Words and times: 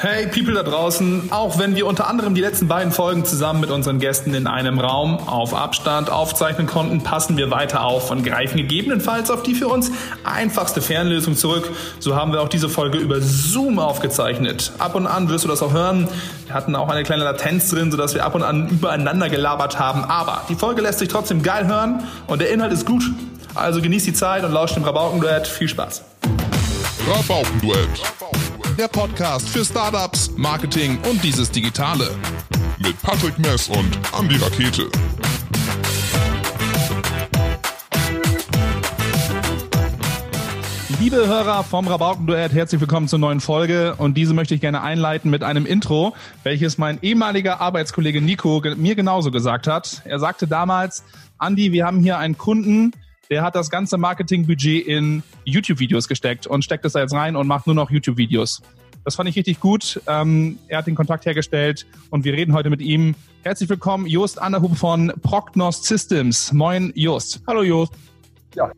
Hey 0.00 0.28
People 0.28 0.54
da 0.54 0.62
draußen, 0.62 1.32
auch 1.32 1.58
wenn 1.58 1.74
wir 1.74 1.84
unter 1.84 2.06
anderem 2.06 2.32
die 2.36 2.40
letzten 2.40 2.68
beiden 2.68 2.92
Folgen 2.92 3.24
zusammen 3.24 3.58
mit 3.58 3.72
unseren 3.72 3.98
Gästen 3.98 4.32
in 4.32 4.46
einem 4.46 4.78
Raum 4.78 5.18
auf 5.26 5.54
Abstand 5.54 6.08
aufzeichnen 6.08 6.68
konnten, 6.68 7.02
passen 7.02 7.36
wir 7.36 7.50
weiter 7.50 7.82
auf 7.82 8.12
und 8.12 8.22
greifen 8.22 8.58
gegebenenfalls 8.58 9.28
auf 9.28 9.42
die 9.42 9.56
für 9.56 9.66
uns 9.66 9.90
einfachste 10.22 10.82
Fernlösung 10.82 11.34
zurück. 11.34 11.72
So 11.98 12.14
haben 12.14 12.32
wir 12.32 12.42
auch 12.42 12.48
diese 12.48 12.68
Folge 12.68 12.98
über 12.98 13.20
Zoom 13.20 13.80
aufgezeichnet. 13.80 14.70
Ab 14.78 14.94
und 14.94 15.08
an 15.08 15.30
wirst 15.30 15.42
du 15.42 15.48
das 15.48 15.64
auch 15.64 15.72
hören. 15.72 16.06
Wir 16.46 16.54
hatten 16.54 16.76
auch 16.76 16.88
eine 16.88 17.02
kleine 17.02 17.24
Latenz 17.24 17.68
drin, 17.68 17.90
sodass 17.90 18.14
wir 18.14 18.24
ab 18.24 18.36
und 18.36 18.44
an 18.44 18.68
übereinander 18.68 19.28
gelabert 19.28 19.80
haben. 19.80 20.04
Aber 20.04 20.42
die 20.48 20.54
Folge 20.54 20.80
lässt 20.80 21.00
sich 21.00 21.08
trotzdem 21.08 21.42
geil 21.42 21.66
hören 21.66 22.04
und 22.28 22.40
der 22.40 22.50
Inhalt 22.50 22.72
ist 22.72 22.86
gut. 22.86 23.02
Also 23.56 23.82
genießt 23.82 24.06
die 24.06 24.12
Zeit 24.12 24.44
und 24.44 24.52
lauscht 24.52 24.76
dem 24.76 24.84
Rabaukenduett. 24.84 25.48
Viel 25.48 25.68
Spaß. 25.68 26.04
Rabaukenduett 27.10 28.00
der 28.78 28.86
Podcast 28.86 29.48
für 29.48 29.64
Startups, 29.64 30.30
Marketing 30.36 30.98
und 31.10 31.24
dieses 31.24 31.50
Digitale. 31.50 32.14
Mit 32.78 33.00
Patrick 33.02 33.36
Mess 33.40 33.68
und 33.68 33.98
Andy 34.16 34.36
Rakete. 34.36 34.88
Liebe 41.00 41.26
Hörer 41.26 41.64
vom 41.64 41.88
Rabaukenduett, 41.88 42.52
herzlich 42.52 42.80
willkommen 42.80 43.08
zur 43.08 43.18
neuen 43.18 43.40
Folge 43.40 43.96
und 43.96 44.14
diese 44.14 44.32
möchte 44.32 44.54
ich 44.54 44.60
gerne 44.60 44.80
einleiten 44.80 45.28
mit 45.28 45.42
einem 45.42 45.66
Intro, 45.66 46.14
welches 46.44 46.78
mein 46.78 47.00
ehemaliger 47.02 47.60
Arbeitskollege 47.60 48.20
Nico 48.20 48.62
mir 48.76 48.94
genauso 48.94 49.32
gesagt 49.32 49.66
hat. 49.66 50.02
Er 50.04 50.20
sagte 50.20 50.46
damals, 50.46 51.02
Andy, 51.40 51.72
wir 51.72 51.84
haben 51.84 51.98
hier 51.98 52.18
einen 52.18 52.38
Kunden, 52.38 52.92
der 53.30 53.42
hat 53.42 53.54
das 53.54 53.70
ganze 53.70 53.98
Marketingbudget 53.98 54.86
in 54.86 55.22
YouTube-Videos 55.44 56.08
gesteckt 56.08 56.46
und 56.46 56.64
steckt 56.64 56.84
es 56.84 56.92
da 56.92 57.00
jetzt 57.00 57.14
rein 57.14 57.36
und 57.36 57.46
macht 57.46 57.66
nur 57.66 57.74
noch 57.74 57.90
YouTube-Videos. 57.90 58.62
Das 59.04 59.16
fand 59.16 59.28
ich 59.28 59.36
richtig 59.36 59.60
gut. 59.60 60.00
Ähm, 60.06 60.58
er 60.68 60.78
hat 60.78 60.86
den 60.86 60.94
Kontakt 60.94 61.24
hergestellt 61.26 61.86
und 62.10 62.24
wir 62.24 62.32
reden 62.32 62.52
heute 62.52 62.68
mit 62.70 62.80
ihm. 62.80 63.14
Herzlich 63.42 63.68
willkommen, 63.68 64.06
Jost 64.06 64.40
Anderhub 64.40 64.76
von 64.76 65.12
Prognos 65.22 65.82
Systems. 65.82 66.52
Moin, 66.52 66.92
Jost. 66.94 67.40
Hallo, 67.46 67.62
Jost. 67.62 67.92
Ja, 68.54 68.70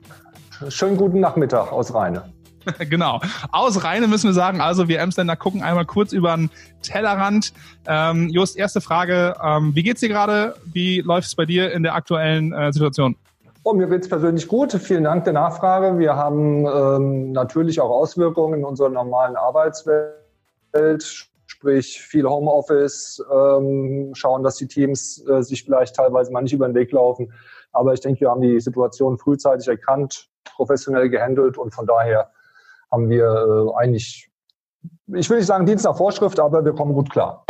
schönen 0.68 0.96
guten 0.96 1.20
Nachmittag 1.20 1.72
aus 1.72 1.94
Rheine. 1.94 2.32
genau. 2.90 3.20
Aus 3.50 3.82
Rheine 3.82 4.06
müssen 4.06 4.28
wir 4.28 4.34
sagen, 4.34 4.60
also 4.60 4.86
wir 4.86 5.00
Emsländer 5.00 5.34
gucken 5.34 5.62
einmal 5.62 5.86
kurz 5.86 6.12
über 6.12 6.36
den 6.36 6.50
Tellerrand. 6.82 7.52
Ähm, 7.86 8.28
Just, 8.28 8.56
erste 8.56 8.80
Frage. 8.80 9.34
Ähm, 9.42 9.74
wie 9.74 9.82
geht's 9.82 10.00
dir 10.00 10.10
gerade? 10.10 10.56
Wie 10.66 11.00
läuft 11.00 11.28
es 11.28 11.34
bei 11.34 11.46
dir 11.46 11.72
in 11.72 11.82
der 11.82 11.94
aktuellen 11.94 12.52
äh, 12.52 12.72
Situation? 12.72 13.16
Oh, 13.62 13.74
mir 13.74 13.88
geht's 13.88 14.08
persönlich 14.08 14.48
gut. 14.48 14.72
Vielen 14.72 15.04
Dank 15.04 15.24
der 15.24 15.34
Nachfrage. 15.34 15.98
Wir 15.98 16.16
haben 16.16 16.64
ähm, 16.64 17.32
natürlich 17.32 17.78
auch 17.78 17.90
Auswirkungen 17.90 18.60
in 18.60 18.64
unserer 18.64 18.88
normalen 18.88 19.36
Arbeitswelt, 19.36 20.14
sprich 21.46 22.00
viel 22.00 22.26
Homeoffice, 22.26 23.22
ähm, 23.30 24.12
schauen, 24.14 24.42
dass 24.42 24.56
die 24.56 24.66
Teams 24.66 25.22
äh, 25.28 25.42
sich 25.42 25.64
vielleicht 25.64 25.94
teilweise 25.94 26.32
mal 26.32 26.40
nicht 26.40 26.54
über 26.54 26.66
den 26.66 26.74
Weg 26.74 26.90
laufen. 26.92 27.34
Aber 27.72 27.92
ich 27.92 28.00
denke, 28.00 28.22
wir 28.22 28.30
haben 28.30 28.40
die 28.40 28.58
Situation 28.60 29.18
frühzeitig 29.18 29.68
erkannt, 29.68 30.30
professionell 30.56 31.10
gehandelt 31.10 31.58
und 31.58 31.74
von 31.74 31.86
daher 31.86 32.30
haben 32.90 33.10
wir 33.10 33.26
äh, 33.26 33.78
eigentlich, 33.78 34.30
ich 35.14 35.28
will 35.28 35.36
nicht 35.36 35.46
sagen 35.46 35.66
Dienst 35.66 35.84
nach 35.84 35.98
Vorschrift, 35.98 36.40
aber 36.40 36.64
wir 36.64 36.72
kommen 36.72 36.94
gut 36.94 37.10
klar. 37.10 37.44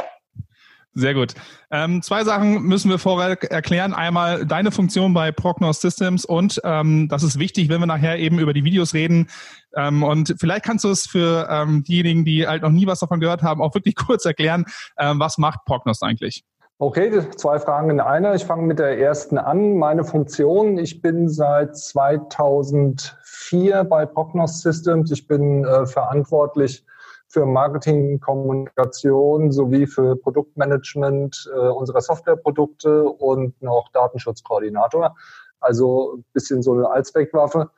Sehr 0.93 1.15
gut. 1.15 1.35
Ähm, 1.71 2.03
zwei 2.03 2.25
Sachen 2.25 2.63
müssen 2.63 2.91
wir 2.91 2.99
vorher 2.99 3.41
erklären. 3.51 3.95
Einmal 3.95 4.45
deine 4.45 4.73
Funktion 4.73 5.15
bei 5.15 5.31
Prognos 5.31 5.81
Systems 5.81 6.25
und 6.25 6.61
ähm, 6.65 7.07
das 7.09 7.23
ist 7.23 7.39
wichtig, 7.39 7.69
wenn 7.69 7.79
wir 7.79 7.87
nachher 7.87 8.19
eben 8.19 8.41
über 8.41 8.53
die 8.53 8.65
Videos 8.65 8.93
reden. 8.93 9.29
Ähm, 9.77 10.03
und 10.03 10.35
vielleicht 10.41 10.65
kannst 10.65 10.85
du 10.85 10.89
es 10.89 11.07
für 11.07 11.47
ähm, 11.49 11.85
diejenigen, 11.85 12.25
die 12.25 12.45
halt 12.45 12.63
noch 12.63 12.71
nie 12.71 12.89
was 12.89 12.99
davon 12.99 13.21
gehört 13.21 13.43
haben, 13.43 13.63
auch 13.63 13.73
wirklich 13.75 13.95
kurz 14.07 14.25
erklären, 14.25 14.65
ähm, 14.99 15.21
was 15.21 15.39
macht 15.39 15.65
Prognos 15.65 16.03
eigentlich? 16.03 16.43
Okay, 16.79 17.25
zwei 17.37 17.61
Fragen 17.61 17.91
in 17.91 18.01
einer. 18.01 18.35
Ich 18.35 18.45
fange 18.45 18.63
mit 18.63 18.81
der 18.81 18.99
ersten 18.99 19.39
an. 19.39 19.77
Meine 19.77 20.03
Funktion, 20.03 20.77
ich 20.77 21.03
bin 21.03 21.29
seit 21.29 21.77
2004 21.77 23.85
bei 23.85 24.07
Prognos 24.07 24.63
Systems. 24.63 25.13
Ich 25.13 25.29
bin 25.29 25.65
äh, 25.65 25.87
verantwortlich 25.87 26.85
für 27.31 27.47
Marketing, 27.47 28.19
Kommunikation 28.19 29.53
sowie 29.53 29.87
für 29.87 30.17
Produktmanagement 30.17 31.49
äh, 31.55 31.69
unserer 31.69 32.01
Softwareprodukte 32.01 33.05
und 33.05 33.61
noch 33.63 33.89
Datenschutzkoordinator. 33.93 35.15
Also 35.61 36.17
ein 36.17 36.25
bisschen 36.33 36.61
so 36.61 36.73
eine 36.75 36.91
Allzweckwaffe. 36.91 37.71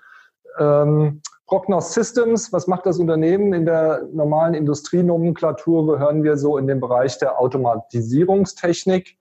Ähm, 0.58 1.20
Prognos 1.46 1.92
Systems, 1.92 2.50
was 2.54 2.66
macht 2.66 2.86
das 2.86 2.98
Unternehmen? 2.98 3.52
In 3.52 3.66
der 3.66 4.08
normalen 4.10 4.54
Industrienomenklatur 4.54 5.86
gehören 5.86 6.22
wir 6.22 6.38
so 6.38 6.56
in 6.56 6.66
den 6.66 6.80
Bereich 6.80 7.18
der 7.18 7.38
Automatisierungstechnik. 7.38 9.18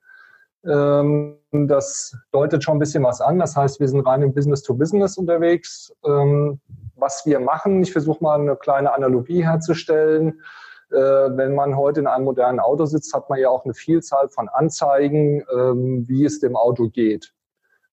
Ähm, 0.65 1.39
das 1.51 2.15
deutet 2.31 2.63
schon 2.63 2.77
ein 2.77 2.79
bisschen 2.79 3.03
was 3.03 3.19
an. 3.19 3.37
Das 3.37 3.57
heißt, 3.57 3.81
wir 3.81 3.87
sind 3.89 4.07
rein 4.07 4.21
im 4.21 4.33
Business-to-Business 4.33 5.17
-Business 5.17 5.19
unterwegs. 5.19 5.93
Ähm, 6.05 6.61
was 7.01 7.25
wir 7.25 7.39
machen. 7.39 7.81
Ich 7.81 7.91
versuche 7.91 8.23
mal 8.23 8.39
eine 8.39 8.55
kleine 8.55 8.93
Analogie 8.93 9.43
herzustellen. 9.43 10.41
Äh, 10.91 10.95
wenn 10.95 11.55
man 11.55 11.75
heute 11.75 12.01
in 12.01 12.07
einem 12.07 12.25
modernen 12.25 12.59
Auto 12.59 12.85
sitzt, 12.85 13.13
hat 13.13 13.29
man 13.29 13.39
ja 13.39 13.49
auch 13.49 13.65
eine 13.65 13.73
Vielzahl 13.73 14.29
von 14.29 14.47
Anzeigen, 14.49 15.43
ähm, 15.53 16.07
wie 16.07 16.25
es 16.25 16.39
dem 16.39 16.55
Auto 16.55 16.89
geht. 16.89 17.33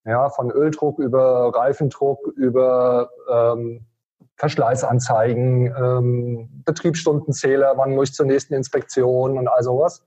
Ja, 0.05 0.31
von 0.31 0.51
Öldruck 0.51 0.99
über 0.99 1.53
Reifendruck, 1.55 2.27
über 2.37 3.11
ähm, 3.31 3.87
Verschleißanzeigen, 4.37 5.67
ähm, 5.67 6.63
Betriebsstundenzähler, 6.65 7.75
wann 7.77 7.95
muss 7.95 8.11
ich 8.11 8.15
zur 8.15 8.27
nächsten 8.27 8.55
Inspektion 8.55 9.37
und 9.37 9.49
all 9.49 9.63
sowas. 9.63 10.05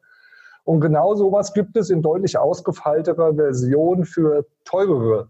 Und 0.63 0.79
genau 0.79 1.15
sowas 1.15 1.53
gibt 1.53 1.75
es 1.75 1.89
in 1.89 2.01
deutlich 2.01 2.37
ausgefeilterer 2.37 3.35
Version 3.35 4.05
für 4.05 4.45
teurere 4.63 5.29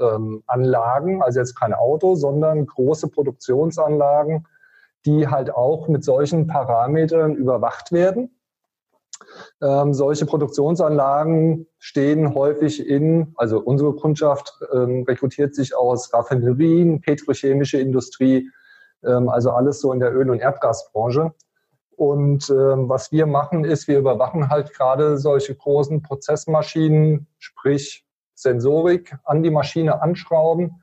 ähm, 0.00 0.42
Anlagen, 0.46 1.22
also 1.22 1.40
jetzt 1.40 1.58
kein 1.58 1.74
Auto, 1.74 2.14
sondern 2.14 2.66
große 2.66 3.08
Produktionsanlagen, 3.08 4.46
die 5.04 5.28
halt 5.28 5.54
auch 5.54 5.88
mit 5.88 6.04
solchen 6.04 6.46
Parametern 6.46 7.34
überwacht 7.34 7.92
werden. 7.92 8.30
Ähm, 9.62 9.94
solche 9.94 10.26
Produktionsanlagen 10.26 11.66
stehen 11.78 12.34
häufig 12.34 12.86
in, 12.86 13.32
also 13.36 13.60
unsere 13.60 13.94
Kundschaft 13.94 14.58
ähm, 14.72 15.04
rekrutiert 15.04 15.54
sich 15.54 15.74
aus 15.74 16.12
Raffinerien, 16.12 17.00
petrochemische 17.00 17.78
Industrie, 17.78 18.50
ähm, 19.04 19.28
also 19.28 19.50
alles 19.50 19.80
so 19.80 19.92
in 19.92 20.00
der 20.00 20.14
Öl- 20.14 20.30
und 20.30 20.40
Erdgasbranche. 20.40 21.32
Und 21.96 22.50
ähm, 22.50 22.90
was 22.90 23.10
wir 23.10 23.26
machen, 23.26 23.64
ist, 23.64 23.88
wir 23.88 23.98
überwachen 23.98 24.50
halt 24.50 24.74
gerade 24.74 25.16
solche 25.16 25.54
großen 25.54 26.02
Prozessmaschinen, 26.02 27.26
sprich 27.38 28.05
Sensorik 28.36 29.16
an 29.24 29.42
die 29.42 29.50
Maschine 29.50 30.00
anschrauben, 30.02 30.82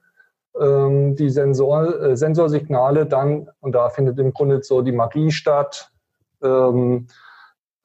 ähm, 0.60 1.16
die 1.16 1.30
Sensor, 1.30 2.02
äh, 2.02 2.18
Sensorsignale 2.18 3.06
dann, 3.06 3.50
und 3.62 3.74
da 3.74 3.90
findet 3.90 4.20
im 4.20 4.34
Grunde 4.34 4.62
so 4.62 4.82
die 4.82 4.92
Magie 4.92 5.32
statt, 5.32 5.92
ähm, 6.44 7.08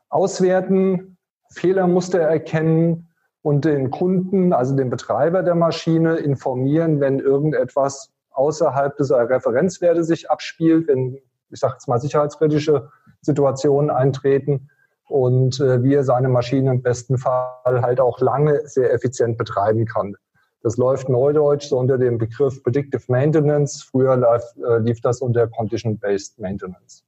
auswerten, 0.08 1.16
Fehlermuster 1.50 2.20
erkennen 2.20 3.08
und 3.42 3.64
den 3.64 3.90
Kunden, 3.90 4.52
also 4.52 4.74
den 4.74 4.90
Betreiber 4.90 5.42
der 5.42 5.54
Maschine, 5.54 6.16
informieren, 6.16 7.00
wenn 7.00 7.20
irgendetwas 7.20 8.10
außerhalb 8.32 8.96
dieser 8.96 9.28
Referenzwerte 9.28 10.04
sich 10.04 10.30
abspielt, 10.30 10.88
wenn, 10.88 11.18
ich 11.50 11.60
sage 11.60 11.74
jetzt 11.74 11.88
mal, 11.88 12.00
sicherheitskritische 12.00 12.90
Situationen 13.20 13.90
eintreten 13.90 14.70
und 15.08 15.58
äh, 15.60 15.82
wie 15.82 15.94
er 15.94 16.04
seine 16.04 16.28
Maschine 16.28 16.70
im 16.70 16.82
besten 16.82 17.18
Fall 17.18 17.82
halt 17.82 18.00
auch 18.00 18.20
lange 18.20 18.66
sehr 18.66 18.92
effizient 18.92 19.38
betreiben 19.38 19.86
kann. 19.86 20.14
Das 20.62 20.76
läuft 20.76 21.08
neudeutsch 21.08 21.68
so 21.68 21.78
unter 21.78 21.98
dem 21.98 22.18
Begriff 22.18 22.62
Predictive 22.62 23.04
Maintenance. 23.08 23.82
Früher 23.82 24.16
lief, 24.16 24.64
äh, 24.64 24.78
lief 24.78 25.00
das 25.00 25.20
unter 25.20 25.46
Condition-Based 25.46 26.38
Maintenance. 26.38 27.04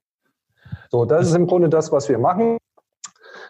So, 0.91 1.05
das 1.05 1.28
ist 1.28 1.34
im 1.34 1.47
Grunde 1.47 1.69
das, 1.69 1.91
was 1.91 2.09
wir 2.09 2.19
machen. 2.19 2.59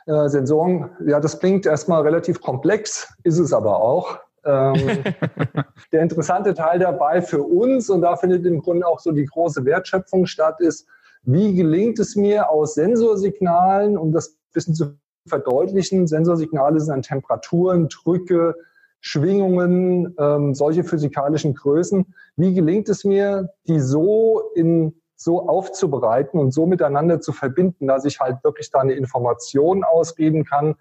Äh, 0.06 0.28
Sensoren, 0.28 0.90
ja, 1.06 1.20
das 1.20 1.38
klingt 1.38 1.66
erstmal 1.66 2.02
relativ 2.02 2.40
komplex, 2.40 3.12
ist 3.22 3.38
es 3.38 3.52
aber 3.52 3.80
auch. 3.80 4.18
Ähm, 4.44 5.04
der 5.92 6.02
interessante 6.02 6.54
Teil 6.54 6.78
dabei 6.78 7.20
für 7.20 7.42
uns, 7.42 7.90
und 7.90 8.00
da 8.00 8.16
findet 8.16 8.46
im 8.46 8.62
Grunde 8.62 8.86
auch 8.86 9.00
so 9.00 9.12
die 9.12 9.26
große 9.26 9.64
Wertschöpfung 9.66 10.26
statt, 10.26 10.60
ist, 10.60 10.86
wie 11.22 11.54
gelingt 11.54 11.98
es 11.98 12.16
mir 12.16 12.48
aus 12.48 12.74
Sensorsignalen, 12.74 13.98
um 13.98 14.12
das 14.12 14.39
bisschen 14.52 14.74
zu 14.74 14.98
verdeutlichen. 15.26 16.06
Sensorsignale 16.06 16.80
sind 16.80 16.92
an 16.92 17.02
Temperaturen, 17.02 17.88
Drücke, 17.88 18.54
Schwingungen, 19.00 20.14
ähm, 20.18 20.54
solche 20.54 20.84
physikalischen 20.84 21.54
Größen. 21.54 22.14
Wie 22.36 22.54
gelingt 22.54 22.88
es 22.88 23.04
mir, 23.04 23.50
die 23.66 23.80
so 23.80 24.42
in 24.54 25.00
so 25.16 25.46
aufzubereiten 25.48 26.40
und 26.40 26.52
so 26.52 26.64
miteinander 26.64 27.20
zu 27.20 27.32
verbinden, 27.32 27.86
dass 27.86 28.06
ich 28.06 28.20
halt 28.20 28.42
wirklich 28.42 28.70
da 28.70 28.80
eine 28.80 28.94
Information 28.94 29.84
ausgeben 29.84 30.44
kann, 30.44 30.76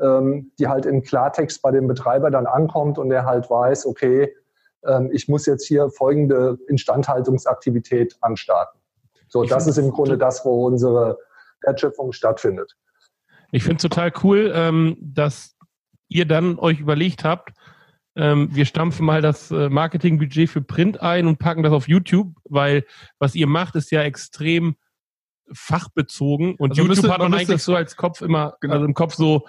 ähm, 0.00 0.52
die 0.58 0.68
halt 0.68 0.86
im 0.86 1.02
Klartext 1.02 1.62
bei 1.62 1.72
dem 1.72 1.88
Betreiber 1.88 2.30
dann 2.30 2.46
ankommt 2.46 2.98
und 2.98 3.08
der 3.08 3.24
halt 3.24 3.50
weiß, 3.50 3.86
okay, 3.86 4.34
ähm, 4.86 5.10
ich 5.12 5.28
muss 5.28 5.46
jetzt 5.46 5.66
hier 5.66 5.90
folgende 5.90 6.58
Instandhaltungsaktivität 6.68 8.16
anstarten. 8.20 8.80
So, 9.28 9.44
das 9.44 9.66
ist 9.66 9.78
im 9.78 9.90
Grunde 9.90 10.16
das, 10.16 10.44
wo 10.44 10.66
unsere 10.66 11.18
Wertschöpfung 11.62 12.12
stattfindet. 12.12 12.76
Ich 13.52 13.62
finde 13.62 13.76
es 13.76 13.82
total 13.82 14.12
cool, 14.24 14.50
ähm, 14.54 14.96
dass 15.00 15.56
ihr 16.08 16.26
dann 16.26 16.58
euch 16.58 16.80
überlegt 16.80 17.22
habt, 17.22 17.52
ähm, 18.14 18.48
wir 18.52 18.66
stampfen 18.66 19.06
mal 19.06 19.22
das 19.22 19.50
äh, 19.50 19.68
Marketingbudget 19.70 20.50
für 20.50 20.60
Print 20.60 21.00
ein 21.00 21.26
und 21.26 21.38
packen 21.38 21.62
das 21.62 21.72
auf 21.72 21.88
YouTube, 21.88 22.34
weil 22.44 22.84
was 23.18 23.34
ihr 23.34 23.46
macht, 23.46 23.74
ist 23.76 23.90
ja 23.90 24.02
extrem 24.02 24.76
fachbezogen 25.52 26.54
und 26.56 26.70
also 26.70 26.82
YouTube 26.82 26.96
müsste, 26.96 27.12
hat 27.12 27.20
man 27.20 27.34
eigentlich 27.34 27.62
so 27.62 27.74
als 27.74 27.96
Kopf 27.96 28.20
immer, 28.20 28.56
genau. 28.60 28.74
also 28.74 28.86
im 28.86 28.94
Kopf 28.94 29.14
so, 29.14 29.46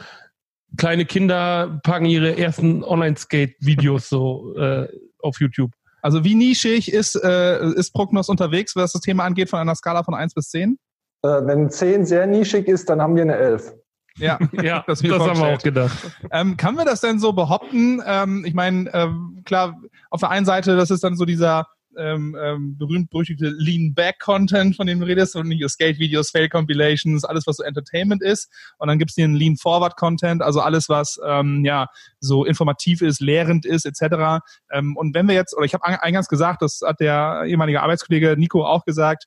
kleine 0.77 1.05
Kinder 1.05 1.81
packen 1.83 2.05
ihre 2.05 2.37
ersten 2.37 2.83
Online-Skate-Videos 2.83 4.09
so 4.09 4.55
äh, 4.55 4.87
auf 5.19 5.39
YouTube. 5.39 5.71
Also 6.01 6.23
wie 6.23 6.35
nischig 6.35 6.91
ist, 6.91 7.15
äh, 7.15 7.65
ist 7.75 7.91
Prognos 7.91 8.27
unterwegs, 8.27 8.75
was 8.75 8.93
das 8.93 9.01
Thema 9.01 9.23
angeht, 9.23 9.49
von 9.49 9.59
einer 9.59 9.75
Skala 9.75 10.03
von 10.03 10.13
1 10.13 10.33
bis 10.33 10.49
10? 10.49 10.77
Äh, 11.21 11.27
wenn 11.27 11.69
10 11.69 12.05
sehr 12.05 12.27
nischig 12.27 12.67
ist, 12.67 12.89
dann 12.89 13.01
haben 13.01 13.15
wir 13.15 13.21
eine 13.21 13.35
11. 13.35 13.73
Ja, 14.17 14.39
ja 14.61 14.83
das, 14.87 15.01
das 15.01 15.19
haben 15.19 15.39
wir 15.39 15.55
auch 15.55 15.61
gedacht. 15.61 15.97
Ähm, 16.31 16.57
kann 16.57 16.75
wir 16.75 16.85
das 16.85 17.01
denn 17.01 17.19
so 17.19 17.33
behaupten? 17.33 18.01
Ähm, 18.05 18.45
ich 18.45 18.53
meine, 18.53 18.93
ähm, 18.93 19.41
klar, 19.45 19.79
auf 20.09 20.19
der 20.19 20.29
einen 20.29 20.45
Seite, 20.45 20.75
das 20.75 20.91
ist 20.91 21.03
dann 21.03 21.15
so 21.15 21.25
dieser 21.25 21.67
ähm, 21.95 22.35
ähm, 22.41 22.75
berühmt-berüchtigte 22.77 23.49
Lean-Back-Content, 23.49 24.75
von 24.75 24.87
dem 24.87 24.99
du 24.99 25.05
redest, 25.05 25.35
und 25.35 25.47
nicht 25.47 25.67
Skate-Videos, 25.69 26.31
Fail-Compilations, 26.31 27.23
alles, 27.23 27.45
was 27.45 27.57
so 27.57 27.63
Entertainment 27.63 28.23
ist. 28.23 28.49
Und 28.79 28.87
dann 28.87 28.97
gibt's 28.97 29.13
den 29.13 29.35
Lean-Forward-Content, 29.35 30.41
also 30.41 30.59
alles, 30.59 30.89
was 30.89 31.19
ähm, 31.23 31.63
ja 31.63 31.87
so 32.19 32.45
informativ 32.45 33.01
ist, 33.01 33.21
lehrend 33.21 33.67
ist, 33.67 33.85
etc. 33.85 34.41
Und 34.71 35.13
wenn 35.13 35.27
wir 35.27 35.35
jetzt, 35.35 35.55
oder 35.55 35.65
ich 35.65 35.75
habe 35.75 35.85
eingangs 35.85 36.27
gesagt, 36.27 36.63
das 36.63 36.81
hat 36.83 36.99
der 36.99 37.43
ehemalige 37.45 37.83
Arbeitskollege 37.83 38.35
Nico 38.37 38.65
auch 38.65 38.85
gesagt, 38.85 39.25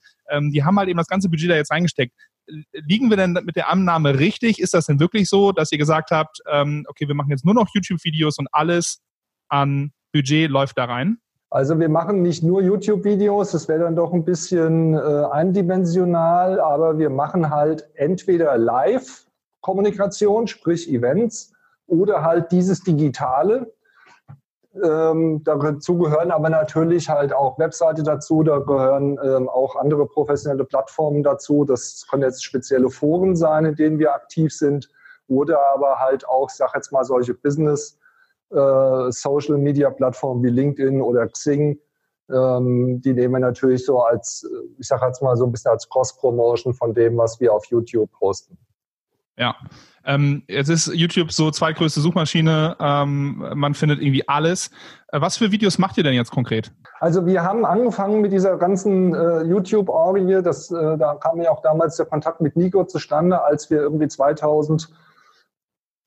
die 0.51 0.65
haben 0.65 0.77
halt 0.77 0.89
eben 0.89 0.99
das 0.99 1.07
ganze 1.07 1.29
Budget 1.29 1.51
da 1.51 1.55
jetzt 1.55 1.71
reingesteckt 1.71 2.13
liegen 2.73 3.11
wir 3.11 3.17
denn 3.17 3.33
mit 3.45 3.57
der 3.57 3.69
Annahme 3.69 4.19
richtig? 4.19 4.61
Ist 4.61 4.75
das 4.75 4.87
denn 4.87 5.01
wirklich 5.01 5.29
so, 5.29 5.53
dass 5.53 5.73
ihr 5.73 5.79
gesagt 5.79 6.11
habt, 6.11 6.41
ähm, 6.51 6.85
okay, 6.89 7.09
wir 7.09 7.15
machen 7.15 7.31
jetzt 7.31 7.45
nur 7.45 7.55
noch 7.55 7.69
YouTube-Videos 7.75 8.39
und 8.39 8.49
alles 8.53 9.01
an 9.49 9.93
Budget 10.13 10.51
läuft 10.51 10.79
da 10.79 10.85
rein? 10.85 11.19
Also 11.51 11.79
wir 11.79 11.89
machen 11.89 12.23
nicht 12.23 12.43
nur 12.43 12.61
YouTube-Videos, 12.61 13.53
das 13.53 13.69
wäre 13.69 13.81
dann 13.81 13.97
doch 13.97 14.13
ein 14.13 14.25
bisschen 14.25 14.95
äh, 14.95 14.99
eindimensional, 15.31 16.61
aber 16.61 16.99
wir 16.99 17.09
machen 17.09 17.51
halt 17.51 17.89
entweder 17.95 18.59
Live-Kommunikation, 18.59 20.49
sprich 20.49 20.91
Events, 20.91 21.53
oder 21.87 22.23
halt 22.23 22.51
dieses 22.51 22.83
Digitale. 22.83 23.73
Ähm, 24.83 25.43
dazu 25.45 25.97
gehören 25.97 26.31
aber 26.31 26.51
natürlich 26.51 27.09
halt 27.09 27.33
auch 27.33 27.59
Webseite 27.59 28.03
dazu, 28.03 28.43
da 28.43 28.59
gehören 28.59 29.19
ähm, 29.25 29.49
auch 29.49 29.77
andere 29.77 30.07
professionelle 30.07 30.65
Plattformen 30.65 31.23
dazu. 31.23 31.65
Das 31.65 32.07
können 32.11 32.23
jetzt 32.23 32.45
spezielle 32.45 32.91
Foren 32.91 33.37
sein, 33.37 33.65
in 33.65 33.75
denen 33.75 33.99
wir 33.99 34.15
aktiv 34.15 34.53
sind, 34.53 34.89
oder 35.29 35.59
aber 35.75 35.99
halt 35.99 36.29
auch, 36.29 36.51
ich 36.51 36.57
sage 36.57 36.73
jetzt 36.75 36.93
mal, 36.93 37.05
solche 37.05 37.35
Business- 37.35 37.99
äh, 38.51 39.11
Social 39.11 39.59
Media 39.59 39.91
Plattformen 39.91 40.43
wie 40.43 40.51
LinkedIn 40.51 41.01
oder 41.03 41.27
Xing, 41.27 41.81
ähm, 42.31 43.01
die 43.01 43.13
nehmen 43.13 43.35
wir 43.35 43.41
natürlich 43.41 43.85
so 43.85 44.01
als, 44.01 44.49
ich 44.79 44.87
sage 44.87 45.07
jetzt 45.07 45.23
mal 45.23 45.37
so 45.37 45.47
ein 45.47 45.53
bisschen 45.53 45.71
als 45.71 45.89
Cross-Promotion 45.89 46.75
von 46.75 46.95
dem, 46.95 47.17
was 47.17 47.41
wir 47.41 47.53
auf 47.53 47.65
YouTube 47.67 48.11
posten. 48.13 48.57
Ja, 49.39 49.55
ähm, 50.07 50.45
jetzt 50.49 50.69
ist 50.69 50.87
YouTube 50.95 51.33
so 51.33 51.51
zweitgrößte 51.51 52.01
Suchmaschine. 52.01 52.77
Ähm, 52.79 53.45
man 53.55 53.75
findet 53.75 54.01
irgendwie 54.01 54.27
alles. 54.29 54.71
Äh, 55.09 55.21
was 55.21 55.37
für 55.37 55.51
Videos 55.51 55.79
macht 55.79 55.99
ihr 55.99 56.05
denn 56.05 56.15
jetzt 56.15 56.31
konkret? 56.31 56.73
Also 57.01 57.27
wir 57.27 57.43
haben 57.43 57.67
angefangen 57.67 58.21
mit 58.21 58.33
dieser 58.33 58.57
ganzen 58.57 59.15
äh, 59.15 59.43
YouTube-Orgie. 59.43 60.43
Das, 60.43 60.71
äh, 60.71 60.97
da 60.97 61.17
kam 61.17 61.41
ja 61.41 61.51
auch 61.51 61.61
damals 61.61 61.97
der 61.97 62.07
Kontakt 62.07 62.41
mit 62.41 62.57
Nico 62.57 62.85
zustande, 62.85 63.43
als 63.43 63.69
wir 63.69 63.81
irgendwie 63.81 64.09
2000 64.09 64.89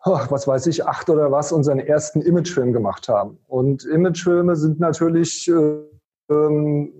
was 0.05 0.47
weiß 0.47 0.67
ich, 0.67 0.87
acht 0.87 1.09
oder 1.09 1.29
was, 1.29 1.51
unseren 1.51 1.79
ersten 1.79 2.21
Imagefilm 2.21 2.71
gemacht 2.71 3.09
haben. 3.09 3.37
Und 3.47 3.83
Imagefilme 3.83 4.55
sind 4.55 4.79
natürlich, 4.79 5.49
äh, 5.49 5.83
ähm, 6.29 6.93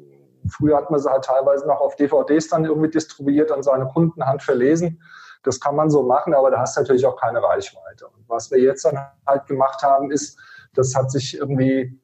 früher 0.50 0.76
hat 0.76 0.92
man 0.92 1.00
sie 1.00 1.10
halt 1.10 1.24
teilweise 1.24 1.66
noch 1.66 1.80
auf 1.80 1.96
DVDs 1.96 2.50
dann 2.50 2.66
irgendwie 2.66 2.90
distribuiert, 2.90 3.54
an 3.54 3.64
seine 3.64 3.86
Kunden 3.86 4.26
Hand 4.26 4.44
verlesen. 4.44 5.02
Das 5.44 5.60
kann 5.60 5.76
man 5.76 5.90
so 5.90 6.04
machen, 6.04 6.34
aber 6.34 6.52
da 6.52 6.60
hast 6.60 6.76
du 6.76 6.82
natürlich 6.82 7.06
auch 7.06 7.16
keine 7.16 7.42
Reichweite. 7.42 8.08
Und 8.08 8.28
was 8.28 8.52
wir 8.52 8.60
jetzt 8.60 8.86
dann 8.86 9.00
halt 9.26 9.48
gemacht 9.48 9.82
haben, 9.84 10.12
ist, 10.12 10.38
das 10.74 10.96
hat 10.96 11.12
sich 11.12 11.38
irgendwie 11.38 12.00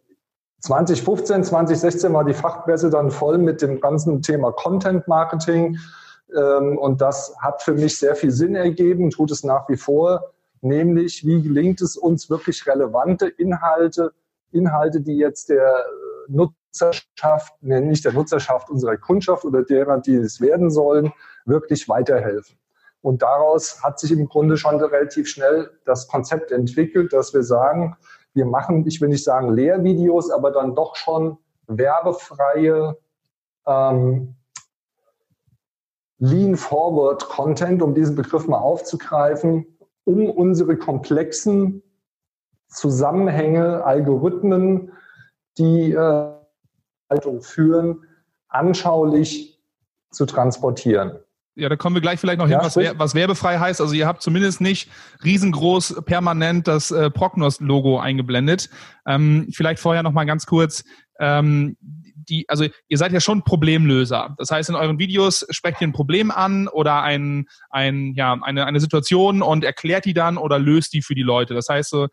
2015, 0.62 1.44
2016 1.44 2.14
war 2.14 2.24
die 2.24 2.34
Fachpresse 2.34 2.90
dann 2.90 3.12
voll 3.12 3.38
mit 3.38 3.62
dem 3.62 3.80
ganzen 3.80 4.22
Thema 4.22 4.52
Content 4.52 5.08
Marketing. 5.08 5.78
Ähm, 6.36 6.78
und 6.78 7.02
das 7.02 7.36
hat 7.40 7.62
für 7.62 7.74
mich 7.74 8.00
sehr 8.00 8.16
viel 8.16 8.32
Sinn 8.32 8.56
ergeben, 8.56 9.10
tut 9.12 9.32
es 9.32 9.44
nach 9.44 9.70
wie 9.70 9.78
vor 9.78 10.32
nämlich 10.66 11.26
wie 11.26 11.42
gelingt 11.42 11.82
es 11.82 11.96
uns 11.96 12.30
wirklich 12.30 12.68
relevante 12.68 13.28
Inhalte, 13.28 14.14
Inhalte, 14.52 15.00
die 15.02 15.18
jetzt 15.18 15.50
der 15.50 15.86
Nutzerschaft, 16.28 17.54
nicht 17.62 18.04
der 18.04 18.14
Nutzerschaft 18.14 18.70
unserer 18.70 18.98
Kundschaft 18.98 19.46
oder 19.46 19.64
derer, 19.64 20.00
die 20.00 20.16
es 20.16 20.42
werden 20.42 20.72
sollen, 20.72 21.14
wirklich 21.46 21.88
weiterhelfen. 21.88 22.58
Und 23.06 23.22
daraus 23.22 23.84
hat 23.84 24.00
sich 24.00 24.12
im 24.12 24.28
Grunde 24.28 24.58
schon 24.58 24.82
relativ 24.82 25.28
schnell 25.28 25.70
das 25.86 26.08
Konzept 26.08 26.52
entwickelt, 26.52 27.14
dass 27.14 27.36
wir 27.36 27.44
sagen, 27.44 27.96
wir 28.34 28.48
machen, 28.48 28.84
ich 28.88 29.00
will 29.00 29.10
nicht 29.10 29.24
sagen 29.24 29.54
Lehrvideos, 29.54 30.32
aber 30.32 30.50
dann 30.50 30.74
doch 30.74 30.96
schon 30.96 31.38
werbefreie 31.68 32.98
ähm, 33.68 34.34
Lean 36.18 36.56
Forward 36.56 37.30
Content, 37.30 37.84
um 37.84 37.94
diesen 37.94 38.16
Begriff 38.16 38.48
mal 38.48 38.58
aufzugreifen, 38.58 39.68
um 40.04 40.28
unsere 40.28 40.76
komplexen 40.76 41.84
Zusammenhänge, 42.70 43.86
Algorithmen, 43.86 44.94
die 45.60 45.92
äh, 45.92 46.32
Haltung 47.12 47.44
führen, 47.44 48.04
anschaulich 48.48 49.62
zu 50.10 50.26
transportieren. 50.26 51.20
Ja, 51.56 51.70
da 51.70 51.78
kommen 51.78 51.96
wir 51.96 52.02
gleich 52.02 52.20
vielleicht 52.20 52.40
noch 52.40 52.50
ja, 52.50 52.60
hin, 52.60 52.66
was, 52.66 53.00
was, 53.00 53.16
werbefrei 53.16 53.58
heißt. 53.58 53.80
Also 53.80 53.94
ihr 53.94 54.08
habt 54.08 54.22
zumindest 54.22 54.60
nicht 54.60 54.90
riesengroß 55.24 56.02
permanent 56.06 56.68
das 56.68 56.92
äh, 56.92 57.10
Prognos-Logo 57.10 57.98
eingeblendet. 57.98 58.70
Ähm, 59.08 59.48
vielleicht 59.54 59.80
vorher 59.80 60.04
noch 60.04 60.12
mal 60.12 60.26
ganz 60.26 60.46
kurz. 60.46 60.84
Ähm, 61.18 61.78
die, 62.28 62.48
also 62.50 62.66
ihr 62.88 62.98
seid 62.98 63.14
ja 63.14 63.22
schon 63.22 63.44
Problemlöser. 63.44 64.36
Das 64.38 64.52
heißt, 64.52 64.70
in 64.70 64.76
euren 64.76 65.00
Videos 65.00 65.46
sprecht 65.50 65.82
ihr 65.82 65.88
ein 65.88 65.94
Problem 65.94 66.32
an 66.32 66.68
oder 66.68 67.04
ein, 67.04 67.46
ein, 67.70 68.14
ja, 68.16 68.38
eine, 68.42 68.66
eine 68.66 68.80
Situation 68.80 69.42
und 69.42 69.64
erklärt 69.64 70.06
die 70.06 70.14
dann 70.14 70.38
oder 70.38 70.60
löst 70.60 70.94
die 70.94 71.02
für 71.02 71.16
die 71.16 71.24
Leute. 71.24 71.54
Das 71.54 71.70
heißt, 71.70 71.90
so, 71.90 72.08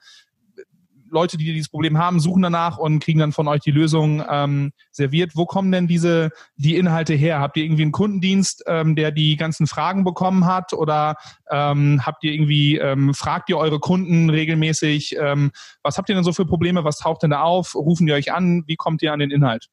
Leute, 1.13 1.37
die 1.37 1.45
dieses 1.45 1.69
Problem 1.69 1.99
haben, 1.99 2.19
suchen 2.21 2.43
danach 2.43 2.79
und 2.79 3.03
kriegen 3.03 3.21
dann 3.21 3.33
von 3.33 3.47
euch 3.47 3.61
die 3.61 3.71
Lösung 3.71 4.25
ähm, 4.29 4.73
serviert. 4.91 5.33
Wo 5.35 5.45
kommen 5.47 5.71
denn 5.71 5.87
diese 5.87 6.31
die 6.57 6.77
Inhalte 6.77 7.15
her? 7.15 7.39
Habt 7.39 7.57
ihr 7.57 7.65
irgendwie 7.65 7.83
einen 7.83 7.93
Kundendienst, 7.93 8.65
ähm, 8.67 8.97
der 8.97 9.13
die 9.13 9.37
ganzen 9.37 9.67
Fragen 9.67 10.05
bekommen 10.05 10.47
hat, 10.47 10.73
oder 10.73 11.17
ähm, 11.51 12.01
habt 12.05 12.25
ihr 12.25 12.33
irgendwie 12.33 12.79
ähm, 12.79 13.15
fragt 13.15 13.51
ihr 13.51 13.59
eure 13.59 13.79
Kunden 13.79 14.31
regelmäßig? 14.31 15.17
Ähm, 15.19 15.53
was 15.83 15.99
habt 15.99 16.09
ihr 16.09 16.15
denn 16.15 16.25
so 16.25 16.33
für 16.33 16.47
Probleme? 16.47 16.85
Was 16.85 16.99
taucht 16.99 17.23
denn 17.23 17.31
da 17.31 17.43
auf? 17.43 17.75
Rufen 17.75 18.07
die 18.07 18.13
euch 18.13 18.33
an? 18.33 18.65
Wie 18.67 18.77
kommt 18.77 19.03
ihr 19.03 19.13
an 19.13 19.21
den 19.21 19.31
Inhalt? 19.31 19.69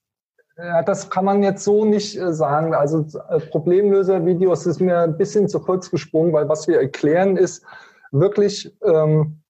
Ja, 0.58 0.84
das 0.84 1.10
kann 1.10 1.24
man 1.24 1.42
jetzt 1.42 1.64
so 1.64 1.86
nicht 1.86 2.18
äh, 2.18 2.34
sagen. 2.34 2.76
Also 2.76 3.06
äh, 3.30 3.40
Problemlöser-Videos 3.40 4.66
ist 4.66 4.82
mir 4.82 5.00
ein 5.00 5.18
bisschen 5.18 5.48
zu 5.48 5.62
kurz 5.62 5.90
gesprungen, 5.90 6.34
weil 6.34 6.50
was 6.50 6.68
wir 6.68 6.82
erklären 6.82 7.38
ist 7.38 7.64
wirklich 8.12 8.76
ähm, 8.84 9.42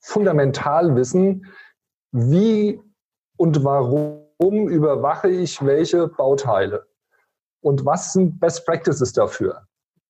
fundamental 0.00 0.94
wissen, 0.96 1.46
wie 2.12 2.80
und 3.36 3.64
warum 3.64 4.68
überwache 4.68 5.28
ich 5.28 5.64
welche 5.64 6.08
Bauteile 6.08 6.86
und 7.60 7.84
was 7.84 8.12
sind 8.12 8.40
Best 8.40 8.64
Practices 8.66 9.12
dafür. 9.12 9.66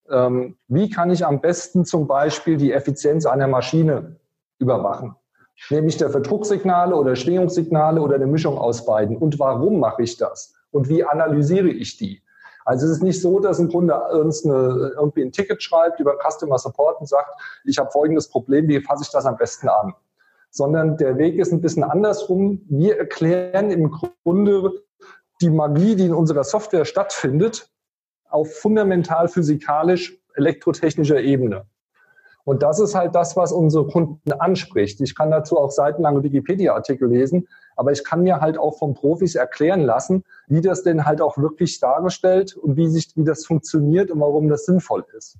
Ähm, 0.08 0.56
wie 0.68 0.88
kann 0.88 1.10
ich 1.10 1.26
am 1.26 1.40
besten 1.40 1.84
zum 1.84 2.06
Beispiel 2.06 2.56
die 2.56 2.72
Effizienz 2.72 3.26
einer 3.26 3.48
Maschine 3.48 4.20
überwachen? 4.58 5.16
nämlich 5.70 5.96
der 5.96 6.10
Verdrucksignale 6.10 6.94
oder 6.94 7.16
Schwingungssignale 7.16 8.00
oder 8.00 8.16
eine 8.16 8.26
Mischung 8.26 8.58
aus 8.58 8.84
beiden. 8.84 9.16
Und 9.16 9.38
warum 9.38 9.80
mache 9.80 10.02
ich 10.02 10.16
das? 10.16 10.54
Und 10.70 10.88
wie 10.88 11.04
analysiere 11.04 11.68
ich 11.68 11.96
die? 11.96 12.22
Also 12.66 12.86
es 12.86 12.92
ist 12.92 13.02
nicht 13.02 13.22
so, 13.22 13.38
dass 13.38 13.60
ein 13.60 13.68
Kunde 13.68 13.96
uns 14.08 14.44
eine, 14.44 14.92
irgendwie 14.96 15.22
ein 15.22 15.30
Ticket 15.30 15.62
schreibt 15.62 16.00
über 16.00 16.16
Customer 16.18 16.58
Support 16.58 17.00
und 17.00 17.08
sagt, 17.08 17.30
ich 17.64 17.78
habe 17.78 17.90
folgendes 17.92 18.28
Problem, 18.28 18.66
wie 18.66 18.80
fasse 18.80 19.04
ich 19.04 19.10
das 19.10 19.24
am 19.24 19.36
besten 19.36 19.68
an? 19.68 19.94
Sondern 20.50 20.96
der 20.96 21.16
Weg 21.16 21.36
ist 21.36 21.52
ein 21.52 21.60
bisschen 21.60 21.84
andersrum. 21.84 22.60
Wir 22.68 22.98
erklären 22.98 23.70
im 23.70 23.92
Grunde 23.92 24.82
die 25.40 25.50
Magie, 25.50 25.94
die 25.94 26.06
in 26.06 26.14
unserer 26.14 26.42
Software 26.42 26.84
stattfindet, 26.84 27.70
auf 28.28 28.52
fundamental 28.56 29.28
physikalisch 29.28 30.18
elektrotechnischer 30.34 31.20
Ebene. 31.20 31.66
Und 32.46 32.62
das 32.62 32.78
ist 32.78 32.94
halt 32.94 33.16
das, 33.16 33.36
was 33.36 33.50
unsere 33.50 33.88
Kunden 33.88 34.30
anspricht. 34.30 35.00
Ich 35.00 35.16
kann 35.16 35.32
dazu 35.32 35.58
auch 35.58 35.72
seitenlange 35.72 36.22
Wikipedia-Artikel 36.22 37.08
lesen, 37.08 37.48
aber 37.74 37.90
ich 37.90 38.04
kann 38.04 38.22
mir 38.22 38.40
halt 38.40 38.56
auch 38.56 38.78
von 38.78 38.94
Profis 38.94 39.34
erklären 39.34 39.80
lassen, 39.80 40.22
wie 40.46 40.60
das 40.60 40.84
denn 40.84 41.04
halt 41.04 41.20
auch 41.20 41.36
wirklich 41.38 41.80
dargestellt 41.80 42.56
und 42.56 42.76
wie 42.76 42.86
sich, 42.86 43.08
wie 43.16 43.24
das 43.24 43.44
funktioniert 43.44 44.12
und 44.12 44.20
warum 44.20 44.48
das 44.48 44.64
sinnvoll 44.64 45.04
ist. 45.18 45.38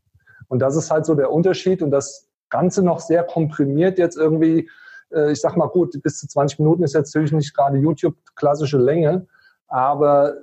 Und 0.48 0.58
das 0.58 0.75
ist 0.75 0.90
halt 0.90 1.06
so 1.06 1.14
der 1.14 1.30
Unterschied 1.30 1.80
und 1.80 1.92
das 1.92 2.26
Ganze 2.48 2.82
noch 2.82 2.98
sehr 2.98 3.22
komprimiert 3.22 3.98
jetzt 3.98 4.16
irgendwie. 4.16 4.68
Äh, 5.12 5.30
ich 5.30 5.40
sag 5.40 5.56
mal 5.56 5.68
gut, 5.68 6.02
bis 6.02 6.18
zu 6.18 6.26
20 6.26 6.58
Minuten 6.58 6.82
ist 6.82 6.94
jetzt 6.94 7.14
natürlich 7.14 7.32
nicht 7.32 7.54
gerade 7.54 7.78
YouTube 7.78 8.16
klassische 8.34 8.78
Länge, 8.78 9.28
aber 9.68 10.34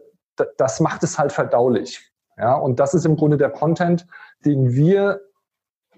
das 0.58 0.79
macht 0.79 1.03
es 1.03 1.20
halt 1.20 1.34
verdaulich. 1.34 2.10
Ja, 2.38 2.55
und 2.55 2.79
das 2.79 2.93
ist 2.93 3.05
im 3.05 3.17
Grunde 3.17 3.36
der 3.36 3.50
Content, 3.50 4.08
den 4.46 4.72
wir 4.72 5.20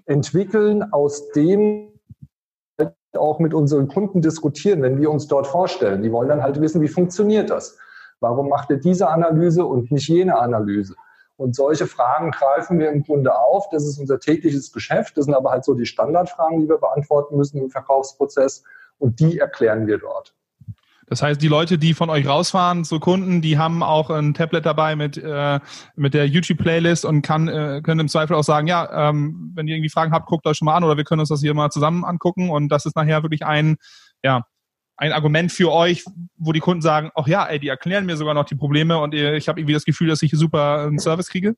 entwickeln, 0.06 0.92
aus 0.92 1.30
dem 1.30 1.92
auch 3.14 3.38
mit 3.38 3.54
unseren 3.54 3.88
Kunden 3.88 4.20
diskutieren, 4.20 4.82
wenn 4.82 5.00
wir 5.00 5.10
uns 5.10 5.26
dort 5.26 5.46
vorstellen. 5.46 6.02
Die 6.02 6.12
wollen 6.12 6.28
dann 6.28 6.42
halt 6.42 6.60
wissen, 6.60 6.82
wie 6.82 6.88
funktioniert 6.88 7.48
das? 7.48 7.78
Warum 8.20 8.48
macht 8.48 8.70
ihr 8.70 8.76
diese 8.76 9.08
Analyse 9.08 9.64
und 9.64 9.90
nicht 9.90 10.08
jene 10.08 10.38
Analyse? 10.38 10.94
Und 11.36 11.54
solche 11.54 11.86
Fragen 11.86 12.30
greifen 12.30 12.78
wir 12.78 12.90
im 12.90 13.02
Grunde 13.02 13.38
auf. 13.38 13.68
Das 13.70 13.84
ist 13.84 13.98
unser 13.98 14.18
tägliches 14.18 14.72
Geschäft. 14.72 15.16
Das 15.16 15.26
sind 15.26 15.34
aber 15.34 15.50
halt 15.50 15.64
so 15.64 15.74
die 15.74 15.84
Standardfragen, 15.84 16.60
die 16.60 16.68
wir 16.68 16.78
beantworten 16.78 17.36
müssen 17.36 17.58
im 17.58 17.70
Verkaufsprozess. 17.70 18.64
Und 18.98 19.20
die 19.20 19.38
erklären 19.38 19.86
wir 19.86 19.98
dort. 19.98 20.34
Das 21.08 21.22
heißt, 21.22 21.40
die 21.40 21.48
Leute, 21.48 21.78
die 21.78 21.94
von 21.94 22.10
euch 22.10 22.26
rausfahren 22.26 22.84
zu 22.84 22.98
Kunden, 22.98 23.40
die 23.40 23.58
haben 23.58 23.82
auch 23.82 24.10
ein 24.10 24.34
Tablet 24.34 24.66
dabei 24.66 24.96
mit, 24.96 25.16
äh, 25.16 25.60
mit 25.94 26.14
der 26.14 26.26
YouTube-Playlist 26.26 27.04
und 27.04 27.22
kann, 27.22 27.46
äh, 27.46 27.80
können 27.82 28.00
im 28.00 28.08
Zweifel 28.08 28.34
auch 28.34 28.42
sagen, 28.42 28.66
ja, 28.66 29.08
ähm, 29.08 29.52
wenn 29.54 29.68
ihr 29.68 29.76
irgendwie 29.76 29.90
Fragen 29.90 30.12
habt, 30.12 30.26
guckt 30.26 30.46
euch 30.46 30.56
schon 30.56 30.66
mal 30.66 30.74
an 30.74 30.82
oder 30.82 30.96
wir 30.96 31.04
können 31.04 31.20
uns 31.20 31.28
das 31.28 31.40
hier 31.40 31.54
mal 31.54 31.70
zusammen 31.70 32.04
angucken. 32.04 32.50
Und 32.50 32.68
das 32.70 32.86
ist 32.86 32.96
nachher 32.96 33.22
wirklich 33.22 33.46
ein, 33.46 33.76
ja, 34.24 34.42
ein 34.96 35.12
Argument 35.12 35.52
für 35.52 35.70
euch, 35.70 36.04
wo 36.36 36.52
die 36.52 36.60
Kunden 36.60 36.82
sagen, 36.82 37.10
ach 37.14 37.28
ja, 37.28 37.44
ey, 37.46 37.60
die 37.60 37.68
erklären 37.68 38.06
mir 38.06 38.16
sogar 38.16 38.34
noch 38.34 38.44
die 38.44 38.54
Probleme 38.56 38.98
und 38.98 39.14
ich 39.14 39.46
habe 39.48 39.60
irgendwie 39.60 39.74
das 39.74 39.84
Gefühl, 39.84 40.08
dass 40.08 40.22
ich 40.22 40.32
super 40.32 40.86
einen 40.86 40.98
Service 40.98 41.28
kriege? 41.28 41.54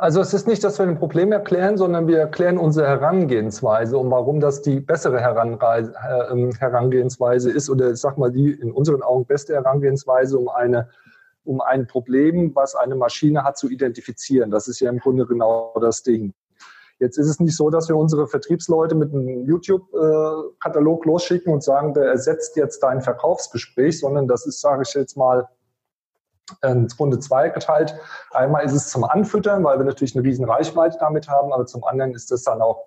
Also 0.00 0.22
es 0.22 0.32
ist 0.32 0.48
nicht, 0.48 0.64
dass 0.64 0.78
wir 0.78 0.86
ein 0.86 0.98
Problem 0.98 1.30
erklären, 1.30 1.76
sondern 1.76 2.06
wir 2.06 2.18
erklären 2.18 2.56
unsere 2.56 2.86
Herangehensweise 2.86 3.98
und 3.98 4.10
warum 4.10 4.40
das 4.40 4.62
die 4.62 4.80
bessere 4.80 5.18
äh, 5.18 6.32
ähm, 6.32 6.52
Herangehensweise 6.58 7.50
ist 7.50 7.68
oder 7.68 7.90
ich 7.90 8.00
sag 8.00 8.16
mal 8.16 8.32
die 8.32 8.50
in 8.50 8.72
unseren 8.72 9.02
Augen 9.02 9.26
beste 9.26 9.52
Herangehensweise, 9.52 10.38
um 10.38 10.48
eine 10.48 10.88
um 11.44 11.60
ein 11.60 11.86
Problem, 11.86 12.54
was 12.54 12.74
eine 12.74 12.94
Maschine 12.94 13.44
hat, 13.44 13.58
zu 13.58 13.68
identifizieren. 13.68 14.50
Das 14.50 14.68
ist 14.68 14.80
ja 14.80 14.88
im 14.88 15.00
Grunde 15.00 15.26
genau 15.26 15.74
das 15.82 16.02
Ding. 16.02 16.32
Jetzt 16.98 17.18
ist 17.18 17.28
es 17.28 17.38
nicht 17.38 17.56
so, 17.56 17.68
dass 17.68 17.88
wir 17.88 17.96
unsere 17.96 18.26
Vertriebsleute 18.26 18.94
mit 18.94 19.12
einem 19.12 19.44
YouTube-Katalog 19.46 21.04
losschicken 21.04 21.52
und 21.52 21.62
sagen, 21.62 21.92
der 21.92 22.04
ersetzt 22.04 22.56
jetzt 22.56 22.82
dein 22.82 23.02
Verkaufsgespräch, 23.02 24.00
sondern 24.00 24.28
das 24.28 24.46
ist, 24.46 24.62
sage 24.62 24.82
ich 24.86 24.94
jetzt 24.94 25.18
mal, 25.18 25.46
in 26.62 26.88
Runde 26.98 27.18
zwei 27.18 27.48
geteilt. 27.48 27.94
Einmal 28.32 28.64
ist 28.64 28.72
es 28.72 28.88
zum 28.88 29.04
Anfüttern, 29.04 29.64
weil 29.64 29.78
wir 29.78 29.84
natürlich 29.84 30.14
eine 30.16 30.24
riesen 30.24 30.44
Reichweite 30.44 30.98
damit 31.00 31.28
haben, 31.28 31.52
aber 31.52 31.66
zum 31.66 31.84
anderen 31.84 32.12
ist 32.14 32.30
es 32.32 32.44
dann 32.44 32.60
auch, 32.60 32.84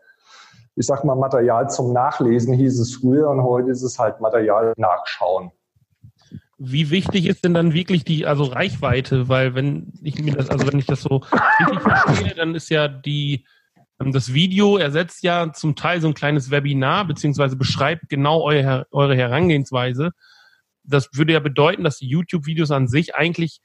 ich 0.76 0.86
sag 0.86 1.04
mal, 1.04 1.16
Material 1.16 1.70
zum 1.70 1.94
Nachlesen, 1.94 2.54
hieß 2.54 2.80
es 2.80 2.96
früher 2.96 3.30
und 3.30 3.44
heute 3.44 3.70
ist 3.70 3.84
es 3.84 4.00
halt 4.00 4.20
Material 4.20 4.74
nachschauen. 4.78 5.52
Wie 6.58 6.92
wichtig 6.92 7.28
ist 7.28 7.44
denn 7.44 7.54
dann 7.54 7.74
wirklich 7.74 8.06
die, 8.06 8.26
also 8.26 8.46
Reichweite? 8.46 9.28
Weil 9.28 9.54
wenn 9.54 9.92
ich 10.02 10.22
mir 10.22 10.34
das, 10.34 10.50
also 10.50 10.66
wenn 10.72 10.80
ich 10.80 10.86
das 10.86 11.02
so 11.02 11.22
richtig 11.60 11.82
verstehe, 11.82 12.36
dann 12.36 12.56
ist 12.56 12.70
ja 12.70 12.88
die, 12.88 13.46
ähm, 14.00 14.12
das 14.12 14.34
Video 14.34 14.78
ersetzt 14.78 15.24
ja 15.24 15.52
zum 15.52 15.76
Teil 15.76 16.00
so 16.00 16.08
ein 16.08 16.14
kleines 16.14 16.52
Webinar, 16.52 17.06
beziehungsweise 17.06 17.56
beschreibt 17.56 18.10
genau 18.10 18.42
eure, 18.42 18.88
eure 18.92 19.16
Herangehensweise. 19.16 20.12
Das 20.84 21.10
würde 21.14 21.34
ja 21.34 21.40
bedeuten, 21.40 21.84
dass 21.84 21.98
die 21.98 22.08
YouTube-Videos 22.08 22.72
an 22.72 22.88
sich 22.88 23.16
eigentlich, 23.16 23.60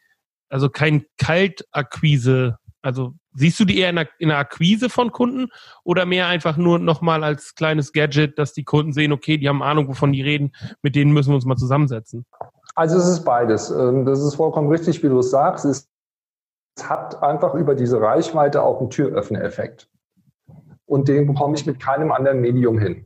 also 0.48 0.68
kein 0.68 1.04
Kaltakquise, 1.18 2.58
also 2.82 3.14
siehst 3.34 3.58
du 3.60 3.64
die 3.64 3.78
eher 3.78 3.90
in 3.90 3.96
der, 3.96 4.08
in 4.18 4.28
der 4.28 4.38
Akquise 4.38 4.88
von 4.88 5.10
Kunden 5.12 5.48
oder 5.84 6.06
mehr 6.06 6.26
einfach 6.28 6.56
nur 6.56 6.78
nochmal 6.78 7.24
als 7.24 7.54
kleines 7.54 7.92
Gadget, 7.92 8.38
dass 8.38 8.52
die 8.52 8.64
Kunden 8.64 8.92
sehen, 8.92 9.12
okay, 9.12 9.36
die 9.36 9.48
haben 9.48 9.62
Ahnung, 9.62 9.88
wovon 9.88 10.12
die 10.12 10.22
reden, 10.22 10.52
mit 10.82 10.94
denen 10.94 11.12
müssen 11.12 11.30
wir 11.30 11.36
uns 11.36 11.44
mal 11.44 11.56
zusammensetzen? 11.56 12.24
Also 12.74 12.96
es 12.96 13.08
ist 13.08 13.24
beides. 13.24 13.70
Ähm, 13.70 14.04
das 14.04 14.22
ist 14.22 14.36
vollkommen 14.36 14.68
richtig, 14.68 15.02
wie 15.02 15.08
du 15.08 15.18
es 15.18 15.30
sagst. 15.30 15.64
Es 15.64 15.88
hat 16.80 17.22
einfach 17.22 17.54
über 17.54 17.74
diese 17.74 18.00
Reichweite 18.00 18.62
auch 18.62 18.80
einen 18.80 18.90
Türöffner-Effekt 18.90 19.88
und 20.88 21.08
den 21.08 21.26
bekomme 21.26 21.54
ich 21.56 21.66
mit 21.66 21.80
keinem 21.80 22.12
anderen 22.12 22.40
Medium 22.40 22.78
hin. 22.78 23.04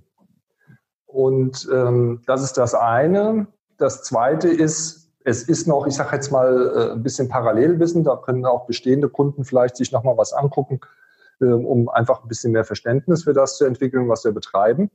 Und 1.07 1.69
ähm, 1.73 2.23
das 2.27 2.43
ist 2.43 2.57
das 2.57 2.75
eine. 2.75 3.47
Das 3.83 4.05
zweite 4.05 4.49
ist, 4.49 5.11
es 5.25 5.43
ist 5.43 5.67
noch, 5.67 5.89
ich 5.89 5.95
sage 5.95 6.15
jetzt 6.15 6.31
mal, 6.31 6.73
äh, 6.73 6.93
ein 6.93 7.03
bisschen 7.03 7.29
Parallelwissen. 7.29 8.05
Da 8.05 8.15
können 8.15 8.47
auch 8.47 8.67
bestehende 8.67 9.09
Kunden 9.09 9.45
vielleicht 9.45 9.77
sich 9.77 9.91
nochmal 9.91 10.17
was 10.17 10.33
angucken, 10.33 10.79
äh, 11.41 11.47
um 11.47 11.89
einfach 11.89 12.23
ein 12.23 12.29
bisschen 12.29 12.53
mehr 12.53 12.65
Verständnis 12.65 13.25
für 13.25 13.33
das 13.33 13.59
zu 13.59 13.65
entwickeln, 13.65 14.09
was 14.09 14.25
wir 14.25 14.31
betreiben. 14.31 14.89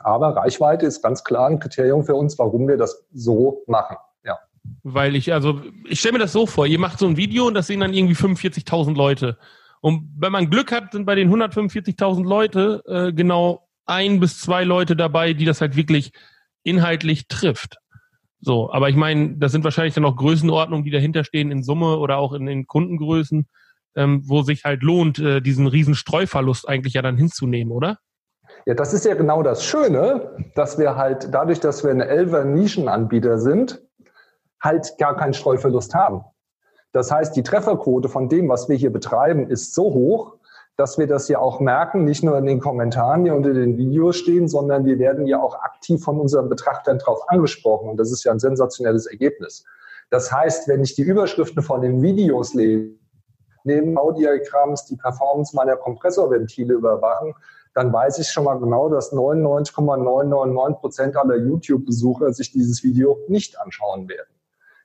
Aber 0.00 0.36
Reichweite 0.36 0.84
ist 0.84 1.00
ganz 1.00 1.24
klar 1.24 1.48
ein 1.48 1.58
Kriterium 1.58 2.04
für 2.04 2.14
uns, 2.14 2.38
warum 2.38 2.68
wir 2.68 2.76
das 2.76 3.02
so 3.14 3.62
machen. 3.66 3.96
Ja. 4.26 4.38
Weil 4.82 5.16
ich, 5.16 5.32
also, 5.32 5.62
ich 5.88 6.00
stelle 6.00 6.12
mir 6.12 6.18
das 6.18 6.32
so 6.32 6.46
vor, 6.46 6.66
ihr 6.66 6.78
macht 6.78 6.98
so 6.98 7.06
ein 7.06 7.16
Video 7.16 7.46
und 7.46 7.54
das 7.54 7.66
sehen 7.66 7.80
dann 7.80 7.94
irgendwie 7.94 8.14
45.000 8.14 8.94
Leute. 8.94 9.38
Und 9.80 10.12
wenn 10.18 10.32
man 10.32 10.50
Glück 10.50 10.70
hat, 10.70 10.92
sind 10.92 11.06
bei 11.06 11.14
den 11.14 11.32
145.000 11.32 12.24
Leute 12.24 12.82
äh, 12.86 13.10
genau 13.14 13.66
ein 13.86 14.20
bis 14.20 14.38
zwei 14.38 14.64
Leute 14.64 14.96
dabei, 14.96 15.32
die 15.32 15.46
das 15.46 15.62
halt 15.62 15.76
wirklich 15.76 16.12
inhaltlich 16.62 17.26
trifft. 17.26 17.78
So, 18.44 18.72
aber 18.72 18.88
ich 18.88 18.96
meine, 18.96 19.36
das 19.36 19.52
sind 19.52 19.62
wahrscheinlich 19.62 19.94
dann 19.94 20.04
auch 20.04 20.16
Größenordnungen, 20.16 20.84
die 20.84 20.90
dahinter 20.90 21.22
stehen 21.22 21.52
in 21.52 21.62
Summe 21.62 21.98
oder 21.98 22.18
auch 22.18 22.32
in 22.32 22.44
den 22.44 22.66
Kundengrößen, 22.66 23.48
ähm, 23.94 24.22
wo 24.26 24.42
sich 24.42 24.64
halt 24.64 24.82
lohnt, 24.82 25.20
äh, 25.20 25.40
diesen 25.40 25.68
riesen 25.68 25.94
Streuverlust 25.94 26.68
eigentlich 26.68 26.94
ja 26.94 27.02
dann 27.02 27.16
hinzunehmen, 27.16 27.72
oder? 27.72 27.98
Ja, 28.66 28.74
das 28.74 28.92
ist 28.94 29.04
ja 29.04 29.14
genau 29.14 29.44
das 29.44 29.64
Schöne, 29.64 30.36
dass 30.56 30.76
wir 30.76 30.96
halt 30.96 31.28
dadurch, 31.32 31.60
dass 31.60 31.84
wir 31.84 31.92
ein 31.92 32.00
Elfer 32.00 32.44
Nischenanbieter 32.44 33.38
sind, 33.38 33.80
halt 34.60 34.98
gar 34.98 35.16
keinen 35.16 35.34
Streuverlust 35.34 35.94
haben. 35.94 36.22
Das 36.90 37.12
heißt, 37.12 37.36
die 37.36 37.44
Trefferquote 37.44 38.08
von 38.08 38.28
dem, 38.28 38.48
was 38.48 38.68
wir 38.68 38.76
hier 38.76 38.92
betreiben, 38.92 39.48
ist 39.48 39.72
so 39.72 39.84
hoch, 39.84 40.36
dass 40.76 40.98
wir 40.98 41.06
das 41.06 41.28
ja 41.28 41.38
auch 41.38 41.60
merken, 41.60 42.04
nicht 42.04 42.24
nur 42.24 42.36
in 42.38 42.46
den 42.46 42.60
Kommentaren, 42.60 43.24
die 43.24 43.30
unter 43.30 43.52
den 43.52 43.76
Videos 43.76 44.16
stehen, 44.16 44.48
sondern 44.48 44.84
wir 44.84 44.98
werden 44.98 45.26
ja 45.26 45.40
auch 45.40 45.54
aktiv 45.56 46.02
von 46.02 46.18
unseren 46.18 46.48
Betrachtern 46.48 46.98
darauf 46.98 47.28
angesprochen. 47.28 47.90
Und 47.90 47.98
das 47.98 48.10
ist 48.10 48.24
ja 48.24 48.32
ein 48.32 48.38
sensationelles 48.38 49.06
Ergebnis. 49.06 49.64
Das 50.10 50.32
heißt, 50.32 50.68
wenn 50.68 50.82
ich 50.82 50.94
die 50.94 51.02
Überschriften 51.02 51.62
von 51.62 51.82
den 51.82 52.02
Videos 52.02 52.54
lese, 52.54 52.94
neben 53.64 53.96
Audiagramms 53.96 54.86
die 54.86 54.96
Performance 54.96 55.54
meiner 55.54 55.76
Kompressorventile 55.76 56.74
überwachen, 56.74 57.34
dann 57.74 57.92
weiß 57.92 58.18
ich 58.18 58.28
schon 58.28 58.44
mal 58.44 58.58
genau, 58.58 58.88
dass 58.88 59.12
99,999 59.12 60.80
Prozent 60.80 61.16
aller 61.16 61.36
YouTube-Besucher 61.36 62.32
sich 62.32 62.52
dieses 62.52 62.82
Video 62.82 63.18
nicht 63.28 63.58
anschauen 63.60 64.08
werden. 64.08 64.28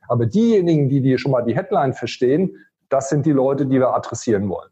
Aber 0.08 0.26
diejenigen, 0.26 0.88
die, 0.88 1.02
die 1.02 1.18
schon 1.18 1.32
mal 1.32 1.42
die 1.42 1.56
Headline 1.56 1.94
verstehen, 1.94 2.56
das 2.90 3.10
sind 3.10 3.26
die 3.26 3.34
Leute, 3.34 3.66
die 3.66 3.80
wir 3.80 3.94
adressieren 3.94 4.48
wollen. 4.48 4.70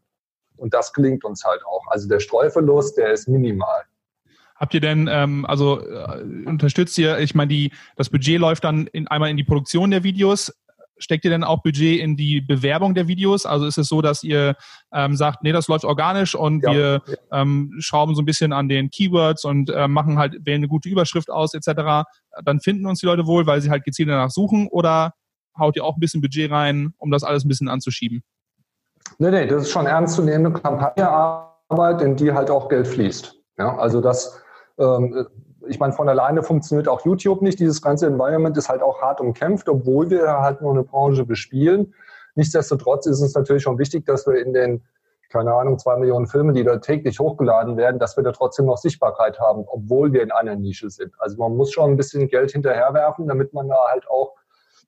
Und 0.56 0.74
das 0.74 0.92
gelingt 0.92 1.24
uns 1.24 1.44
halt 1.44 1.64
auch. 1.64 1.86
Also 1.88 2.08
der 2.08 2.20
Streuverlust, 2.20 2.96
der 2.96 3.12
ist 3.12 3.28
minimal. 3.28 3.84
Habt 4.56 4.72
ihr 4.72 4.80
denn, 4.80 5.08
ähm, 5.10 5.44
also 5.44 5.80
äh, 5.80 6.22
unterstützt 6.46 6.96
ihr, 6.98 7.18
ich 7.18 7.34
meine, 7.34 7.48
die, 7.48 7.72
das 7.96 8.08
Budget 8.08 8.38
läuft 8.38 8.64
dann 8.64 8.86
in, 8.86 9.06
einmal 9.06 9.30
in 9.30 9.36
die 9.36 9.44
Produktion 9.44 9.90
der 9.90 10.02
Videos. 10.02 10.52
Steckt 10.98 11.26
ihr 11.26 11.30
denn 11.30 11.44
auch 11.44 11.62
Budget 11.62 12.00
in 12.00 12.16
die 12.16 12.40
Bewerbung 12.40 12.94
der 12.94 13.06
Videos? 13.06 13.44
Also 13.44 13.66
ist 13.66 13.76
es 13.76 13.86
so, 13.86 14.00
dass 14.00 14.22
ihr 14.22 14.56
ähm, 14.94 15.14
sagt, 15.14 15.42
nee, 15.42 15.52
das 15.52 15.68
läuft 15.68 15.84
organisch 15.84 16.34
und 16.34 16.62
ja, 16.62 16.72
wir. 16.72 17.02
Ähm, 17.30 17.74
schrauben 17.80 18.14
so 18.14 18.22
ein 18.22 18.24
bisschen 18.24 18.54
an 18.54 18.70
den 18.70 18.88
Keywords 18.88 19.44
und 19.44 19.68
äh, 19.68 19.88
machen 19.88 20.18
halt, 20.18 20.46
wählen 20.46 20.60
eine 20.60 20.68
gute 20.68 20.88
Überschrift 20.88 21.28
aus 21.28 21.52
etc. 21.52 22.08
Dann 22.42 22.60
finden 22.60 22.86
uns 22.86 23.00
die 23.00 23.06
Leute 23.06 23.26
wohl, 23.26 23.46
weil 23.46 23.60
sie 23.60 23.68
halt 23.68 23.84
gezielt 23.84 24.08
danach 24.08 24.30
suchen 24.30 24.68
oder 24.68 25.12
haut 25.58 25.76
ihr 25.76 25.84
auch 25.84 25.96
ein 25.96 26.00
bisschen 26.00 26.22
Budget 26.22 26.50
rein, 26.50 26.94
um 26.96 27.10
das 27.10 27.24
alles 27.24 27.44
ein 27.44 27.48
bisschen 27.48 27.68
anzuschieben? 27.68 28.22
Nee, 29.18 29.30
nee, 29.30 29.46
das 29.46 29.62
ist 29.62 29.70
schon 29.70 29.86
ernstzunehmende 29.86 30.60
Kampagnearbeit, 30.60 32.02
in 32.02 32.16
die 32.16 32.32
halt 32.32 32.50
auch 32.50 32.68
Geld 32.68 32.86
fließt. 32.86 33.34
Ja, 33.58 33.76
also 33.78 34.00
das, 34.00 34.40
ähm, 34.78 35.26
ich 35.66 35.78
meine, 35.78 35.92
von 35.92 36.08
alleine 36.08 36.42
funktioniert 36.42 36.88
auch 36.88 37.04
YouTube 37.04 37.42
nicht. 37.42 37.58
Dieses 37.58 37.80
ganze 37.80 38.06
Environment 38.06 38.56
ist 38.56 38.68
halt 38.68 38.82
auch 38.82 39.00
hart 39.00 39.20
umkämpft, 39.20 39.68
obwohl 39.68 40.10
wir 40.10 40.40
halt 40.40 40.60
nur 40.60 40.72
eine 40.72 40.82
Branche 40.82 41.24
bespielen. 41.24 41.94
Nichtsdestotrotz 42.34 43.06
ist 43.06 43.20
es 43.20 43.34
natürlich 43.34 43.62
schon 43.62 43.78
wichtig, 43.78 44.04
dass 44.04 44.26
wir 44.26 44.38
in 44.44 44.52
den, 44.52 44.84
keine 45.30 45.54
Ahnung, 45.54 45.78
zwei 45.78 45.96
Millionen 45.96 46.26
Filmen, 46.26 46.54
die 46.54 46.64
da 46.64 46.76
täglich 46.76 47.18
hochgeladen 47.18 47.76
werden, 47.76 47.98
dass 47.98 48.16
wir 48.16 48.24
da 48.24 48.32
trotzdem 48.32 48.66
noch 48.66 48.76
Sichtbarkeit 48.76 49.40
haben, 49.40 49.64
obwohl 49.66 50.12
wir 50.12 50.22
in 50.22 50.30
einer 50.30 50.54
Nische 50.54 50.90
sind. 50.90 51.14
Also 51.18 51.38
man 51.38 51.56
muss 51.56 51.72
schon 51.72 51.92
ein 51.92 51.96
bisschen 51.96 52.28
Geld 52.28 52.52
hinterherwerfen, 52.52 53.26
damit 53.26 53.54
man 53.54 53.68
da 53.68 53.76
halt 53.90 54.08
auch 54.08 54.34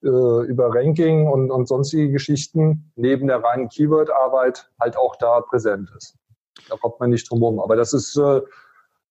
äh, 0.03 0.47
über 0.47 0.75
Ranking 0.75 1.27
und, 1.27 1.51
und 1.51 1.69
sonstige 1.69 2.11
Geschichten 2.11 2.93
neben 2.97 3.27
der 3.27 3.43
reinen 3.43 3.69
Keyword-Arbeit 3.69 4.71
halt 4.81 4.97
auch 4.97 5.17
da 5.17 5.41
präsent 5.41 5.91
ist. 5.97 6.17
Da 6.69 6.77
kommt 6.77 7.01
man 7.01 7.11
nicht 7.11 7.31
drum 7.31 7.41
herum. 7.41 7.61
Aber 7.61 7.77
das 7.77 7.93
ist, 7.93 8.17
äh, 8.17 8.41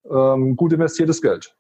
ähm, 0.10 0.56
gut 0.56 0.74
investiertes 0.74 1.22
Geld. 1.22 1.56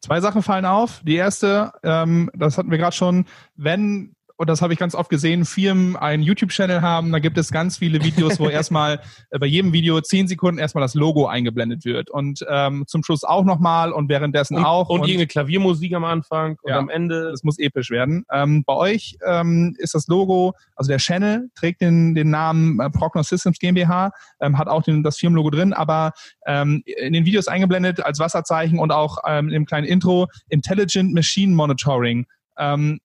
Zwei 0.00 0.20
Sachen 0.20 0.42
fallen 0.42 0.64
auf. 0.64 1.00
Die 1.04 1.14
erste, 1.14 1.72
ähm, 1.84 2.30
das 2.34 2.58
hatten 2.58 2.70
wir 2.70 2.78
gerade 2.78 2.96
schon, 2.96 3.26
wenn 3.54 4.16
und 4.36 4.48
das 4.48 4.62
habe 4.62 4.72
ich 4.72 4.78
ganz 4.78 4.94
oft 4.94 5.10
gesehen, 5.10 5.44
Firmen 5.44 5.96
einen 5.96 6.22
YouTube-Channel 6.22 6.82
haben, 6.82 7.12
da 7.12 7.18
gibt 7.18 7.38
es 7.38 7.50
ganz 7.50 7.78
viele 7.78 8.02
Videos, 8.02 8.38
wo 8.40 8.48
erstmal 8.48 9.00
äh, 9.30 9.38
bei 9.38 9.46
jedem 9.46 9.72
Video 9.72 10.00
zehn 10.00 10.28
Sekunden 10.28 10.58
erstmal 10.58 10.82
das 10.82 10.94
Logo 10.94 11.26
eingeblendet 11.26 11.84
wird 11.84 12.10
und 12.10 12.44
ähm, 12.48 12.84
zum 12.86 13.04
Schluss 13.04 13.24
auch 13.24 13.44
nochmal 13.44 13.92
und 13.92 14.08
währenddessen 14.08 14.56
und, 14.56 14.64
auch. 14.64 14.88
Und, 14.88 15.00
und 15.00 15.08
irgendeine 15.08 15.26
Klaviermusik 15.26 15.94
am 15.94 16.04
Anfang 16.04 16.56
und 16.62 16.70
ja, 16.70 16.78
am 16.78 16.88
Ende. 16.88 17.30
Das 17.30 17.44
muss 17.44 17.58
episch 17.58 17.90
werden. 17.90 18.24
Ähm, 18.32 18.64
bei 18.64 18.74
euch 18.74 19.16
ähm, 19.26 19.74
ist 19.78 19.94
das 19.94 20.06
Logo, 20.08 20.54
also 20.76 20.88
der 20.88 20.98
Channel 20.98 21.50
trägt 21.54 21.80
den, 21.80 22.14
den 22.14 22.30
Namen 22.30 22.80
äh, 22.80 22.90
Prognos 22.90 23.28
Systems 23.28 23.58
GmbH, 23.58 24.10
ähm, 24.40 24.58
hat 24.58 24.68
auch 24.68 24.82
den, 24.82 25.02
das 25.02 25.18
Firmenlogo 25.18 25.50
drin, 25.50 25.72
aber 25.72 26.12
ähm, 26.46 26.82
in 26.84 27.12
den 27.12 27.24
Videos 27.24 27.48
eingeblendet 27.48 28.04
als 28.04 28.18
Wasserzeichen 28.18 28.78
und 28.78 28.92
auch 28.92 29.18
ähm, 29.26 29.50
im 29.50 29.66
kleinen 29.66 29.86
Intro 29.86 30.28
Intelligent 30.48 31.12
Machine 31.12 31.54
Monitoring. 31.54 32.26
Ähm, 32.58 32.98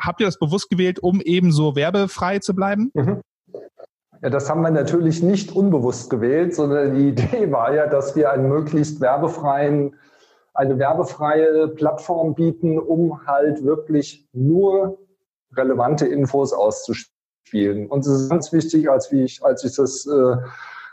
habt 0.00 0.20
ihr 0.20 0.26
das 0.26 0.38
bewusst 0.38 0.70
gewählt, 0.70 0.98
um 0.98 1.20
eben 1.20 1.52
so 1.52 1.76
werbefrei 1.76 2.38
zu 2.38 2.54
bleiben? 2.54 2.90
Mhm. 2.94 3.20
Ja, 4.22 4.28
das 4.28 4.50
haben 4.50 4.60
wir 4.60 4.70
natürlich 4.70 5.22
nicht 5.22 5.52
unbewusst 5.52 6.10
gewählt, 6.10 6.54
sondern 6.54 6.94
die 6.94 7.08
Idee 7.10 7.50
war 7.50 7.74
ja, 7.74 7.86
dass 7.86 8.16
wir 8.16 8.30
einen 8.30 8.48
möglichst 8.48 9.00
werbefreien, 9.00 9.96
eine 10.52 10.78
werbefreie 10.78 11.68
Plattform 11.68 12.34
bieten, 12.34 12.78
um 12.78 13.26
halt 13.26 13.64
wirklich 13.64 14.28
nur 14.32 14.98
relevante 15.56 16.06
Infos 16.06 16.52
auszuspielen. 16.52 17.88
Und 17.88 18.00
es 18.00 18.22
ist 18.22 18.30
ganz 18.30 18.52
wichtig, 18.52 18.90
als, 18.90 19.10
wie 19.10 19.24
ich, 19.24 19.42
als 19.42 19.64
ich 19.64 19.74
das 19.74 20.06
äh, 20.06 20.36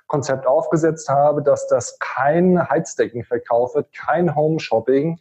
Konzept 0.07 0.47
aufgesetzt 0.47 1.09
habe, 1.09 1.43
dass 1.43 1.67
das 1.67 1.99
kein 1.99 2.69
Heizdeckenverkauf 2.69 3.75
wird, 3.75 3.91
kein 3.93 4.35
Home 4.35 4.59
Shopping, 4.59 5.19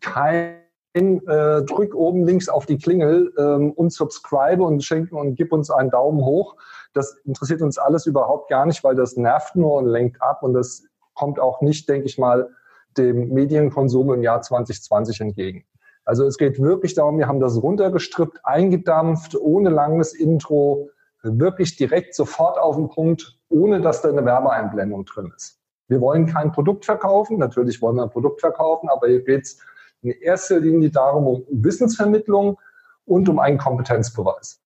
kein 0.00 0.65
äh, 0.96 1.62
drück 1.62 1.94
oben 1.94 2.24
links 2.24 2.48
auf 2.48 2.66
die 2.66 2.78
Klingel 2.78 3.32
ähm, 3.38 3.72
und 3.72 3.92
subscribe 3.92 4.62
und 4.62 4.82
schenken 4.82 5.16
und 5.16 5.34
gib 5.34 5.52
uns 5.52 5.70
einen 5.70 5.90
Daumen 5.90 6.24
hoch. 6.24 6.56
Das 6.94 7.16
interessiert 7.24 7.60
uns 7.60 7.78
alles 7.78 8.06
überhaupt 8.06 8.48
gar 8.48 8.64
nicht, 8.64 8.82
weil 8.82 8.94
das 8.94 9.16
nervt 9.16 9.56
nur 9.56 9.74
und 9.74 9.86
lenkt 9.86 10.22
ab 10.22 10.42
und 10.42 10.54
das 10.54 10.84
kommt 11.14 11.38
auch 11.38 11.60
nicht, 11.60 11.88
denke 11.88 12.06
ich 12.06 12.18
mal, 12.18 12.50
dem 12.96 13.28
Medienkonsum 13.28 14.12
im 14.14 14.22
Jahr 14.22 14.40
2020 14.40 15.20
entgegen. 15.20 15.64
Also 16.04 16.24
es 16.24 16.38
geht 16.38 16.60
wirklich 16.62 16.94
darum, 16.94 17.18
wir 17.18 17.26
haben 17.26 17.40
das 17.40 17.60
runtergestrippt, 17.62 18.40
eingedampft, 18.44 19.36
ohne 19.36 19.70
langes 19.70 20.14
Intro, 20.14 20.88
wirklich 21.22 21.76
direkt 21.76 22.14
sofort 22.14 22.58
auf 22.58 22.76
den 22.76 22.88
Punkt, 22.88 23.38
ohne 23.48 23.80
dass 23.80 24.02
da 24.02 24.08
eine 24.08 24.24
Werbeeinblendung 24.24 25.04
drin 25.04 25.32
ist. 25.36 25.58
Wir 25.88 26.00
wollen 26.00 26.26
kein 26.26 26.52
Produkt 26.52 26.84
verkaufen, 26.84 27.38
natürlich 27.38 27.82
wollen 27.82 27.96
wir 27.96 28.04
ein 28.04 28.10
Produkt 28.10 28.40
verkaufen, 28.40 28.88
aber 28.88 29.08
hier 29.08 29.22
geht's 29.24 29.60
in 30.02 30.10
erster 30.10 30.60
Linie 30.60 30.90
darum, 30.90 31.26
um 31.26 31.44
Wissensvermittlung 31.50 32.58
und 33.04 33.28
um 33.28 33.38
einen 33.38 33.58
Kompetenzbeweis. 33.58 34.60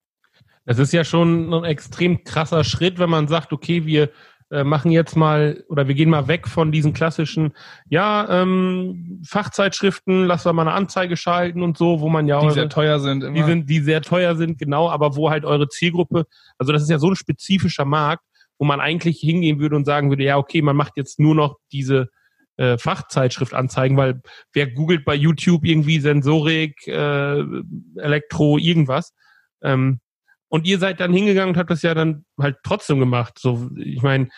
Das 0.67 0.79
ist 0.79 0.93
ja 0.93 1.05
schon 1.05 1.53
ein 1.53 1.65
extrem 1.65 2.25
krasser 2.25 2.65
Schritt, 2.65 2.99
wenn 2.99 3.11
man 3.11 3.29
sagt, 3.29 3.53
okay, 3.53 3.87
wir 3.87 4.11
äh, 4.51 4.65
machen 4.65 4.91
jetzt 4.91 5.17
mal 5.17 5.65
oder 5.69 5.89
wir 5.89 5.95
gehen 5.95 6.11
mal 6.11 6.29
weg 6.29 6.49
von 6.49 6.73
diesen 6.73 6.93
klassischen, 6.93 7.53
ja, 7.89 8.43
ähm, 8.43 9.23
Fachzeitschriften, 9.25 10.25
lass 10.25 10.45
wir 10.45 10.53
mal 10.53 10.63
eine 10.63 10.73
Anzeige 10.73 11.17
schalten 11.17 11.63
und 11.63 11.79
so, 11.79 12.01
wo 12.01 12.09
man 12.09 12.27
ja 12.27 12.41
die 12.41 12.47
eure, 12.47 12.55
sehr 12.55 12.69
teuer 12.69 12.99
sind, 12.99 13.23
immer. 13.23 13.35
die 13.35 13.43
sind, 13.45 13.71
die 13.71 13.81
sehr 13.81 14.03
teuer 14.03 14.35
sind, 14.37 14.59
genau, 14.59 14.91
aber 14.91 15.15
wo 15.17 15.31
halt 15.31 15.45
eure 15.45 15.69
Zielgruppe, 15.69 16.27
also 16.59 16.73
das 16.73 16.83
ist 16.83 16.91
ja 16.91 16.99
so 16.99 17.09
ein 17.11 17.17
spezifischer 17.17 17.85
Markt, 17.85 18.25
wo 18.59 18.65
man 18.65 18.81
eigentlich 18.81 19.21
hingehen 19.21 19.61
würde 19.61 19.77
und 19.77 19.85
sagen 19.85 20.11
würde, 20.11 20.25
ja, 20.25 20.37
okay, 20.37 20.63
man 20.63 20.77
macht 20.77 20.97
jetzt 20.97 21.21
nur 21.21 21.35
noch 21.35 21.57
diese 21.73 22.09
äh, 22.61 22.77
Fachzeitschrift 22.77 23.55
anzeigen, 23.55 23.97
weil 23.97 24.21
wer 24.53 24.71
googelt 24.71 25.07
bei 25.07 25.15
YouTube 25.15 25.65
irgendwie 25.65 25.99
Sensorik, 25.99 26.87
äh, 26.87 27.43
Elektro, 27.97 28.59
irgendwas. 28.59 29.15
Ähm, 29.63 30.01
und 30.49 30.67
ihr 30.67 30.79
seid 30.79 31.01
dann 31.01 31.13
hingegangen 31.13 31.55
und 31.55 31.59
habt 31.59 31.71
das 31.71 31.81
ja 31.81 31.95
dann 31.95 32.27
halt 32.39 32.59
trotzdem 32.63 32.99
gemacht. 32.99 33.39
So, 33.39 33.71
ich 33.77 34.03
meine, 34.03 34.29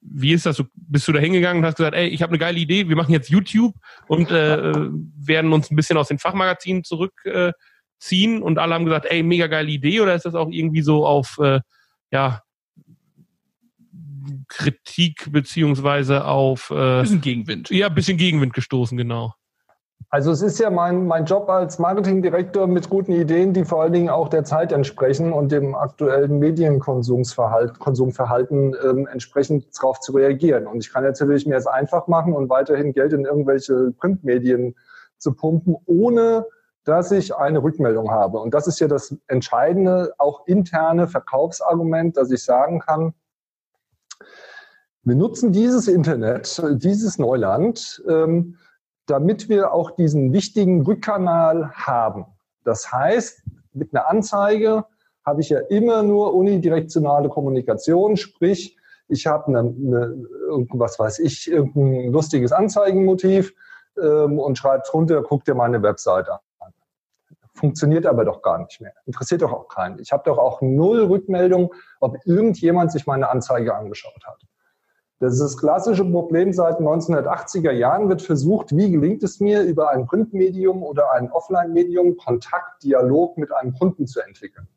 wie 0.00 0.32
ist 0.32 0.44
das? 0.44 0.56
So, 0.56 0.64
bist 0.74 1.06
du 1.06 1.12
da 1.12 1.20
hingegangen 1.20 1.62
und 1.62 1.66
hast 1.66 1.76
gesagt, 1.76 1.94
ey, 1.94 2.08
ich 2.08 2.20
habe 2.20 2.30
eine 2.30 2.38
geile 2.38 2.58
Idee, 2.58 2.88
wir 2.88 2.96
machen 2.96 3.12
jetzt 3.12 3.30
YouTube 3.30 3.74
und 4.08 4.30
äh, 4.32 4.72
werden 4.72 5.52
uns 5.52 5.70
ein 5.70 5.76
bisschen 5.76 5.98
aus 5.98 6.08
den 6.08 6.18
Fachmagazinen 6.18 6.82
zurückziehen 6.82 8.38
äh, 8.38 8.42
und 8.42 8.58
alle 8.58 8.74
haben 8.74 8.86
gesagt, 8.86 9.06
ey, 9.08 9.22
mega 9.22 9.46
geile 9.46 9.70
Idee 9.70 10.00
oder 10.00 10.16
ist 10.16 10.24
das 10.24 10.34
auch 10.34 10.48
irgendwie 10.50 10.82
so 10.82 11.06
auf 11.06 11.38
äh, 11.40 11.60
ja 12.10 12.42
Kritik 14.48 15.30
beziehungsweise 15.30 16.24
auf 16.24 16.70
äh, 16.70 17.00
bisschen 17.02 17.20
Gegenwind. 17.20 17.70
Ja, 17.70 17.88
bisschen 17.88 18.18
Gegenwind 18.18 18.54
gestoßen, 18.54 18.96
genau. 18.96 19.34
Also 20.10 20.30
es 20.30 20.40
ist 20.40 20.58
ja 20.58 20.70
mein, 20.70 21.06
mein 21.06 21.26
Job 21.26 21.50
als 21.50 21.78
Marketingdirektor 21.78 22.66
mit 22.66 22.88
guten 22.88 23.12
Ideen, 23.12 23.52
die 23.52 23.66
vor 23.66 23.82
allen 23.82 23.92
Dingen 23.92 24.08
auch 24.08 24.28
der 24.28 24.42
Zeit 24.42 24.72
entsprechen 24.72 25.34
und 25.34 25.52
dem 25.52 25.74
aktuellen 25.74 26.38
Medienkonsumverhalten 26.38 27.78
Konsumverhalten, 27.78 28.74
ähm, 28.82 29.06
entsprechend 29.06 29.66
darauf 29.76 30.00
zu 30.00 30.12
reagieren. 30.12 30.66
Und 30.66 30.78
ich 30.78 30.90
kann 30.90 31.04
natürlich 31.04 31.46
mir 31.46 31.56
es 31.56 31.66
einfach 31.66 32.06
machen 32.06 32.32
und 32.32 32.48
weiterhin 32.48 32.94
Geld 32.94 33.12
in 33.12 33.26
irgendwelche 33.26 33.92
Printmedien 33.98 34.76
zu 35.18 35.34
pumpen, 35.34 35.76
ohne 35.84 36.46
dass 36.84 37.12
ich 37.12 37.36
eine 37.36 37.62
Rückmeldung 37.62 38.10
habe. 38.10 38.38
Und 38.38 38.54
das 38.54 38.66
ist 38.66 38.80
ja 38.80 38.88
das 38.88 39.14
entscheidende, 39.26 40.14
auch 40.16 40.46
interne 40.46 41.06
Verkaufsargument, 41.06 42.16
dass 42.16 42.30
ich 42.30 42.42
sagen 42.42 42.80
kann, 42.80 43.12
wir 45.08 45.16
nutzen 45.16 45.52
dieses 45.52 45.88
Internet, 45.88 46.62
dieses 46.82 47.18
Neuland, 47.18 48.02
ähm, 48.06 48.56
damit 49.06 49.48
wir 49.48 49.72
auch 49.72 49.92
diesen 49.92 50.34
wichtigen 50.34 50.82
Rückkanal 50.82 51.72
haben. 51.72 52.26
Das 52.62 52.92
heißt, 52.92 53.42
mit 53.72 53.94
einer 53.94 54.10
Anzeige 54.10 54.84
habe 55.24 55.40
ich 55.40 55.48
ja 55.48 55.60
immer 55.60 56.02
nur 56.02 56.34
unidirektionale 56.34 57.30
Kommunikation, 57.30 58.18
sprich, 58.18 58.76
ich 59.08 59.26
habe 59.26 59.46
eine, 59.46 59.60
eine, 59.60 60.26
was 60.72 60.98
weiß 60.98 61.20
ich, 61.20 61.50
irgendein 61.50 62.12
lustiges 62.12 62.52
Anzeigenmotiv 62.52 63.54
ähm, 63.98 64.38
und 64.38 64.58
schreibe 64.58 64.82
drunter, 64.86 65.22
guck 65.22 65.44
dir 65.44 65.54
meine 65.54 65.82
Webseite 65.82 66.32
an. 66.58 66.72
Funktioniert 67.54 68.04
aber 68.04 68.26
doch 68.26 68.42
gar 68.42 68.58
nicht 68.58 68.78
mehr. 68.82 68.92
Interessiert 69.06 69.40
doch 69.40 69.52
auch 69.52 69.68
keinen. 69.68 69.98
Ich 70.00 70.12
habe 70.12 70.24
doch 70.26 70.36
auch 70.36 70.60
null 70.60 71.04
Rückmeldung, 71.04 71.72
ob 72.00 72.18
irgendjemand 72.26 72.92
sich 72.92 73.06
meine 73.06 73.30
Anzeige 73.30 73.74
angeschaut 73.74 74.22
hat. 74.26 74.42
Das 75.20 75.32
ist 75.32 75.40
das 75.40 75.56
klassische 75.56 76.04
Problem 76.04 76.52
seit 76.52 76.78
1980er 76.78 77.72
Jahren 77.72 78.08
wird 78.08 78.22
versucht, 78.22 78.76
wie 78.76 78.90
gelingt 78.90 79.24
es 79.24 79.40
mir, 79.40 79.62
über 79.62 79.90
ein 79.90 80.06
Printmedium 80.06 80.84
oder 80.84 81.12
ein 81.12 81.30
Offline-Medium 81.30 82.16
Kontakt, 82.16 82.84
Dialog 82.84 83.36
mit 83.36 83.52
einem 83.52 83.74
Kunden 83.74 84.06
zu 84.06 84.20
entwickeln. 84.20 84.68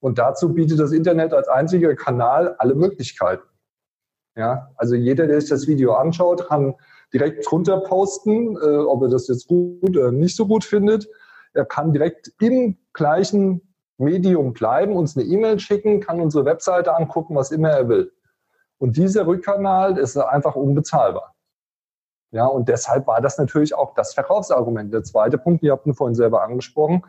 Und 0.00 0.18
dazu 0.18 0.52
bietet 0.52 0.78
das 0.78 0.92
Internet 0.92 1.32
als 1.32 1.48
einziger 1.48 1.94
Kanal 1.94 2.56
alle 2.58 2.74
Möglichkeiten. 2.74 3.48
Ja, 4.36 4.70
also 4.76 4.94
jeder, 4.94 5.26
der 5.26 5.40
sich 5.40 5.48
das 5.48 5.66
Video 5.66 5.94
anschaut, 5.94 6.46
kann 6.46 6.74
direkt 7.12 7.50
drunter 7.50 7.80
posten, 7.80 8.56
äh, 8.56 8.76
ob 8.76 9.02
er 9.02 9.08
das 9.08 9.28
jetzt 9.28 9.48
gut 9.48 9.96
oder 9.96 10.12
nicht 10.12 10.36
so 10.36 10.46
gut 10.46 10.62
findet. 10.62 11.08
Er 11.54 11.64
kann 11.64 11.94
direkt 11.94 12.32
im 12.40 12.76
gleichen 12.92 13.62
Medium 13.96 14.52
bleiben, 14.52 14.94
uns 14.94 15.16
eine 15.16 15.24
E-Mail 15.24 15.58
schicken, 15.58 16.00
kann 16.00 16.20
unsere 16.20 16.44
Webseite 16.44 16.94
angucken, 16.94 17.34
was 17.34 17.50
immer 17.50 17.70
er 17.70 17.88
will. 17.88 18.12
Und 18.78 18.96
dieser 18.96 19.26
Rückkanal 19.26 19.98
ist 19.98 20.16
einfach 20.16 20.56
unbezahlbar. 20.56 21.34
Ja, 22.32 22.46
und 22.46 22.68
deshalb 22.68 23.06
war 23.06 23.20
das 23.20 23.38
natürlich 23.38 23.74
auch 23.74 23.94
das 23.94 24.14
Verkaufsargument. 24.14 24.92
Der 24.92 25.02
zweite 25.02 25.38
Punkt, 25.38 25.62
ihr 25.62 25.72
habt 25.72 25.86
ihn 25.86 25.94
vorhin 25.94 26.14
selber 26.14 26.42
angesprochen, 26.42 27.02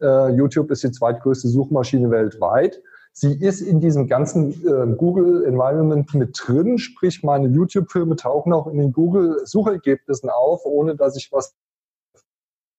äh, 0.00 0.30
YouTube 0.30 0.70
ist 0.70 0.82
die 0.82 0.90
zweitgrößte 0.90 1.48
Suchmaschine 1.48 2.10
weltweit. 2.10 2.82
Sie 3.12 3.32
ist 3.32 3.60
in 3.60 3.78
diesem 3.80 4.08
ganzen 4.08 4.50
äh, 4.66 4.96
Google-Environment 4.96 6.12
mit 6.14 6.36
drin, 6.42 6.78
sprich 6.78 7.22
meine 7.22 7.46
YouTube-Filme 7.46 8.16
tauchen 8.16 8.52
auch 8.52 8.66
in 8.66 8.78
den 8.78 8.92
Google-Suchergebnissen 8.92 10.30
auf, 10.30 10.64
ohne 10.64 10.96
dass 10.96 11.16
ich 11.16 11.30
was 11.30 11.54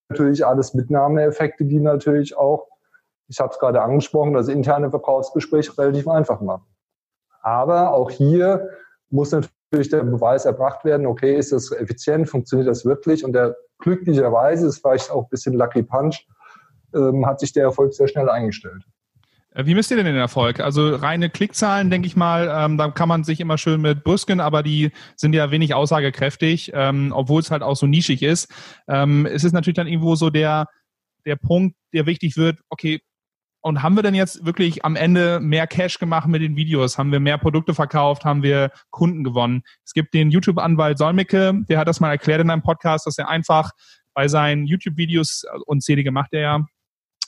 natürlich 0.10 0.46
alles 0.46 0.74
Mitnahmeeffekte, 0.74 1.64
die 1.64 1.80
natürlich 1.80 2.36
auch, 2.36 2.68
ich 3.30 3.40
habe 3.40 3.54
es 3.54 3.60
gerade 3.60 3.82
angesprochen, 3.82 4.34
das 4.34 4.50
interne 4.50 4.90
Verkaufsgespräch 4.90 5.78
relativ 5.78 6.08
einfach 6.10 6.42
machen. 6.42 6.66
Aber 7.46 7.94
auch 7.94 8.10
hier 8.10 8.70
muss 9.12 9.32
natürlich 9.32 9.90
der 9.92 10.04
Beweis 10.04 10.46
erbracht 10.46 10.84
werden, 10.84 11.06
okay, 11.06 11.38
ist 11.38 11.52
das 11.52 11.72
effizient, 11.72 12.28
funktioniert 12.28 12.68
das 12.68 12.86
wirklich? 12.86 13.24
Und 13.24 13.34
der 13.34 13.56
glücklicherweise, 13.78 14.66
ist 14.66 14.80
vielleicht 14.80 15.12
auch 15.12 15.26
ein 15.26 15.30
bisschen 15.30 15.54
Lucky 15.54 15.84
Punch, 15.84 16.26
ähm, 16.96 17.24
hat 17.28 17.40
sich 17.40 17.54
der 17.54 17.66
Erfolg 17.66 17.94
sehr 17.94 18.08
schnell 18.08 18.30
eingestellt. 18.30 18.84
Äh, 19.52 19.68
wie 19.68 19.76
misst 19.76 19.92
ihr 19.92 19.98
denn 19.98 20.08
den 20.08 20.16
Erfolg? 20.16 20.60
Also 20.60 20.96
reine 20.96 21.30
Klickzahlen, 21.30 21.92
denke 21.92 22.08
ich 22.08 22.16
mal, 22.16 22.50
ähm, 22.52 22.80
da 22.80 22.90
kann 22.90 23.10
man 23.10 23.24
sich 23.24 23.40
immer 23.40 23.60
schön 23.60 23.80
mit 23.80 24.04
brüsken, 24.04 24.40
aber 24.40 24.64
die 24.64 24.92
sind 25.16 25.34
ja 25.34 25.52
wenig 25.52 25.76
aussagekräftig, 25.76 26.72
ähm, 26.74 27.12
obwohl 27.14 27.42
es 27.42 27.52
halt 27.52 27.62
auch 27.62 27.76
so 27.76 27.86
nischig 27.86 28.24
ist. 28.24 28.52
Ähm, 28.88 29.28
es 29.28 29.44
ist 29.44 29.54
natürlich 29.54 29.76
dann 29.76 29.88
irgendwo 29.88 30.16
so 30.16 30.32
der, 30.32 30.66
der 31.28 31.36
Punkt, 31.36 31.76
der 31.94 32.08
wichtig 32.08 32.38
wird, 32.38 32.58
okay, 32.70 33.02
und 33.66 33.82
haben 33.82 33.96
wir 33.96 34.04
denn 34.04 34.14
jetzt 34.14 34.46
wirklich 34.46 34.86
am 34.86 34.96
Ende 34.96 35.40
mehr 35.40 35.66
Cash 35.66 35.98
gemacht 35.98 36.28
mit 36.28 36.44
den 36.44 36.56
Videos? 36.56 37.00
Haben 37.00 37.12
wir 37.12 37.20
mehr 37.20 37.40
Produkte 37.40 37.74
verkauft? 37.74 38.24
Haben 38.24 38.44
wir 38.44 38.70
Kunden 38.92 39.24
gewonnen? 39.24 39.64
Es 39.84 39.94
gibt 39.94 40.14
den 40.14 40.30
YouTube-Anwalt 40.30 41.00
Solmecke, 41.00 41.52
der 41.68 41.80
hat 41.80 41.88
das 41.88 42.00
mal 42.00 42.12
erklärt 42.12 42.42
in 42.42 42.52
einem 42.52 42.62
Podcast, 42.62 43.08
dass 43.08 43.18
er 43.18 43.28
einfach 43.28 43.72
bei 44.14 44.28
seinen 44.28 44.68
YouTube-Videos, 44.68 45.46
unzählige 45.66 46.12
macht 46.12 46.34
er 46.34 46.42
ja, 46.42 46.66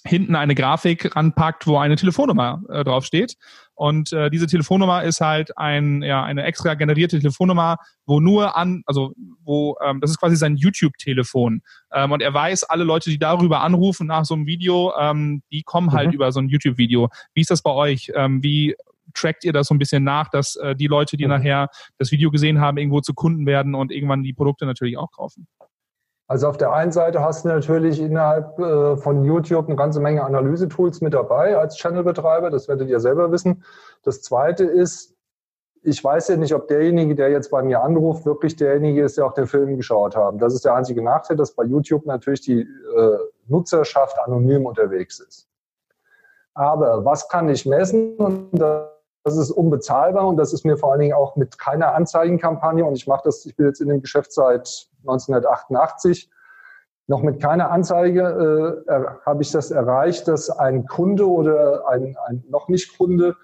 hinten 0.06 0.36
eine 0.36 0.54
Grafik 0.54 1.16
ranpackt, 1.16 1.66
wo 1.66 1.80
eine 1.80 1.96
Telefonnummer 1.96 2.62
äh, 2.70 2.84
draufsteht. 2.84 3.34
Und 3.74 4.14
äh, 4.14 4.30
diese 4.30 4.46
Telefonnummer 4.46 5.04
ist 5.04 5.22
halt 5.22 5.58
ein, 5.58 6.04
ja, 6.04 6.24
eine 6.24 6.44
extra 6.44 6.76
generierte 6.76 7.18
Telefonnummer, 7.18 7.78
wo 8.06 8.20
nur 8.20 8.56
an, 8.56 8.84
also 8.86 9.14
wo, 9.48 9.76
ähm, 9.84 10.00
das 10.02 10.12
ist 10.12 10.20
quasi 10.20 10.36
sein 10.36 10.56
YouTube-Telefon. 10.56 11.62
Ähm, 11.94 12.12
und 12.12 12.22
er 12.22 12.34
weiß, 12.34 12.66
alle 12.66 12.84
Leute, 12.84 13.10
die 13.10 13.18
darüber 13.18 13.62
anrufen 13.62 14.06
nach 14.08 14.26
so 14.26 14.36
einem 14.36 14.46
Video, 14.46 14.94
ähm, 15.00 15.42
die 15.52 15.64
kommen 15.64 15.94
halt 15.94 16.10
mhm. 16.10 16.14
über 16.14 16.32
so 16.32 16.40
ein 16.40 16.50
YouTube-Video. 16.50 17.10
Wie 17.34 17.42
ist 17.42 17.50
das 17.50 17.62
bei 17.62 17.72
euch? 17.72 18.12
Ähm, 18.14 18.44
wie 18.44 18.76
trackt 19.14 19.44
ihr 19.44 19.54
das 19.54 19.68
so 19.68 19.74
ein 19.74 19.80
bisschen 19.80 20.04
nach, 20.04 20.30
dass 20.30 20.56
äh, 20.58 20.76
die 20.76 20.88
Leute, 20.88 21.18
die 21.18 21.26
mhm. 21.26 21.32
nachher 21.32 21.70
das 21.98 22.12
Video 22.12 22.30
gesehen 22.30 22.60
haben, 22.60 22.78
irgendwo 22.78 23.02
zu 23.02 23.14
Kunden 23.14 23.46
werden 23.46 23.74
und 23.74 23.92
irgendwann 23.92 24.24
die 24.24 24.34
Produkte 24.34 24.66
natürlich 24.66 24.98
auch 24.98 25.12
kaufen? 25.12 25.48
Also 26.30 26.50
auf 26.50 26.58
der 26.58 26.74
einen 26.74 26.92
Seite 26.92 27.22
hast 27.22 27.46
du 27.46 27.50
natürlich 27.50 28.02
innerhalb 28.02 28.60
äh, 28.60 28.98
von 28.98 29.24
YouTube 29.24 29.68
eine 29.68 29.78
ganze 29.78 30.02
Menge 30.02 30.26
Analyse-Tools 30.26 31.00
mit 31.00 31.14
dabei 31.14 31.58
als 31.58 31.78
Channel-Betreiber, 31.78 32.50
das 32.50 32.68
werdet 32.68 32.90
ihr 32.90 33.00
selber 33.00 33.32
wissen. 33.32 33.64
Das 34.04 34.22
zweite 34.22 34.66
ist, 34.66 35.17
ich 35.84 36.04
weiß 36.04 36.30
ja 36.30 36.38
nicht, 36.38 36.54
ob 36.54 36.68
derjenige, 36.68 37.16
der 37.16 37.30
jetzt 37.30 37.52
bei 37.52 37.62
mir 37.64 37.82
anruft, 37.82 38.26
wirklich 38.26 38.56
derjenige 38.56 39.04
ist, 39.04 39.18
der 39.18 39.26
auch 39.26 39.34
den 39.34 39.48
Film 39.48 39.78
geschaut 39.78 40.16
hat. 40.16 40.36
Das 40.42 40.54
ist 40.54 40.66
der 40.66 40.76
einzige 40.76 41.02
Nachteil, 41.02 41.38
dass 41.38 41.54
bei 41.54 41.64
YouTube 41.64 42.06
natürlich 42.06 42.42
die 42.42 42.62
äh, 42.62 43.18
Nutzerschaft 43.48 44.18
anonym 44.20 44.66
unterwegs 44.66 45.20
ist. 45.20 45.48
Aber 46.54 47.06
was 47.06 47.30
kann 47.30 47.50
ich 47.50 47.66
messen? 47.66 48.16
Und 48.18 48.60
das 48.60 49.38
ist 49.38 49.52
unbezahlbar 49.52 50.28
und 50.28 50.38
das 50.38 50.54
ist 50.54 50.66
mir 50.66 50.78
vor 50.78 50.92
allen 50.92 51.02
Dingen 51.02 51.14
auch 51.14 51.36
mit 51.36 51.60
keiner 51.60 51.94
Anzeigenkampagne 51.94 52.84
und 52.84 52.96
ich 52.96 53.08
mache 53.08 53.22
das, 53.26 53.46
ich 53.46 53.56
bin 53.56 53.68
jetzt 53.68 53.82
in 53.82 53.90
dem 53.90 54.02
Geschäft 54.02 54.32
seit 54.32 54.88
1988. 55.02 56.32
Noch 57.08 57.22
mit 57.22 57.42
keiner 57.42 57.72
Anzeige 57.72 58.84
äh, 58.88 59.06
habe 59.26 59.42
ich 59.42 59.52
das 59.52 59.72
erreicht, 59.72 60.28
dass 60.28 60.50
ein 60.50 60.88
Kunde 60.88 61.30
oder 61.30 61.88
ein, 61.88 62.18
ein 62.26 62.44
noch 62.50 62.68
nicht 62.70 62.98
Kunde 62.98 63.36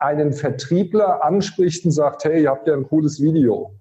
einen 0.00 0.32
Vertriebler 0.32 1.22
anspricht 1.22 1.84
und 1.84 1.92
sagt, 1.92 2.24
hey, 2.24 2.42
ihr 2.42 2.50
habt 2.50 2.66
ja 2.66 2.74
ein 2.74 2.88
cooles 2.88 3.20
Video. 3.20 3.74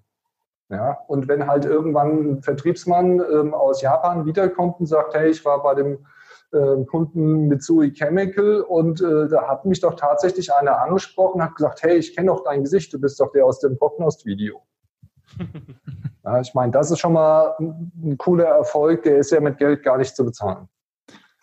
Ja, 0.69 0.99
und 1.07 1.27
wenn 1.27 1.47
halt 1.47 1.65
irgendwann 1.65 2.33
ein 2.33 2.43
Vertriebsmann 2.43 3.19
ähm, 3.19 3.55
aus 3.55 3.81
Japan 3.81 4.27
wiederkommt 4.27 4.79
und 4.79 4.85
sagt, 4.85 5.15
hey, 5.15 5.31
ich 5.31 5.43
war 5.43 5.63
bei 5.63 5.73
dem 5.73 6.05
äh, 6.51 6.83
Kunden 6.85 7.47
Mitsui 7.47 7.91
Chemical 7.91 8.61
und 8.61 9.01
äh, 9.01 9.27
da 9.29 9.47
hat 9.47 9.65
mich 9.65 9.79
doch 9.79 9.95
tatsächlich 9.95 10.53
einer 10.53 10.79
angesprochen, 10.79 11.41
hat 11.41 11.55
gesagt, 11.55 11.81
hey, 11.81 11.97
ich 11.97 12.15
kenne 12.15 12.27
doch 12.27 12.43
dein 12.43 12.63
Gesicht, 12.63 12.93
du 12.93 12.99
bist 12.99 13.19
doch 13.19 13.31
der 13.31 13.45
aus 13.45 13.59
dem 13.59 13.77
Prognost-Video. 13.77 14.61
Ja, 16.25 16.41
ich 16.41 16.53
meine, 16.53 16.71
das 16.71 16.91
ist 16.91 16.99
schon 16.99 17.13
mal 17.13 17.55
ein 17.59 18.17
cooler 18.17 18.45
Erfolg, 18.45 19.03
der 19.03 19.17
ist 19.17 19.31
ja 19.31 19.39
mit 19.39 19.57
Geld 19.57 19.83
gar 19.83 19.97
nicht 19.97 20.15
zu 20.15 20.25
bezahlen. 20.25 20.67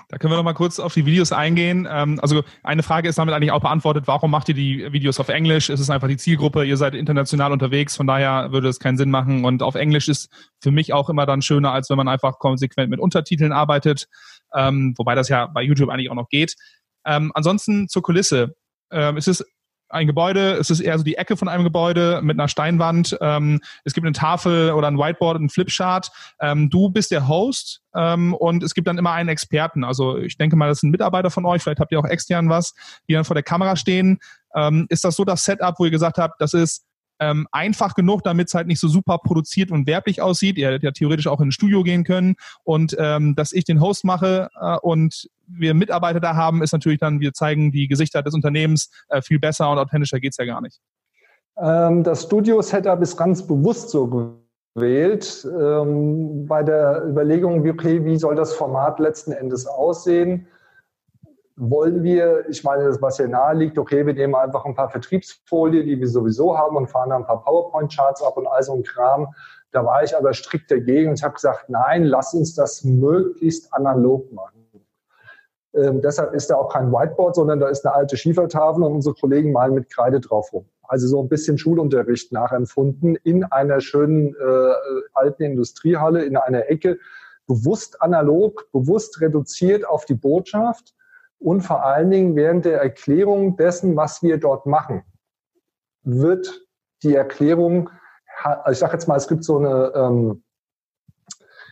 Da 0.09 0.19
können 0.19 0.33
wir 0.33 0.37
noch 0.37 0.45
mal 0.45 0.53
kurz 0.53 0.79
auf 0.79 0.95
die 0.95 1.05
Videos 1.05 1.33
eingehen. 1.33 1.89
Ähm, 1.91 2.21
also 2.23 2.45
eine 2.63 2.83
Frage 2.83 3.09
ist 3.09 3.19
damit 3.19 3.35
eigentlich 3.35 3.51
auch 3.51 3.61
beantwortet, 3.61 4.05
warum 4.07 4.31
macht 4.31 4.49
ihr 4.49 4.55
die 4.55 4.93
Videos 4.93 5.19
auf 5.19 5.29
Englisch? 5.29 5.69
Es 5.69 5.81
ist 5.81 5.91
einfach 5.91 6.07
die 6.07 6.17
Zielgruppe, 6.17 6.65
ihr 6.65 6.77
seid 6.77 6.95
international 6.95 7.53
unterwegs, 7.53 7.97
von 7.97 8.07
daher 8.07 8.53
würde 8.53 8.69
es 8.69 8.79
keinen 8.79 8.99
Sinn 8.99 9.11
machen. 9.11 9.45
Und 9.45 9.63
auf 9.63 9.75
Englisch 9.75 10.09
ist 10.09 10.31
für 10.61 10.71
mich 10.71 10.93
auch 10.93 11.11
immer 11.11 11.27
dann 11.27 11.43
schöner, 11.43 11.73
als 11.73 11.91
wenn 11.91 11.97
man 11.97 12.09
einfach 12.09 12.39
konsequent 12.39 12.89
mit 12.91 13.01
Untertiteln 13.01 13.53
arbeitet, 13.53 14.09
ähm, 14.55 14.95
wobei 14.97 15.17
das 15.17 15.29
ja 15.29 15.47
bei 15.47 15.63
YouTube 15.63 15.91
eigentlich 15.91 16.11
auch 16.11 16.15
noch 16.15 16.29
geht. 16.29 16.55
Ähm, 17.05 17.33
ansonsten 17.35 17.89
zur 17.89 18.03
Kulisse. 18.03 18.55
es 18.89 19.27
ist 19.27 19.45
ein 19.89 20.07
Gebäude, 20.07 20.53
es 20.53 20.71
ist 20.71 20.81
eher 20.81 20.99
so 20.99 21.05
die 21.05 21.17
Ecke 21.17 21.37
von 21.37 21.49
einem 21.49 21.65
Gebäude 21.65 22.21
mit 22.23 22.39
einer 22.39 22.49
Steinwand. 22.49 23.17
Ähm, 23.21 23.61
es 23.85 23.95
gibt 23.95 24.07
eine 24.07 24.15
Tafel 24.15 24.73
oder 24.73 24.89
ein 24.89 24.99
Whiteboard, 24.99 25.41
ein 25.41 25.49
Flipchart. 25.49 26.11
Ähm, 26.41 26.71
du 26.71 26.91
bist 26.91 27.11
der 27.11 27.29
Host 27.29 27.83
ähm, 27.95 28.35
und 28.35 28.63
es 28.63 28.75
gibt 28.75 28.89
dann 28.89 28.99
immer 28.99 29.13
einen 29.13 29.29
Experten. 29.29 29.85
Also 29.85 30.19
ich 30.19 30.37
denke 30.37 30.57
mal, 30.57 30.69
das 30.69 30.81
sind 30.81 30.91
Mitarbeiter 30.91 31.31
von 31.31 31.45
euch, 31.45 31.63
vielleicht 31.63 31.81
habt 31.81 31.93
ihr 31.93 32.01
auch 32.01 32.05
extern 32.05 32.49
was, 32.49 32.75
die 33.09 33.15
dann 33.15 33.25
vor 33.25 33.35
der 33.35 33.43
Kamera 33.43 33.77
stehen. 33.77 34.19
Ähm, 34.55 34.87
ist 34.89 35.05
das 35.05 35.17
so 35.17 35.25
das 35.25 35.45
Setup, 35.45 35.79
wo 35.79 35.85
ihr 35.85 35.91
gesagt 35.91 36.19
habt, 36.19 36.41
das 36.41 36.55
ist 36.55 36.85
ähm, 37.21 37.47
einfach 37.53 37.95
genug, 37.95 38.23
damit 38.23 38.49
es 38.49 38.55
halt 38.55 38.67
nicht 38.67 38.81
so 38.81 38.89
super 38.89 39.19
produziert 39.19 39.71
und 39.71 39.87
werblich 39.87 40.21
aussieht. 40.21 40.59
Ihr 40.59 40.69
hättet 40.69 40.83
ja 40.83 40.91
theoretisch 40.91 41.27
auch 41.27 41.41
in 41.41 41.49
ein 41.49 41.53
Studio 41.53 41.83
gehen 41.83 42.05
können. 42.05 42.37
Und 42.65 42.97
ähm, 42.99 43.35
dass 43.35 43.53
ich 43.53 43.65
den 43.65 43.81
Host 43.81 44.05
mache 44.05 44.49
äh, 44.61 44.77
und 44.79 45.29
wir 45.47 45.75
Mitarbeiter 45.75 46.21
da 46.21 46.35
haben, 46.35 46.63
ist 46.63 46.73
natürlich 46.73 46.99
dann, 46.99 47.21
wir 47.21 47.33
zeigen 47.33 47.71
die 47.71 47.89
Gesichter 47.89 48.23
des 48.23 48.35
Unternehmens 48.35 48.91
äh, 49.09 49.23
viel 49.23 49.39
besser 49.39 49.71
und 49.71 49.79
authentischer 49.79 50.21
geht's 50.21 50.37
ja 50.37 50.45
gar 50.45 50.61
nicht. 50.61 50.81
Ähm, 51.59 52.03
das 52.03 52.25
Studio-Setup 52.25 53.01
ist 53.01 53.17
ganz 53.17 53.47
bewusst 53.47 53.91
so 53.91 54.37
gewählt. 54.75 55.47
Ähm, 55.59 56.47
bei 56.47 56.63
der 56.63 57.05
Überlegung, 57.07 57.69
okay, 57.69 58.05
wie 58.05 58.17
soll 58.17 58.35
das 58.35 58.53
Format 58.55 58.99
letzten 58.99 59.33
Endes 59.33 59.67
aussehen? 59.67 60.47
Wollen 61.57 62.03
wir, 62.03 62.49
ich 62.49 62.63
meine, 62.65 62.85
das, 62.85 63.01
was 63.01 63.17
hier 63.17 63.29
nahe 63.29 63.55
liegt, 63.55 63.79
okay, 63.79 64.05
wir 64.05 64.13
nehmen 64.13 64.35
einfach 64.35 64.65
ein 64.67 64.75
paar 64.75 64.91
Vertriebsfolien, 64.91 65.87
die 65.87 65.99
wir 65.99 66.09
sowieso 66.09 66.57
haben 66.57 66.77
und 66.77 66.89
fahren 66.89 67.11
da 67.11 67.17
ein 67.17 67.27
paar 67.27 67.43
PowerPoint-Charts 67.43 68.23
ab 68.23 68.37
und 68.37 68.47
all 68.47 68.63
so 68.63 68.75
ein 68.75 68.83
Kram. 68.83 69.29
Da 69.73 69.85
war 69.85 70.03
ich 70.03 70.17
aber 70.17 70.35
strikt 70.35 70.71
dagegen 70.71 71.11
und 71.11 71.19
ich 71.19 71.25
habe 71.25 71.35
gesagt, 71.35 71.69
nein, 71.69 72.05
lass 72.05 72.35
uns 72.35 72.55
das 72.55 72.85
möglichst 72.85 73.73
analog 73.73 74.31
machen. 74.33 74.67
Ähm, 75.75 76.01
deshalb 76.03 76.35
ist 76.35 76.49
da 76.49 76.57
auch 76.57 76.73
kein 76.73 76.93
Whiteboard, 76.93 77.35
sondern 77.35 77.61
da 77.61 77.69
ist 77.69 77.85
eine 77.87 77.95
alte 77.95 78.17
Schiefertafel 78.17 78.83
und 78.83 78.93
unsere 78.93 79.15
Kollegen 79.15 79.53
malen 79.53 79.75
mit 79.75 79.91
Kreide 79.91 80.21
drauf 80.21 80.53
rum. 80.53 80.67
Also 80.83 81.07
so 81.07 81.21
ein 81.21 81.29
bisschen 81.29 81.59
Schulunterricht 81.59 82.33
nachempfunden 82.33 83.17
in 83.25 83.45
einer 83.45 83.81
schönen 83.81 84.35
äh, 84.35 84.73
alten 85.15 85.43
Industriehalle, 85.43 86.25
in 86.25 86.37
einer 86.37 86.71
Ecke, 86.71 86.99
bewusst 87.47 88.01
analog, 88.03 88.71
bewusst 88.73 89.21
reduziert 89.21 89.87
auf 89.87 90.05
die 90.05 90.15
Botschaft 90.15 90.96
und 91.39 91.61
vor 91.63 91.85
allen 91.85 92.11
Dingen 92.11 92.37
während 92.37 92.65
der 92.65 92.81
Erklärung 92.81 93.57
dessen, 93.57 93.97
was 93.97 94.23
wir 94.23 94.39
dort 94.39 94.67
machen, 94.67 95.03
wird 96.03 96.67
die 97.03 97.15
Erklärung, 97.15 97.91
ich 98.71 98.79
sage 98.79 98.95
jetzt 98.95 99.07
mal, 99.09 99.17
es 99.17 99.29
gibt 99.29 99.45
so 99.45 99.59
eine 99.59 99.93
ähm, 99.95 100.43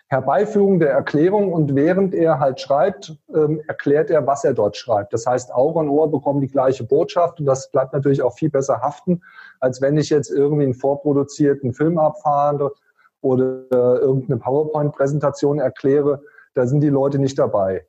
Herbeiführung 0.08 0.78
der 0.78 0.90
Erklärung 0.90 1.52
und 1.52 1.74
während 1.74 2.14
er 2.14 2.38
halt 2.38 2.60
schreibt, 2.60 3.16
ähm, 3.34 3.60
erklärt 3.66 4.10
er, 4.10 4.26
was 4.26 4.44
er 4.44 4.54
dort 4.54 4.76
schreibt. 4.76 5.12
Das 5.12 5.26
heißt, 5.26 5.52
Auge 5.52 5.78
und 5.78 5.88
Ohr 5.88 6.10
bekommen 6.10 6.40
die 6.40 6.48
gleiche 6.48 6.84
Botschaft 6.84 7.40
und 7.40 7.46
das 7.46 7.70
bleibt 7.70 7.92
natürlich 7.92 8.22
auch 8.22 8.34
viel 8.36 8.50
besser 8.50 8.80
haften, 8.80 9.22
als 9.60 9.80
wenn 9.80 9.96
ich 9.96 10.10
jetzt 10.10 10.30
irgendwie 10.30 10.64
einen 10.64 10.74
vorproduzierten 10.74 11.72
Film 11.72 11.98
abfahre 11.98 12.72
oder 13.22 13.64
äh, 13.72 13.98
irgendeine 13.98 14.38
PowerPoint-Präsentation 14.38 15.58
erkläre. 15.58 16.22
Da 16.54 16.66
sind 16.66 16.80
die 16.80 16.90
Leute 16.90 17.18
nicht 17.18 17.38
dabei. 17.38 17.86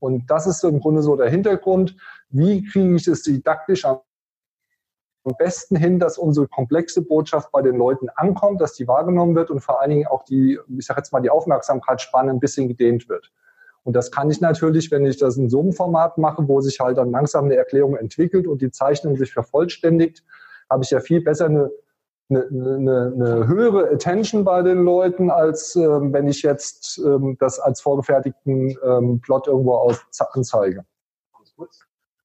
Und 0.00 0.30
das 0.30 0.46
ist 0.46 0.64
im 0.64 0.80
Grunde 0.80 1.02
so 1.02 1.14
der 1.14 1.30
Hintergrund. 1.30 1.96
Wie 2.30 2.64
kriege 2.64 2.96
ich 2.96 3.06
es 3.06 3.22
didaktisch 3.22 3.84
am 3.84 4.00
besten 5.38 5.76
hin, 5.76 5.98
dass 5.98 6.18
unsere 6.18 6.48
komplexe 6.48 7.02
Botschaft 7.02 7.52
bei 7.52 7.62
den 7.62 7.76
Leuten 7.76 8.08
ankommt, 8.16 8.60
dass 8.60 8.72
die 8.72 8.88
wahrgenommen 8.88 9.36
wird 9.36 9.50
und 9.50 9.60
vor 9.60 9.80
allen 9.80 9.90
Dingen 9.90 10.06
auch 10.06 10.24
die, 10.24 10.58
ich 10.76 10.86
sage 10.86 11.00
jetzt 11.00 11.12
mal, 11.12 11.20
die 11.20 11.30
Aufmerksamkeitsspanne 11.30 12.30
ein 12.30 12.40
bisschen 12.40 12.68
gedehnt 12.68 13.08
wird. 13.08 13.30
Und 13.84 13.94
das 13.94 14.10
kann 14.10 14.30
ich 14.30 14.40
natürlich, 14.40 14.90
wenn 14.90 15.06
ich 15.06 15.18
das 15.18 15.36
in 15.36 15.48
so 15.48 15.60
einem 15.60 15.72
Format 15.72 16.18
mache, 16.18 16.46
wo 16.48 16.60
sich 16.60 16.80
halt 16.80 16.98
dann 16.98 17.10
langsam 17.10 17.46
eine 17.46 17.56
Erklärung 17.56 17.96
entwickelt 17.96 18.46
und 18.46 18.60
die 18.62 18.70
Zeichnung 18.70 19.16
sich 19.16 19.32
vervollständigt, 19.32 20.24
habe 20.68 20.84
ich 20.84 20.90
ja 20.90 21.00
viel 21.00 21.22
besser 21.22 21.46
eine 21.46 21.70
eine, 22.30 22.46
eine, 22.46 23.12
eine 23.14 23.46
höhere 23.46 23.90
Attention 23.90 24.44
bei 24.44 24.62
den 24.62 24.84
Leuten, 24.84 25.30
als 25.30 25.76
ähm, 25.76 26.12
wenn 26.12 26.28
ich 26.28 26.42
jetzt 26.42 26.98
ähm, 27.04 27.36
das 27.38 27.58
als 27.58 27.80
vorgefertigten 27.80 28.76
ähm, 28.84 29.20
Plot 29.20 29.48
irgendwo 29.48 29.74
aus, 29.74 30.00
anzeige. 30.32 30.84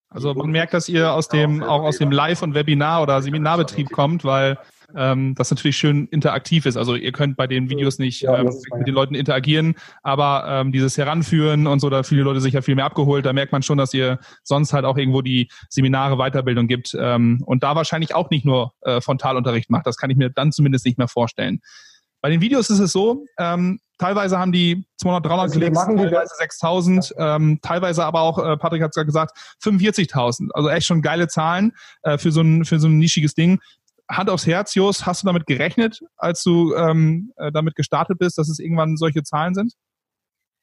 Also 0.10 0.34
man 0.34 0.52
merkt, 0.52 0.74
dass 0.74 0.88
ihr 0.88 1.12
aus 1.12 1.28
dem 1.28 1.62
auch 1.62 1.84
aus 1.84 1.98
dem 1.98 2.12
Live- 2.12 2.42
und 2.42 2.56
Webinar- 2.56 3.02
oder 3.02 3.22
Seminarbetrieb 3.22 3.92
kommt, 3.92 4.24
weil 4.24 4.58
ähm, 4.96 5.36
das 5.36 5.52
natürlich 5.52 5.78
schön 5.78 6.08
interaktiv 6.08 6.66
ist. 6.66 6.78
Also 6.78 6.96
ihr 6.96 7.12
könnt 7.12 7.38
bei 7.38 7.48
den 7.48 7.70
Videos 7.70 8.00
nicht 8.00 8.22
ja, 8.22 8.38
ähm, 8.38 8.52
mit 8.78 8.88
den 8.88 8.94
Leuten 8.94 9.16
interagieren, 9.16 9.76
aber 10.04 10.46
ähm, 10.48 10.72
dieses 10.72 10.98
Heranführen 10.98 11.68
und 11.68 11.80
so, 11.80 11.90
da 11.90 12.04
viele 12.04 12.24
Leute 12.24 12.42
sich 12.42 12.54
ja 12.54 12.62
viel 12.62 12.76
mehr 12.76 12.86
abgeholt, 12.86 13.26
da 13.26 13.34
merkt 13.34 13.52
man 13.52 13.62
schon, 13.62 13.78
dass 13.78 13.94
ihr 13.94 14.20
sonst 14.44 14.74
halt 14.74 14.86
auch 14.86 14.98
irgendwo 14.98 15.22
die 15.22 15.50
Seminare, 15.70 16.18
Weiterbildung 16.18 16.68
gibt 16.68 16.96
ähm, 17.00 17.42
und 17.46 17.64
da 17.64 17.76
wahrscheinlich 17.76 18.16
auch 18.16 18.30
nicht 18.30 18.46
nur 18.46 18.74
äh, 18.82 19.02
Frontalunterricht 19.02 19.70
macht. 19.70 19.86
Das 19.86 19.98
kann 19.98 20.10
ich 20.10 20.18
mir 20.18 20.30
dann 20.30 20.52
zumindest 20.52 20.86
nicht 20.86 20.98
mehr 20.98 21.08
vorstellen. 21.08 21.62
Bei 22.22 22.30
den 22.30 22.42
Videos 22.42 22.72
ist 22.72 22.80
es 22.80 22.92
so, 22.92 23.26
ähm, 23.38 23.80
teilweise 24.00 24.40
haben 24.40 24.52
die 24.52 24.86
200, 24.98 25.26
300 25.26 25.44
also 25.44 25.60
Klicks, 25.60 25.86
teilweise 25.86 26.36
6000, 26.38 27.14
ähm, 27.18 27.60
teilweise 27.62 28.04
aber 28.04 28.22
auch, 28.22 28.40
äh, 28.40 28.58
Patrick 28.58 28.82
hat 28.82 28.90
es 28.92 28.96
ja 28.96 29.04
gesagt, 29.04 29.38
45.000. 29.64 30.50
Also 30.54 30.70
echt 30.70 30.88
schon 30.88 31.02
geile 31.02 31.28
Zahlen 31.28 31.74
äh, 32.04 32.18
für, 32.18 32.32
so 32.32 32.42
ein, 32.42 32.66
für 32.66 32.80
so 32.80 32.88
ein 32.88 32.98
nischiges 32.98 33.36
Ding. 33.36 33.60
Hand 34.10 34.30
aufs 34.30 34.46
Herz, 34.46 34.76
Jos, 34.76 35.06
hast 35.06 35.24
du 35.24 35.28
damit 35.28 35.46
gerechnet, 35.46 36.00
als 36.18 36.44
du 36.44 36.76
ähm, 36.76 37.32
äh, 37.38 37.52
damit 37.52 37.76
gestartet 37.76 38.20
bist, 38.20 38.38
dass 38.38 38.50
es 38.50 38.60
irgendwann 38.60 38.98
solche 38.98 39.24
Zahlen 39.24 39.54
sind? 39.56 39.74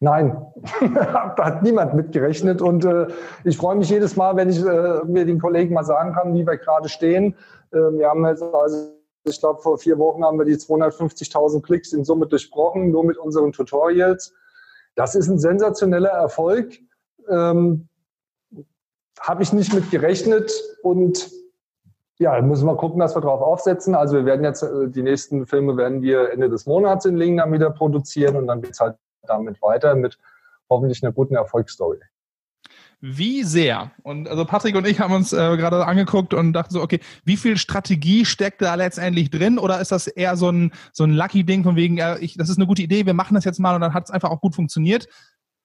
Nein, 0.01 0.37
da 0.95 1.35
hat 1.39 1.63
niemand 1.63 1.95
mitgerechnet. 1.95 2.61
Und 2.61 2.85
äh, 2.85 3.07
ich 3.45 3.57
freue 3.57 3.77
mich 3.77 3.89
jedes 3.89 4.17
Mal, 4.17 4.37
wenn 4.37 4.49
ich 4.49 4.59
äh, 4.59 5.05
mir 5.05 5.25
den 5.25 5.41
Kollegen 5.41 5.75
mal 5.75 5.85
sagen 5.85 6.13
kann, 6.13 6.35
wie 6.35 6.47
wir 6.47 6.57
gerade 6.57 6.89
stehen. 6.89 7.37
Äh, 7.71 7.77
wir 7.77 8.09
haben 8.09 8.27
jetzt, 8.27 8.43
also 8.43 8.97
ich 9.25 9.39
glaube, 9.39 9.61
vor 9.63 9.79
vier 9.79 9.99
Wochen 9.99 10.25
haben 10.25 10.39
wir 10.39 10.45
die 10.45 10.57
250.000 10.57 11.63
Klicks 11.63 11.93
in 11.93 12.05
Summe 12.05 12.27
durchbrochen, 12.27 12.91
nur 12.91 13.05
mit 13.05 13.17
unseren 13.17 13.53
Tutorials. 13.53 14.35
Das 14.97 15.15
ist 15.15 15.29
ein 15.29 15.39
sensationeller 15.39 16.11
Erfolg. 16.11 16.79
Ähm, 17.29 17.89
Habe 19.21 19.43
ich 19.45 19.53
nicht 19.53 19.73
mit 19.73 19.91
gerechnet 19.91 20.53
und 20.83 21.31
ja, 22.19 22.41
müssen 22.41 22.67
wir 22.67 22.77
gucken, 22.77 23.01
dass 23.01 23.17
wir 23.17 23.21
drauf 23.21 23.41
aufsetzen. 23.41 23.95
Also 23.95 24.17
wir 24.17 24.25
werden 24.25 24.45
jetzt, 24.45 24.63
äh, 24.63 24.89
die 24.89 25.03
nächsten 25.03 25.47
Filme 25.47 25.77
werden 25.77 26.03
wir 26.03 26.33
Ende 26.33 26.49
des 26.49 26.67
Monats 26.67 27.05
in 27.05 27.17
Lingen 27.17 27.39
dann 27.39 27.53
wieder 27.53 27.71
produzieren 27.71 28.37
und 28.37 28.47
dann 28.47 28.63
geht's 28.63 28.81
halt 28.81 28.97
damit 29.23 29.61
weiter 29.63 29.95
mit 29.95 30.19
hoffentlich 30.69 31.03
einer 31.03 31.13
guten 31.13 31.35
Erfolgsstory. 31.35 31.99
Wie 33.05 33.43
sehr? 33.43 33.91
Und 34.05 34.29
also 34.29 34.45
Patrick 34.45 34.77
und 34.77 34.87
ich 34.87 35.01
haben 35.01 35.13
uns 35.13 35.33
äh, 35.33 35.57
gerade 35.57 35.85
angeguckt 35.85 36.35
und 36.35 36.53
dachten 36.53 36.73
so, 36.73 36.81
okay, 36.81 37.01
wie 37.25 37.37
viel 37.37 37.57
Strategie 37.57 38.25
steckt 38.25 38.63
da 38.63 38.77
letztendlich 38.77 39.29
drin? 39.29 39.59
Oder 39.59 39.81
ist 39.81 39.91
das 39.91 40.07
eher 40.07 40.37
so 40.37 40.51
ein, 40.51 40.73
so 40.93 41.03
ein 41.03 41.11
Lucky-Ding 41.11 41.65
von 41.65 41.75
wegen, 41.75 41.99
äh, 41.99 42.19
ich, 42.19 42.37
das 42.37 42.49
ist 42.49 42.59
eine 42.59 42.69
gute 42.69 42.83
Idee, 42.83 43.05
wir 43.05 43.15
machen 43.15 43.35
das 43.35 43.45
jetzt 43.45 43.59
mal 43.59 43.75
und 43.75 43.81
dann 43.81 43.93
hat 43.93 44.05
es 44.05 44.13
einfach 44.13 44.31
auch 44.31 44.41
gut 44.41 44.55
funktioniert? 44.55 45.09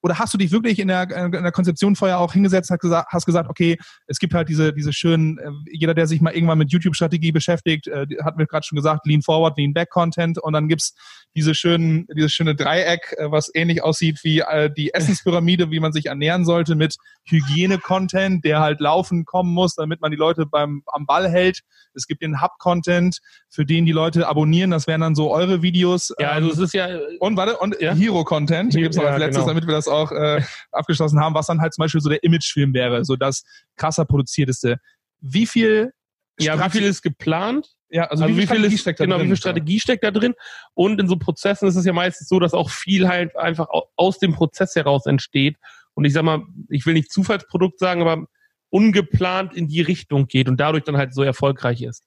Oder 0.01 0.19
hast 0.19 0.33
du 0.33 0.37
dich 0.37 0.51
wirklich 0.51 0.79
in 0.79 0.87
der, 0.87 1.09
in 1.09 1.31
der 1.31 1.51
Konzeption 1.51 1.95
vorher 1.95 2.19
auch 2.19 2.33
hingesetzt, 2.33 2.69
hast 2.69 2.79
gesagt, 2.79 3.09
hast 3.11 3.25
gesagt, 3.25 3.49
okay, 3.49 3.77
es 4.05 4.19
gibt 4.19 4.33
halt 4.33 4.49
diese, 4.49 4.73
diese 4.73 4.93
schönen, 4.93 5.37
äh, 5.39 5.49
jeder, 5.71 5.93
der 5.93 6.07
sich 6.07 6.21
mal 6.21 6.33
irgendwann 6.33 6.59
mit 6.59 6.71
YouTube-Strategie 6.71 7.31
beschäftigt, 7.31 7.87
äh, 7.87 8.05
hat 8.23 8.37
mir 8.37 8.45
gerade 8.45 8.65
schon 8.65 8.75
gesagt, 8.75 9.05
Lean 9.05 9.21
Forward, 9.21 9.57
Lean 9.57 9.73
Back 9.73 9.89
Content 9.89 10.37
und 10.37 10.53
dann 10.53 10.67
gibt's 10.67 10.93
diese 11.35 11.53
schönen, 11.53 12.07
dieses 12.15 12.31
schöne 12.31 12.55
Dreieck, 12.55 13.15
äh, 13.17 13.31
was 13.31 13.51
ähnlich 13.53 13.83
aussieht 13.83 14.19
wie 14.23 14.39
äh, 14.39 14.71
die 14.75 14.93
Essenspyramide, 14.93 15.71
wie 15.71 15.79
man 15.79 15.93
sich 15.93 16.07
ernähren 16.07 16.45
sollte 16.45 16.75
mit 16.75 16.97
Hygiene-Content, 17.25 18.45
der 18.45 18.59
halt 18.59 18.79
laufen 18.79 19.25
kommen 19.25 19.53
muss, 19.53 19.75
damit 19.75 20.01
man 20.01 20.11
die 20.11 20.17
Leute 20.17 20.45
beim 20.45 20.83
am 20.87 21.05
Ball 21.05 21.29
hält. 21.29 21.61
Es 21.93 22.07
gibt 22.07 22.21
den 22.21 22.41
Hub-Content, 22.41 23.19
für 23.57 23.65
den 23.65 23.87
die 23.87 23.91
Leute 23.91 24.27
abonnieren. 24.27 24.69
Das 24.69 24.85
wären 24.85 25.01
dann 25.01 25.15
so 25.15 25.31
eure 25.31 25.63
Videos. 25.63 26.13
Ja, 26.19 26.29
also 26.29 26.51
es 26.51 26.59
ist 26.59 26.75
ja 26.75 26.89
und 27.19 27.37
warte 27.37 27.57
und 27.57 27.75
ja? 27.81 27.91
Hero-Content 27.91 28.71
gibt's 28.71 28.97
noch 28.97 29.05
als 29.05 29.17
letztes, 29.17 29.37
genau. 29.37 29.47
damit 29.47 29.65
wir 29.65 29.73
das 29.73 29.87
auch 29.87 30.11
äh, 30.11 30.43
abgeschlossen 30.71 31.19
haben, 31.19 31.33
was 31.33 31.47
dann 31.47 31.59
halt 31.59 31.73
zum 31.73 31.81
Beispiel 31.81 31.99
so 31.99 32.07
der 32.07 32.21
Imagefilm 32.21 32.75
wäre, 32.75 33.03
so 33.03 33.15
das 33.15 33.45
krasser 33.75 34.05
produzierteste. 34.05 34.77
Wie 35.21 35.47
viel 35.47 35.91
ja, 36.39 36.63
wie 36.63 36.69
viel 36.69 36.83
ist 36.83 37.01
geplant? 37.01 37.73
Ja, 37.89 38.03
also, 38.03 38.25
also 38.25 38.35
wie, 38.35 38.43
wie, 38.43 38.45
viel 38.45 38.63
ist, 38.63 38.79
steckt 38.79 38.99
da 38.99 39.05
genau, 39.05 39.17
drin? 39.17 39.25
wie 39.25 39.29
viel 39.29 39.37
Strategie 39.37 39.79
steckt 39.79 40.03
da 40.03 40.11
drin? 40.11 40.35
Und 40.75 41.01
in 41.01 41.07
so 41.07 41.17
Prozessen 41.17 41.67
ist 41.67 41.77
es 41.77 41.85
ja 41.85 41.93
meistens 41.93 42.29
so, 42.29 42.39
dass 42.39 42.53
auch 42.53 42.69
viel 42.69 43.07
halt 43.07 43.35
einfach 43.35 43.69
aus 43.95 44.19
dem 44.19 44.35
Prozess 44.35 44.75
heraus 44.75 45.07
entsteht. 45.07 45.57
Und 45.95 46.05
ich 46.05 46.13
sag 46.13 46.21
mal, 46.21 46.43
ich 46.69 46.85
will 46.85 46.93
nicht 46.93 47.11
Zufallsprodukt 47.11 47.79
sagen, 47.79 48.03
aber 48.03 48.27
ungeplant 48.69 49.55
in 49.55 49.67
die 49.67 49.81
Richtung 49.81 50.27
geht 50.27 50.47
und 50.47 50.59
dadurch 50.59 50.83
dann 50.83 50.95
halt 50.95 51.15
so 51.15 51.23
erfolgreich 51.23 51.81
ist. 51.81 52.03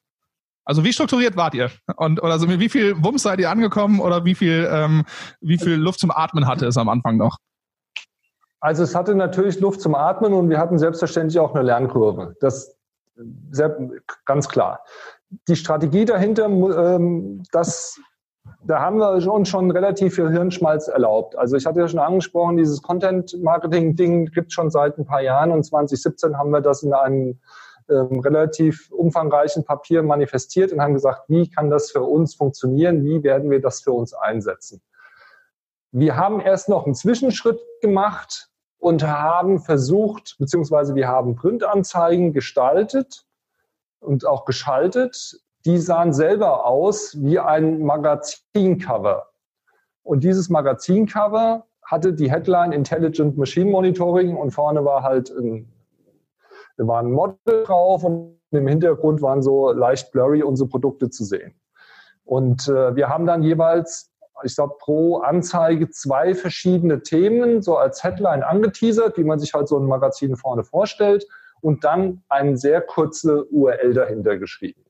Also 0.70 0.84
wie 0.84 0.92
strukturiert 0.92 1.36
wart 1.36 1.54
ihr? 1.54 1.68
Und 1.96 2.22
oder 2.22 2.30
also 2.30 2.48
wie 2.48 2.68
viel 2.68 2.94
Wumms 3.02 3.24
seid 3.24 3.40
ihr 3.40 3.50
angekommen 3.50 3.98
oder 3.98 4.24
wie 4.24 4.36
viel 4.36 4.68
ähm, 4.70 5.04
wie 5.40 5.58
viel 5.58 5.74
Luft 5.74 5.98
zum 5.98 6.12
Atmen 6.12 6.46
hatte 6.46 6.64
es 6.64 6.76
am 6.76 6.88
Anfang 6.88 7.16
noch? 7.16 7.38
Also 8.60 8.84
es 8.84 8.94
hatte 8.94 9.16
natürlich 9.16 9.58
Luft 9.58 9.80
zum 9.80 9.96
Atmen 9.96 10.32
und 10.32 10.48
wir 10.48 10.58
hatten 10.58 10.78
selbstverständlich 10.78 11.40
auch 11.40 11.56
eine 11.56 11.64
Lernkurve. 11.64 12.36
Das 12.40 12.76
sehr, 13.50 13.76
ganz 14.26 14.48
klar. 14.48 14.84
Die 15.48 15.56
Strategie 15.56 16.04
dahinter, 16.04 16.44
ähm, 16.46 17.42
das, 17.50 18.00
da 18.62 18.78
haben 18.78 18.98
wir 18.98 19.32
uns 19.32 19.48
schon 19.48 19.72
relativ 19.72 20.14
viel 20.14 20.30
Hirnschmalz 20.30 20.86
erlaubt. 20.86 21.36
Also 21.36 21.56
ich 21.56 21.66
hatte 21.66 21.80
ja 21.80 21.88
schon 21.88 21.98
angesprochen, 21.98 22.58
dieses 22.58 22.80
Content-Marketing-Ding 22.80 24.26
gibt 24.26 24.48
es 24.48 24.54
schon 24.54 24.70
seit 24.70 24.98
ein 24.98 25.04
paar 25.04 25.20
Jahren 25.20 25.50
und 25.50 25.64
2017 25.64 26.38
haben 26.38 26.52
wir 26.52 26.60
das 26.60 26.84
in 26.84 26.94
einem 26.94 27.40
ähm, 27.90 28.20
relativ 28.20 28.90
umfangreichen 28.90 29.64
Papier 29.64 30.02
manifestiert 30.02 30.72
und 30.72 30.80
haben 30.80 30.94
gesagt, 30.94 31.28
wie 31.28 31.50
kann 31.50 31.70
das 31.70 31.90
für 31.90 32.02
uns 32.02 32.34
funktionieren, 32.34 33.04
wie 33.04 33.22
werden 33.22 33.50
wir 33.50 33.60
das 33.60 33.80
für 33.80 33.92
uns 33.92 34.14
einsetzen. 34.14 34.80
Wir 35.92 36.16
haben 36.16 36.40
erst 36.40 36.68
noch 36.68 36.86
einen 36.86 36.94
Zwischenschritt 36.94 37.60
gemacht, 37.80 38.50
und 38.80 39.06
haben 39.06 39.60
versucht, 39.60 40.36
beziehungsweise 40.38 40.94
wir 40.94 41.06
haben 41.06 41.36
Printanzeigen 41.36 42.32
gestaltet 42.32 43.26
und 44.00 44.26
auch 44.26 44.46
geschaltet. 44.46 45.38
Die 45.66 45.78
sahen 45.78 46.14
selber 46.14 46.64
aus 46.64 47.14
wie 47.20 47.38
ein 47.38 47.82
Magazincover. 47.82 49.28
Und 50.02 50.24
dieses 50.24 50.48
Magazincover 50.48 51.66
hatte 51.84 52.14
die 52.14 52.30
Headline 52.30 52.72
Intelligent 52.72 53.36
Machine 53.36 53.70
Monitoring 53.70 54.34
und 54.34 54.52
vorne 54.52 54.84
war 54.84 55.02
halt 55.02 55.30
ein, 55.30 55.70
da 56.80 56.86
war 56.86 57.02
ein 57.02 57.12
Model 57.12 57.64
drauf 57.64 58.04
und 58.04 58.40
im 58.52 58.66
Hintergrund 58.66 59.20
waren 59.20 59.42
so 59.42 59.70
leicht 59.70 60.12
blurry 60.12 60.42
unsere 60.42 60.66
Produkte 60.66 61.10
zu 61.10 61.24
sehen. 61.24 61.54
Und 62.24 62.68
äh, 62.68 62.96
wir 62.96 63.10
haben 63.10 63.26
dann 63.26 63.42
jeweils 63.42 64.10
ich 64.42 64.54
glaube, 64.54 64.76
pro 64.78 65.18
Anzeige 65.18 65.90
zwei 65.90 66.34
verschiedene 66.34 67.02
Themen, 67.02 67.60
so 67.60 67.76
als 67.76 68.02
Headline 68.02 68.42
angeteasert, 68.42 69.18
wie 69.18 69.24
man 69.24 69.38
sich 69.38 69.52
halt 69.52 69.68
so 69.68 69.78
ein 69.78 69.84
Magazin 69.84 70.34
vorne 70.36 70.64
vorstellt, 70.64 71.26
und 71.60 71.84
dann 71.84 72.22
eine 72.30 72.56
sehr 72.56 72.80
kurze 72.80 73.44
URL 73.50 73.92
dahinter 73.92 74.38
geschrieben. 74.38 74.82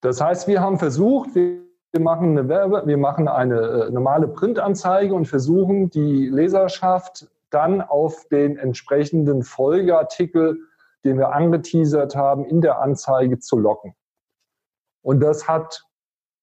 Das 0.00 0.20
heißt, 0.20 0.46
wir 0.46 0.60
haben 0.60 0.78
versucht, 0.78 1.34
wir 1.34 1.60
machen 1.98 2.38
eine 2.38 2.48
Werbe, 2.48 2.84
wir 2.86 2.98
machen 2.98 3.26
eine 3.26 3.60
äh, 3.60 3.90
normale 3.90 4.28
Printanzeige 4.28 5.12
und 5.12 5.26
versuchen 5.26 5.90
die 5.90 6.28
Leserschaft 6.28 7.28
dann 7.52 7.80
auf 7.80 8.26
den 8.28 8.56
entsprechenden 8.56 9.42
Folgeartikel, 9.42 10.58
den 11.04 11.18
wir 11.18 11.32
angeteasert 11.32 12.16
haben, 12.16 12.44
in 12.44 12.60
der 12.60 12.80
Anzeige 12.80 13.38
zu 13.38 13.58
locken. 13.58 13.94
Und 15.02 15.20
das 15.20 15.48
hat 15.48 15.84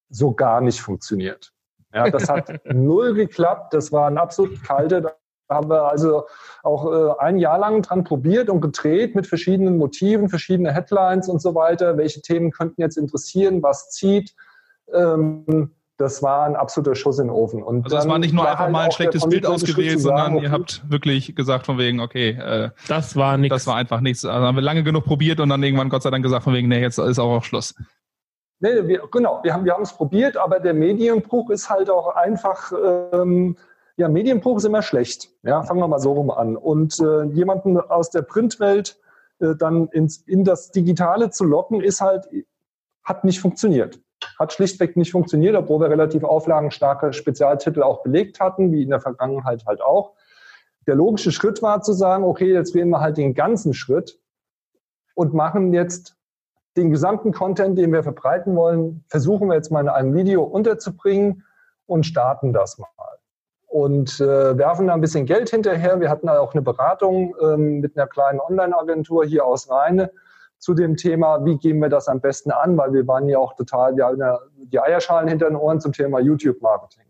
so 0.09 0.33
gar 0.33 0.61
nicht 0.61 0.81
funktioniert. 0.81 1.53
Ja, 1.93 2.09
das 2.09 2.29
hat 2.29 2.59
null 2.65 3.13
geklappt. 3.13 3.73
Das 3.73 3.91
war 3.91 4.07
ein 4.07 4.17
absolut 4.17 4.63
kalte. 4.63 5.01
Da 5.01 5.15
haben 5.49 5.69
wir 5.69 5.89
also 5.89 6.25
auch 6.61 6.91
äh, 6.91 7.19
ein 7.19 7.37
Jahr 7.37 7.57
lang 7.57 7.81
dran 7.81 8.03
probiert 8.03 8.49
und 8.49 8.61
gedreht 8.61 9.15
mit 9.15 9.25
verschiedenen 9.25 9.77
Motiven, 9.77 10.29
verschiedene 10.29 10.73
Headlines 10.73 11.27
und 11.27 11.41
so 11.41 11.55
weiter. 11.55 11.97
Welche 11.97 12.21
Themen 12.21 12.51
könnten 12.51 12.81
jetzt 12.81 12.97
interessieren? 12.97 13.63
Was 13.63 13.89
zieht? 13.89 14.35
Ähm, 14.93 15.71
das 15.99 16.23
war 16.23 16.45
ein 16.45 16.55
absoluter 16.55 16.95
Schuss 16.95 17.19
in 17.19 17.27
den 17.27 17.35
Ofen. 17.35 17.61
Und 17.61 17.83
also 17.83 17.97
es 17.97 18.07
war 18.07 18.19
nicht 18.19 18.33
nur 18.33 18.45
war 18.45 18.51
einfach 18.51 18.63
halt 18.63 18.71
mal 18.71 18.85
ein 18.85 18.91
schlechtes 18.91 19.27
Bild 19.27 19.45
ausgewählt, 19.45 19.99
sondern 19.99 20.37
ihr 20.37 20.49
habt 20.49 20.81
wirklich 20.89 21.35
gesagt 21.35 21.65
von 21.65 21.77
wegen, 21.77 21.99
okay, 21.99 22.29
äh, 22.29 22.69
das 22.87 23.17
war 23.17 23.37
nichts. 23.37 23.53
Das 23.53 23.67
war 23.67 23.75
einfach 23.75 23.99
nichts. 23.99 24.23
Also 24.23 24.47
haben 24.47 24.55
wir 24.55 24.61
lange 24.61 24.83
genug 24.83 25.03
probiert 25.03 25.41
und 25.41 25.49
dann 25.49 25.61
irgendwann 25.61 25.89
Gott 25.89 26.01
sei 26.01 26.09
Dank 26.09 26.23
gesagt 26.23 26.45
von 26.45 26.53
wegen, 26.53 26.69
nee, 26.69 26.79
jetzt 26.79 26.99
ist 26.99 27.19
auch, 27.19 27.35
auch 27.35 27.43
Schluss. 27.43 27.75
Nee, 28.61 28.87
wir, 28.87 29.03
genau, 29.11 29.41
wir 29.43 29.53
haben 29.53 29.65
wir 29.65 29.77
es 29.81 29.91
probiert, 29.91 30.37
aber 30.37 30.61
der 30.61 30.73
Medienbruch 30.73 31.49
ist 31.49 31.69
halt 31.69 31.89
auch 31.89 32.15
einfach, 32.15 32.71
ähm, 33.11 33.57
ja, 33.97 34.07
Medienbruch 34.07 34.57
ist 34.57 34.65
immer 34.65 34.81
schlecht. 34.81 35.29
Ja, 35.43 35.63
fangen 35.63 35.81
wir 35.81 35.87
mal 35.89 35.99
so 35.99 36.13
rum 36.13 36.31
an. 36.31 36.55
Und 36.55 36.97
äh, 37.01 37.23
jemanden 37.23 37.77
aus 37.77 38.09
der 38.09 38.21
Printwelt 38.21 38.97
äh, 39.39 39.53
dann 39.57 39.89
ins, 39.89 40.17
in 40.25 40.45
das 40.45 40.71
Digitale 40.71 41.29
zu 41.29 41.43
locken, 41.43 41.81
ist 41.81 41.99
halt, 41.99 42.29
hat 43.03 43.25
nicht 43.25 43.41
funktioniert. 43.41 43.99
Hat 44.37 44.53
schlichtweg 44.53 44.97
nicht 44.97 45.11
funktioniert, 45.11 45.55
obwohl 45.55 45.81
wir 45.81 45.89
relativ 45.89 46.23
auflagenstarke 46.23 47.13
Spezialtitel 47.13 47.83
auch 47.83 48.03
belegt 48.03 48.39
hatten, 48.39 48.71
wie 48.71 48.83
in 48.83 48.89
der 48.89 48.99
Vergangenheit 48.99 49.65
halt 49.65 49.81
auch. 49.81 50.13
Der 50.87 50.95
logische 50.95 51.31
Schritt 51.31 51.61
war 51.61 51.81
zu 51.81 51.93
sagen, 51.93 52.23
okay, 52.23 52.53
jetzt 52.53 52.73
wählen 52.73 52.89
wir 52.89 53.01
halt 53.01 53.17
den 53.17 53.33
ganzen 53.33 53.73
Schritt 53.73 54.19
und 55.13 55.33
machen 55.33 55.73
jetzt 55.73 56.15
den 56.77 56.91
gesamten 56.91 57.33
Content, 57.33 57.77
den 57.77 57.91
wir 57.91 58.03
verbreiten 58.03 58.55
wollen, 58.55 59.03
versuchen 59.07 59.49
wir 59.49 59.55
jetzt 59.55 59.71
mal 59.71 59.81
in 59.81 59.89
einem 59.89 60.15
Video 60.15 60.43
unterzubringen 60.43 61.43
und 61.85 62.05
starten 62.05 62.53
das 62.53 62.77
mal. 62.77 62.87
Und 63.67 64.19
äh, 64.19 64.57
werfen 64.57 64.87
da 64.87 64.93
ein 64.93 65.01
bisschen 65.01 65.25
Geld 65.25 65.49
hinterher. 65.49 65.99
Wir 65.99 66.09
hatten 66.09 66.27
da 66.27 66.39
auch 66.39 66.53
eine 66.53 66.61
Beratung 66.61 67.35
ähm, 67.41 67.81
mit 67.81 67.97
einer 67.97 68.07
kleinen 68.07 68.39
Online-Agentur 68.39 69.25
hier 69.25 69.45
aus 69.45 69.69
Rheine 69.69 70.11
zu 70.59 70.73
dem 70.73 70.95
Thema, 70.95 71.43
wie 71.45 71.57
gehen 71.57 71.79
wir 71.79 71.89
das 71.89 72.07
am 72.07 72.21
besten 72.21 72.51
an, 72.51 72.77
weil 72.77 72.93
wir 72.93 73.07
waren 73.07 73.27
ja 73.27 73.39
auch 73.39 73.55
total, 73.55 73.95
wir 73.95 74.15
ja 74.17 74.39
die 74.57 74.79
Eierschalen 74.79 75.27
hinter 75.27 75.47
den 75.47 75.55
Ohren 75.55 75.79
zum 75.79 75.93
Thema 75.93 76.19
YouTube-Marketing. 76.19 77.05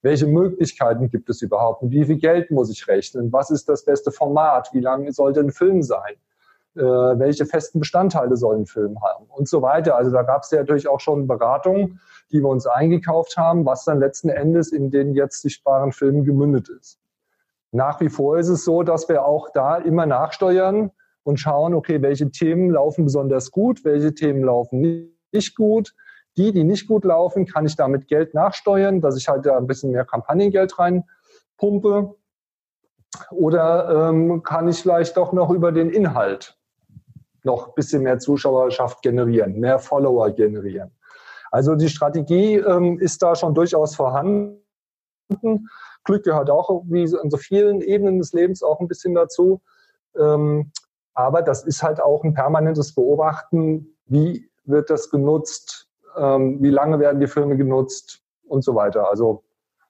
Welche 0.00 0.26
Möglichkeiten 0.26 1.10
gibt 1.10 1.28
es 1.28 1.42
überhaupt? 1.42 1.82
Wie 1.82 2.04
viel 2.04 2.18
Geld 2.18 2.50
muss 2.50 2.70
ich 2.70 2.88
rechnen? 2.88 3.32
Was 3.32 3.50
ist 3.50 3.68
das 3.68 3.84
beste 3.84 4.10
Format? 4.10 4.70
Wie 4.72 4.80
lang 4.80 5.10
sollte 5.12 5.40
ein 5.40 5.50
Film 5.50 5.82
sein? 5.82 6.16
äh, 6.76 6.80
welche 6.80 7.44
festen 7.46 7.80
Bestandteile 7.80 8.36
soll 8.36 8.56
ein 8.56 8.66
Film 8.66 9.00
haben 9.02 9.26
und 9.28 9.48
so 9.48 9.62
weiter. 9.62 9.96
Also 9.96 10.10
da 10.10 10.22
gab 10.22 10.42
es 10.42 10.50
ja 10.50 10.58
natürlich 10.58 10.88
auch 10.88 11.00
schon 11.00 11.26
Beratungen, 11.26 12.00
die 12.30 12.40
wir 12.40 12.48
uns 12.48 12.66
eingekauft 12.66 13.36
haben, 13.36 13.66
was 13.66 13.84
dann 13.84 13.98
letzten 13.98 14.30
Endes 14.30 14.72
in 14.72 14.90
den 14.90 15.14
jetzt 15.14 15.42
sichtbaren 15.42 15.92
Filmen 15.92 16.24
gemündet 16.24 16.68
ist. 16.68 16.98
Nach 17.72 18.00
wie 18.00 18.08
vor 18.08 18.38
ist 18.38 18.48
es 18.48 18.64
so, 18.64 18.82
dass 18.82 19.08
wir 19.08 19.24
auch 19.24 19.50
da 19.52 19.76
immer 19.76 20.06
nachsteuern 20.06 20.90
und 21.24 21.38
schauen, 21.38 21.74
okay, 21.74 22.02
welche 22.02 22.30
Themen 22.30 22.70
laufen 22.70 23.04
besonders 23.04 23.50
gut, 23.50 23.84
welche 23.84 24.14
Themen 24.14 24.42
laufen 24.42 25.12
nicht 25.32 25.56
gut. 25.56 25.94
Die, 26.38 26.52
die 26.52 26.64
nicht 26.64 26.88
gut 26.88 27.04
laufen, 27.04 27.44
kann 27.44 27.66
ich 27.66 27.76
damit 27.76 28.08
Geld 28.08 28.32
nachsteuern, 28.32 29.02
dass 29.02 29.18
ich 29.18 29.28
halt 29.28 29.44
da 29.44 29.58
ein 29.58 29.66
bisschen 29.66 29.90
mehr 29.90 30.06
Kampagnengeld 30.06 30.78
rein 30.78 31.04
pumpe? 31.58 32.14
Oder 33.30 34.08
ähm, 34.08 34.42
kann 34.42 34.66
ich 34.68 34.80
vielleicht 34.80 35.16
doch 35.18 35.32
noch 35.32 35.50
über 35.50 35.72
den 35.72 35.90
Inhalt 35.90 36.56
noch 37.44 37.68
ein 37.68 37.74
bisschen 37.74 38.02
mehr 38.02 38.18
Zuschauerschaft 38.18 39.02
generieren, 39.02 39.60
mehr 39.60 39.78
Follower 39.78 40.30
generieren? 40.30 40.90
Also 41.50 41.74
die 41.74 41.90
Strategie 41.90 42.56
ähm, 42.56 42.98
ist 42.98 43.22
da 43.22 43.36
schon 43.36 43.54
durchaus 43.54 43.94
vorhanden. 43.94 44.58
Glück 46.04 46.24
gehört 46.24 46.48
auch 46.48 46.82
wie 46.86 47.02
in 47.02 47.30
so 47.30 47.36
vielen 47.36 47.82
Ebenen 47.82 48.18
des 48.18 48.32
Lebens 48.32 48.62
auch 48.62 48.80
ein 48.80 48.88
bisschen 48.88 49.14
dazu. 49.14 49.60
Ähm, 50.18 50.72
aber 51.14 51.42
das 51.42 51.64
ist 51.64 51.82
halt 51.82 52.00
auch 52.00 52.24
ein 52.24 52.34
permanentes 52.34 52.94
Beobachten, 52.94 53.96
wie 54.06 54.48
wird 54.64 54.90
das 54.90 55.10
genutzt, 55.10 55.88
ähm, 56.16 56.62
wie 56.62 56.70
lange 56.70 56.98
werden 56.98 57.20
die 57.20 57.26
Filme 57.26 57.56
genutzt 57.56 58.22
und 58.46 58.64
so 58.64 58.74
weiter. 58.74 59.08
Also 59.08 59.44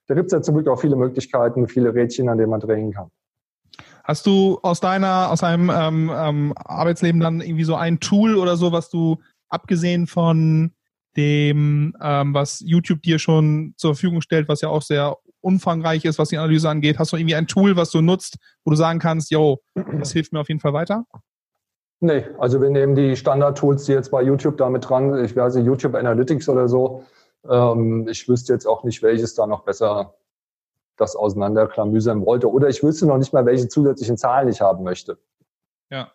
da 0.07 0.15
gibt 0.15 0.27
es 0.27 0.33
ja 0.33 0.43
zum 0.43 0.55
Glück 0.55 0.69
auch 0.69 0.81
viele 0.81 0.97
Möglichkeiten, 0.97 1.69
viele 1.69 1.95
Rädchen, 1.95 2.29
an 2.29 2.39
denen 2.39 2.51
man 2.51 2.61
drehen 2.61 2.93
kann. 2.93 3.11
Hast 4.05 4.27
du 4.27 4.59
aus 4.63 4.81
deiner, 4.81 5.31
aus 5.31 5.41
deinem 5.41 5.71
ähm, 5.71 6.11
ähm, 6.15 6.53
Arbeitsleben 6.57 7.21
dann 7.21 7.41
irgendwie 7.41 7.65
so 7.65 7.77
ein 7.77 8.01
Tool 8.01 8.37
oder 8.37 8.57
so, 8.57 8.73
was 8.73 8.91
du 8.91 9.19
abgesehen 9.49 10.07
von 10.07 10.73
dem, 11.17 11.95
ähm, 12.01 12.35
was 12.35 12.61
YouTube 12.61 13.03
dir 13.03 13.19
schon 13.19 13.75
zur 13.77 13.95
Verfügung 13.95 14.21
stellt, 14.21 14.49
was 14.49 14.61
ja 14.61 14.69
auch 14.69 14.83
sehr 14.83 15.17
umfangreich 15.43 16.05
ist, 16.05 16.19
was 16.19 16.31
die 16.31 16.39
Analyse 16.39 16.69
angeht, 16.69 16.99
hast 16.99 17.13
du 17.13 17.17
irgendwie 17.17 17.35
ein 17.35 17.47
Tool, 17.47 17.77
was 17.77 17.91
du 17.91 18.01
nutzt, 18.01 18.39
wo 18.65 18.71
du 18.71 18.77
sagen 18.77 18.99
kannst, 18.99 19.31
yo, 19.31 19.61
das 19.75 20.13
hilft 20.13 20.33
mir 20.33 20.41
auf 20.41 20.49
jeden 20.49 20.61
Fall 20.61 20.73
weiter? 20.73 21.05
Nee, 22.01 22.25
also 22.39 22.61
wir 22.61 22.71
nehmen 22.71 22.97
die 22.97 23.17
Standard-Tools, 23.17 23.85
die 23.85 23.93
jetzt 23.93 24.11
bei 24.11 24.23
YouTube 24.23 24.57
damit 24.57 24.89
dran, 24.89 25.25
ich 25.25 25.37
weiß 25.37 25.55
nicht, 25.55 25.67
YouTube 25.67 25.95
Analytics 25.95 26.49
oder 26.49 26.69
so. 26.69 27.05
Ähm, 27.49 28.09
ich 28.09 28.29
wüsste 28.29 28.53
jetzt 28.53 28.67
auch 28.67 28.83
nicht, 28.83 29.03
welches 29.03 29.35
da 29.35 29.47
noch 29.47 29.65
besser 29.65 30.15
das 30.97 31.15
auseinanderklamüsern 31.15 32.25
wollte. 32.27 32.51
Oder 32.51 32.69
ich 32.69 32.83
wüsste 32.83 33.07
noch 33.07 33.19
nicht 33.19 33.33
mal, 33.33 33.47
welche 33.47 33.69
zusätzlichen 33.69 34.17
Zahlen 34.17 34.49
ich 34.49 34.61
haben 34.61 34.83
möchte. 34.83 35.19
Ja. 35.91 36.11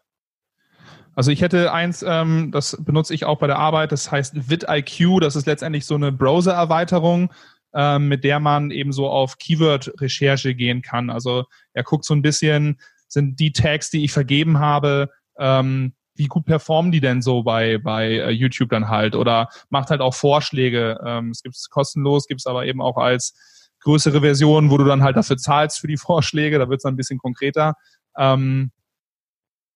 Also 1.16 1.32
ich 1.32 1.42
hätte 1.42 1.72
eins, 1.72 2.04
ähm, 2.08 2.52
das 2.52 2.78
benutze 2.80 3.14
ich 3.14 3.26
auch 3.26 3.40
bei 3.40 3.48
der 3.48 3.58
Arbeit, 3.58 3.92
das 3.92 4.12
heißt 4.12 4.50
vidIQ, 4.50 5.20
das 5.22 5.36
ist 5.36 5.48
letztendlich 5.48 5.86
so 5.86 5.96
eine 5.96 6.12
Browser-Erweiterung, 6.12 7.32
ähm, 7.78 8.08
mit 8.08 8.24
der 8.24 8.40
man 8.40 8.72
eben 8.72 8.92
so 8.92 9.08
auf 9.08 9.38
Keyword-Recherche 9.38 10.56
gehen 10.56 10.82
kann. 10.82 11.12
Also 11.12 11.46
er 11.74 11.84
guckt 11.84 12.06
so 12.06 12.16
ein 12.16 12.24
bisschen, 12.24 12.80
sind 13.08 13.40
die 13.40 13.52
Tags, 13.52 13.92
die 13.92 14.04
ich 14.04 14.12
vergeben 14.12 14.58
habe, 14.58 15.12
ähm, 15.38 15.94
wie 16.16 16.26
gut 16.26 16.46
performen 16.46 16.92
die 16.92 17.02
denn 17.02 17.22
so 17.22 17.44
bei, 17.44 17.78
bei 17.78 18.14
äh, 18.14 18.32
YouTube 18.32 18.70
dann 18.70 18.90
halt 18.90 19.16
oder 19.16 19.50
macht 19.70 19.92
halt 19.92 20.02
auch 20.02 20.16
Vorschläge. 20.16 21.00
Ähm, 21.06 21.30
es 21.30 21.44
gibt 21.44 21.56
es 21.56 21.70
kostenlos, 21.70 22.26
gibt 22.26 22.42
es 22.42 22.48
aber 22.48 22.66
eben 22.66 22.82
auch 22.82 22.98
als 22.98 23.70
größere 23.82 24.22
Version, 24.22 24.72
wo 24.72 24.80
du 24.80 24.84
dann 24.84 25.04
halt 25.04 25.16
dafür 25.16 25.38
zahlst 25.38 25.80
für 25.80 25.88
die 25.88 25.98
Vorschläge, 25.98 26.58
da 26.58 26.70
wird 26.70 26.80
es 26.80 26.84
dann 26.84 26.96
ein 26.96 26.98
bisschen 26.98 27.20
konkreter. 27.20 27.76
Ähm, 28.18 28.72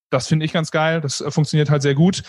das 0.10 0.28
finde 0.28 0.46
ich 0.46 0.54
ganz 0.54 0.72
geil, 0.72 1.02
das 1.02 1.22
äh, 1.22 1.30
funktioniert 1.30 1.70
halt 1.70 1.84
sehr 1.84 1.94
gut. 1.94 2.24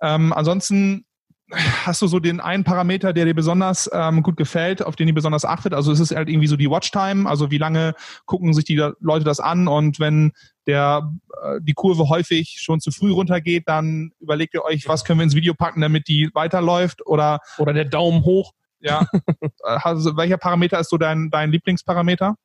Ähm, 0.00 0.32
ansonsten 0.32 1.06
hast 1.52 2.02
du 2.02 2.06
so 2.06 2.18
den 2.18 2.40
einen 2.40 2.64
Parameter, 2.64 3.12
der 3.12 3.24
dir 3.24 3.34
besonders 3.34 3.90
ähm, 3.92 4.22
gut 4.22 4.36
gefällt, 4.36 4.84
auf 4.84 4.96
den 4.96 5.08
ihr 5.08 5.14
besonders 5.14 5.44
achtet? 5.44 5.74
Also 5.74 5.92
ist 5.92 6.00
es 6.00 6.10
halt 6.10 6.28
irgendwie 6.28 6.46
so 6.46 6.56
die 6.56 6.70
Watchtime, 6.70 7.28
also 7.28 7.50
wie 7.50 7.58
lange 7.58 7.94
gucken 8.26 8.54
sich 8.54 8.64
die 8.64 8.76
Leute 9.00 9.24
das 9.24 9.40
an 9.40 9.68
und 9.68 10.00
wenn 10.00 10.32
der 10.66 11.10
äh, 11.42 11.60
die 11.60 11.74
Kurve 11.74 12.08
häufig 12.08 12.58
schon 12.60 12.80
zu 12.80 12.90
früh 12.90 13.12
runtergeht, 13.12 13.64
dann 13.66 14.12
überlegt 14.20 14.54
ihr 14.54 14.64
euch, 14.64 14.88
was 14.88 15.04
können 15.04 15.18
wir 15.18 15.24
ins 15.24 15.34
Video 15.34 15.54
packen, 15.54 15.80
damit 15.80 16.08
die 16.08 16.30
weiterläuft 16.34 17.06
oder 17.06 17.40
oder 17.58 17.72
der 17.72 17.84
Daumen 17.84 18.24
hoch. 18.24 18.52
Ja. 18.80 19.06
also, 19.62 20.16
welcher 20.16 20.38
Parameter 20.38 20.78
ist 20.80 20.90
so 20.90 20.98
dein 20.98 21.30
dein 21.30 21.50
Lieblingsparameter? 21.50 22.36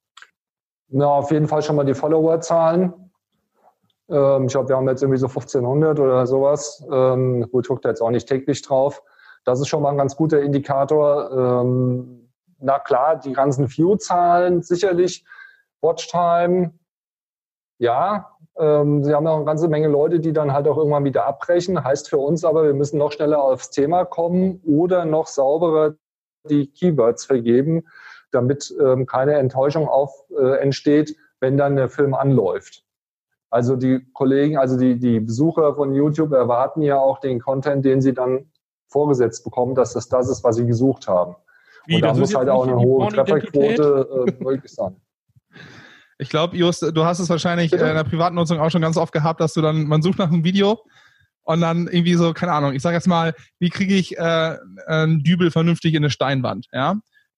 Na, 0.90 1.06
auf 1.06 1.32
jeden 1.32 1.48
Fall 1.48 1.62
schon 1.62 1.76
mal 1.76 1.86
die 1.86 1.94
Followerzahlen. 1.94 2.94
Ähm, 4.10 4.46
ich 4.46 4.52
glaube, 4.54 4.70
wir 4.70 4.78
haben 4.78 4.88
jetzt 4.88 5.02
irgendwie 5.02 5.20
so 5.20 5.28
1500 5.28 6.00
oder 6.00 6.26
sowas. 6.28 6.86
Ähm, 6.92 7.50
gut, 7.52 7.68
guckt 7.68 7.86
jetzt 7.86 8.02
auch 8.02 8.12
nicht 8.12 8.28
täglich 8.28 8.62
drauf. 8.62 9.04
Das 9.44 9.60
ist 9.60 9.68
schon 9.68 9.82
mal 9.82 9.92
ein 9.92 9.98
ganz 9.98 10.16
guter 10.16 10.42
Indikator. 10.42 11.62
Ähm, 11.62 12.30
na 12.60 12.80
klar, 12.80 13.18
die 13.18 13.34
ganzen 13.34 13.70
View-Zahlen 13.70 14.62
sicherlich. 14.62 15.26
Watchtime, 15.82 16.74
ja. 17.80 18.32
Ähm, 18.58 19.04
sie 19.04 19.14
haben 19.14 19.28
auch 19.28 19.36
eine 19.36 19.46
ganze 19.46 19.68
Menge 19.68 19.88
Leute, 19.88 20.20
die 20.20 20.34
dann 20.34 20.52
halt 20.52 20.68
auch 20.68 20.78
irgendwann 20.78 21.04
wieder 21.04 21.26
abbrechen. 21.26 21.84
Heißt 21.84 22.10
für 22.10 22.18
uns 22.18 22.44
aber, 22.44 22.64
wir 22.64 22.74
müssen 22.74 22.98
noch 22.98 23.12
schneller 23.12 23.42
aufs 23.44 23.70
Thema 23.70 24.06
kommen 24.06 24.62
oder 24.66 25.06
noch 25.06 25.28
sauberer 25.28 25.94
die 26.50 26.72
Keywords 26.72 27.26
vergeben, 27.26 27.84
damit 28.32 28.74
ähm, 28.80 29.06
keine 29.06 29.36
Enttäuschung 29.36 29.88
auf, 29.88 30.12
äh, 30.40 30.58
entsteht, 30.60 31.16
wenn 31.40 31.58
dann 31.58 31.76
der 31.76 31.90
Film 31.90 32.14
anläuft. 32.14 32.87
Also 33.50 33.76
die 33.76 34.06
Kollegen, 34.14 34.58
also 34.58 34.78
die, 34.78 35.00
die 35.00 35.20
Besucher 35.20 35.76
von 35.76 35.94
YouTube 35.94 36.34
erwarten 36.34 36.82
ja 36.82 36.98
auch 36.98 37.20
den 37.20 37.40
Content, 37.40 37.86
den 37.86 38.02
sie 38.02 38.14
dann 38.14 38.52
vorgesetzt 38.90 39.44
bekommen, 39.44 39.76
dass 39.76 39.94
das 39.94 40.10
das 40.10 40.30
ist, 40.30 40.44
was 40.44 40.58
sie 40.58 40.66
gesucht 40.66 41.08
haben. 41.08 41.36
Wie, 41.86 41.96
Und 41.96 42.02
da 42.02 42.14
muss 42.14 42.36
halt 42.36 42.50
auch 42.50 42.68
eine 42.68 42.78
hohe 42.78 43.08
Trefferquote 43.08 44.28
äh, 44.28 44.32
möglich 44.44 44.74
sein. 44.74 44.98
Ich 46.20 46.30
glaube, 46.30 46.58
Just, 46.58 46.82
du 46.82 47.06
hast 47.06 47.20
es 47.20 47.30
wahrscheinlich 47.30 47.72
Bitte? 47.72 47.86
in 47.86 47.96
der 47.96 48.04
privaten 48.04 48.36
Nutzung 48.36 48.60
auch 48.60 48.72
schon 48.72 48.82
ganz 48.82 48.98
oft 48.98 49.14
gehabt, 49.14 49.40
dass 49.40 49.54
du 49.54 49.62
dann, 49.62 49.86
man 49.86 50.02
sucht 50.02 50.18
nach 50.18 50.32
einem 50.32 50.44
Video 50.44 50.80
und 51.44 51.62
dann 51.62 51.88
irgendwie 51.88 52.16
so, 52.16 52.34
keine 52.34 52.54
Ahnung, 52.54 52.74
ich 52.74 52.82
sage 52.82 52.96
jetzt 52.96 53.08
mal, 53.08 53.34
wie 53.60 53.70
kriege 53.70 53.94
ich 53.94 54.18
äh, 54.18 54.58
einen 54.88 55.24
Dübel 55.24 55.52
vernünftig 55.52 55.94
in 55.94 56.04
eine 56.04 56.10
Steinwand, 56.10 56.68
ja? 56.74 56.96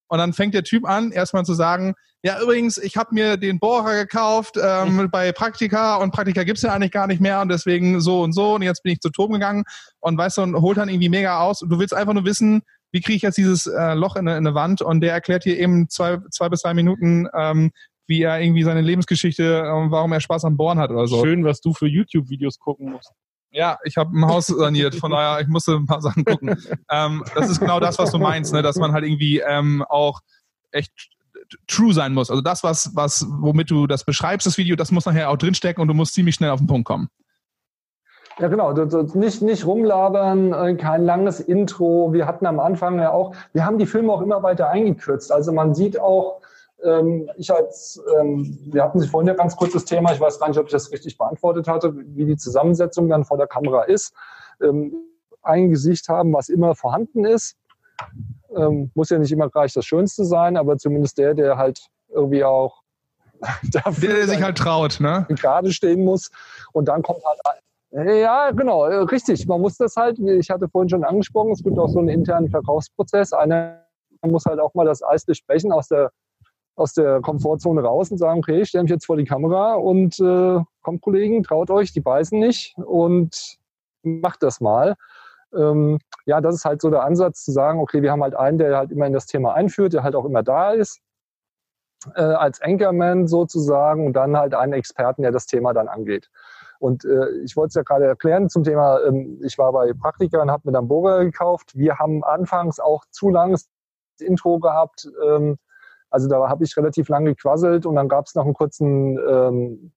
Und 0.10 0.18
dann 0.18 0.34
fängt 0.34 0.54
der 0.54 0.64
Typ 0.64 0.86
an, 0.88 1.12
erstmal 1.12 1.46
zu 1.46 1.54
sagen, 1.54 1.96
ja, 2.22 2.42
übrigens, 2.42 2.78
ich 2.78 2.98
habe 2.98 3.14
mir 3.14 3.38
den 3.38 3.60
Bohrer 3.60 3.96
gekauft 3.96 4.60
ähm, 4.62 5.08
bei 5.12 5.32
Praktika 5.32 5.96
und 5.96 6.12
Praktika 6.12 6.44
gibt's 6.44 6.64
ja 6.64 6.74
eigentlich 6.74 6.92
gar 6.92 7.08
nicht 7.08 7.22
mehr 7.22 7.40
und 7.42 7.50
deswegen 7.50 8.02
so 8.02 8.22
und 8.22 8.34
so 8.34 8.56
und 8.56 8.62
jetzt 8.62 8.84
bin 8.84 8.92
ich 8.92 9.00
zu 9.00 9.10
Toben 9.10 9.34
gegangen 9.34 9.64
und 10.02 10.18
weißt 10.18 10.38
du, 10.38 10.42
und 10.42 10.56
holt 10.56 10.78
dann 10.78 10.90
irgendwie 10.90 11.10
mega 11.10 11.40
aus 11.40 11.62
und 11.62 11.70
du 11.70 11.80
willst 11.80 11.94
einfach 11.94 12.14
nur 12.14 12.26
wissen, 12.26 12.62
wie 12.92 13.02
kriege 13.02 13.16
ich 13.16 13.22
jetzt 13.22 13.38
dieses 13.38 13.68
äh, 13.68 13.94
Loch 13.94 14.16
in 14.16 14.28
eine, 14.28 14.38
in 14.38 14.48
eine 14.48 14.56
Wand 14.56 14.82
und 14.82 15.02
der 15.02 15.14
erklärt 15.14 15.46
dir 15.46 15.58
eben 15.58 15.90
zwei, 15.90 16.18
zwei 16.32 16.50
bis 16.50 16.64
drei 16.64 16.74
Minuten, 16.74 17.28
ähm, 17.34 17.72
wie 18.08 18.24
er 18.24 18.42
irgendwie 18.42 18.64
seine 18.64 18.82
Lebensgeschichte, 18.82 19.60
äh, 19.60 19.92
warum 19.92 20.12
er 20.12 20.20
Spaß 20.20 20.44
am 20.46 20.58
Bohren 20.58 20.80
hat 20.80 20.90
oder 20.90 21.08
so. 21.08 21.24
Schön, 21.24 21.46
was 21.46 21.62
du 21.62 21.74
für 21.74 21.88
YouTube-Videos 21.88 22.58
gucken 22.60 22.92
musst. 22.92 23.14
Ja, 23.52 23.78
ich 23.84 23.98
habe 23.98 24.18
ein 24.18 24.26
Haus 24.26 24.48
saniert, 24.48 24.96
von 24.96 25.12
daher, 25.12 25.42
ich 25.42 25.48
musste 25.48 25.74
ein 25.74 25.88
paar 25.88 26.02
Sachen 26.02 26.24
gucken. 26.24 26.56
ähm, 26.92 27.24
das 27.34 27.50
ist 27.50 27.60
genau 27.60 27.80
das, 27.80 27.98
was 27.98 28.12
du 28.12 28.20
meinst, 28.20 28.54
ne? 28.54 28.62
dass 28.62 28.76
man 28.78 28.92
halt 28.92 29.04
irgendwie 29.04 29.40
ähm, 29.40 29.84
auch 29.90 30.22
echt 30.72 30.92
true 31.68 31.94
sein 31.94 32.14
muss. 32.14 32.30
Also 32.30 32.42
das, 32.42 32.64
was, 32.64 32.92
was, 32.94 33.26
womit 33.28 33.72
du 33.72 33.88
das 33.88 34.04
beschreibst, 34.04 34.46
das 34.46 34.58
Video, 34.58 34.76
das 34.76 34.92
muss 34.92 35.06
nachher 35.06 35.30
auch 35.30 35.38
drinstecken 35.38 35.82
und 35.82 35.88
du 35.88 35.94
musst 35.94 36.14
ziemlich 36.14 36.36
schnell 36.36 36.52
auf 36.52 36.60
den 36.60 36.68
Punkt 36.68 36.86
kommen. 36.86 37.10
Ja, 38.38 38.48
genau. 38.48 38.72
Nicht, 38.72 39.42
nicht 39.42 39.66
rumlabern, 39.66 40.54
äh, 40.54 40.76
kein 40.76 41.04
langes 41.04 41.42
Intro. 41.42 42.14
Wir 42.14 42.26
hatten 42.26 42.46
am 42.46 42.60
Anfang 42.60 43.00
ja 43.00 43.12
auch, 43.12 43.36
wir 43.52 43.66
haben 43.66 43.78
die 43.78 43.86
Filme 43.86 44.14
auch 44.14 44.22
immer 44.22 44.44
weiter 44.44 44.70
eingekürzt. 44.70 45.32
Also 45.32 45.52
man 45.52 45.76
sieht 45.76 46.00
auch, 46.00 46.42
ich 47.36 47.52
als, 47.52 48.02
ähm, 48.20 48.58
wir 48.72 48.84
hatten 48.84 49.00
sich 49.00 49.10
vorhin 49.10 49.28
ja 49.28 49.34
ganz 49.34 49.56
kurzes 49.56 49.86
Thema, 49.86 50.14
ich 50.14 50.20
weiß 50.20 50.40
gar 50.40 50.48
nicht, 50.48 50.58
ob 50.58 50.68
ich 50.68 50.72
das 50.72 50.92
richtig 50.92 51.18
beantwortet 51.18 51.68
hatte, 51.68 51.94
wie 51.94 52.26
die 52.26 52.38
Zusammensetzung 52.38 53.10
dann 53.10 53.26
vor 53.26 53.38
der 53.38 53.48
Kamera 53.48 53.84
ist. 53.84 54.14
Ähm, 54.62 54.94
ein 55.42 55.70
Gesicht 55.70 56.08
haben, 56.10 56.34
was 56.34 56.50
immer 56.50 56.76
vorhanden 56.76 57.26
ist. 57.26 57.58
Ähm, 58.56 58.92
muss 58.94 59.10
ja 59.10 59.20
nicht 59.20 59.32
immer 59.32 59.50
gleich 59.50 59.74
das 59.74 59.86
Schönste 59.86 60.24
sein, 60.24 60.58
aber 60.58 60.78
zumindest 60.78 61.18
der, 61.18 61.34
der 61.34 61.58
halt 61.58 61.80
irgendwie 62.10 62.44
auch 62.44 62.82
dafür 63.72 64.10
der, 64.10 64.18
der 64.18 64.28
sich 64.28 64.42
halt 64.42 64.58
traut, 64.58 65.00
ne? 65.00 65.26
Gerade 65.30 65.72
stehen 65.72 66.04
muss. 66.04 66.30
Und 66.72 66.88
dann 66.88 67.02
kommt 67.02 67.24
halt 67.26 67.40
ja, 67.92 68.52
genau, 68.52 68.86
äh, 68.86 68.98
richtig. 68.98 69.48
Man 69.48 69.62
muss 69.62 69.78
das 69.78 69.96
halt, 69.96 70.20
ich 70.20 70.52
hatte 70.52 70.70
vorhin 70.70 70.90
schon 70.90 71.04
angesprochen, 71.04 71.52
es 71.52 71.64
gibt 71.64 71.80
auch 71.80 71.88
so 71.88 71.98
einen 71.98 72.10
internen 72.10 72.50
Verkaufsprozess. 72.50 73.34
Einer 73.34 73.84
muss 74.22 74.46
halt 74.46 74.60
auch 74.60 74.74
mal 74.76 74.86
das 74.86 75.04
Eis 75.04 75.26
durchbrechen 75.26 75.72
aus 75.72 75.88
der 75.88 76.12
aus 76.80 76.94
der 76.94 77.20
Komfortzone 77.22 77.82
raus 77.82 78.10
und 78.10 78.18
sagen, 78.18 78.40
okay, 78.40 78.62
ich 78.62 78.70
stelle 78.70 78.84
mich 78.84 78.92
jetzt 78.92 79.06
vor 79.06 79.18
die 79.18 79.26
Kamera 79.26 79.74
und 79.74 80.20
äh, 80.20 80.60
kommt 80.82 81.02
Kollegen, 81.02 81.44
traut 81.44 81.70
euch, 81.70 81.92
die 81.92 82.00
beißen 82.00 82.40
nicht 82.40 82.76
und 82.78 83.58
macht 84.02 84.42
das 84.44 84.62
mal. 84.62 84.96
Ähm, 85.54 86.00
ja, 86.26 86.40
das 86.40 86.56
ist 86.56 86.66
halt 86.66 86.82
so 86.82 86.90
der 86.90 87.04
Ansatz 87.04 87.44
zu 87.44 87.52
sagen, 87.52 87.80
okay, 87.80 88.02
wir 88.02 88.12
haben 88.12 88.24
halt 88.24 88.36
einen, 88.36 88.58
der 88.58 88.78
halt 88.78 88.92
immer 88.92 89.08
in 89.08 89.14
das 89.14 89.26
Thema 89.26 89.54
einführt, 89.54 89.94
der 89.94 90.04
halt 90.04 90.16
auch 90.16 90.24
immer 90.24 90.42
da 90.42 90.72
ist, 90.72 91.02
äh, 92.16 92.22
als 92.22 92.62
Anchorman 92.62 93.28
sozusagen 93.28 94.06
und 94.06 94.14
dann 94.14 94.38
halt 94.38 94.54
einen 94.54 94.74
Experten, 94.74 95.24
der 95.24 95.32
das 95.32 95.48
Thema 95.48 95.74
dann 95.74 95.90
angeht. 95.90 96.30
Und 96.80 97.04
äh, 97.04 97.30
ich 97.44 97.58
wollte 97.58 97.70
es 97.70 97.76
ja 97.76 97.84
gerade 97.84 98.06
erklären 98.06 98.48
zum 98.48 98.64
Thema, 98.64 99.02
ähm, 99.02 99.42
ich 99.44 99.58
war 99.58 99.74
bei 99.74 99.92
Praktika 99.92 100.42
und 100.42 100.50
habe 100.50 100.62
mir 100.66 100.72
dann 100.72 100.88
Burger 100.88 101.26
gekauft. 101.26 101.76
Wir 101.76 102.00
haben 102.00 102.24
anfangs 102.24 102.80
auch 102.80 103.04
zu 103.10 103.30
langes 103.30 103.68
Intro 104.22 104.60
gehabt. 104.60 105.10
Ähm, 105.28 105.58
also 106.10 106.28
da 106.28 106.50
habe 106.50 106.64
ich 106.64 106.76
relativ 106.76 107.10
lange 107.10 107.36
gequasselt 107.36 107.86
und 107.86 107.96
dann 107.96 108.08
gab 108.08 108.26
es 108.26 108.36
noch 108.36 108.46
einen 108.46 108.54
kurzen, 108.54 109.18
ähm, 109.28 109.92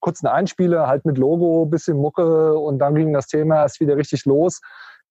kurzen 0.00 0.26
Einspieler, 0.26 0.86
halt 0.86 1.04
mit 1.04 1.18
Logo, 1.18 1.66
bisschen 1.66 1.96
Mucke 1.96 2.58
und 2.58 2.78
dann 2.78 2.94
ging 2.94 3.12
das 3.12 3.26
Thema 3.26 3.56
erst 3.56 3.80
wieder 3.80 3.96
richtig 3.96 4.24
los. 4.24 4.60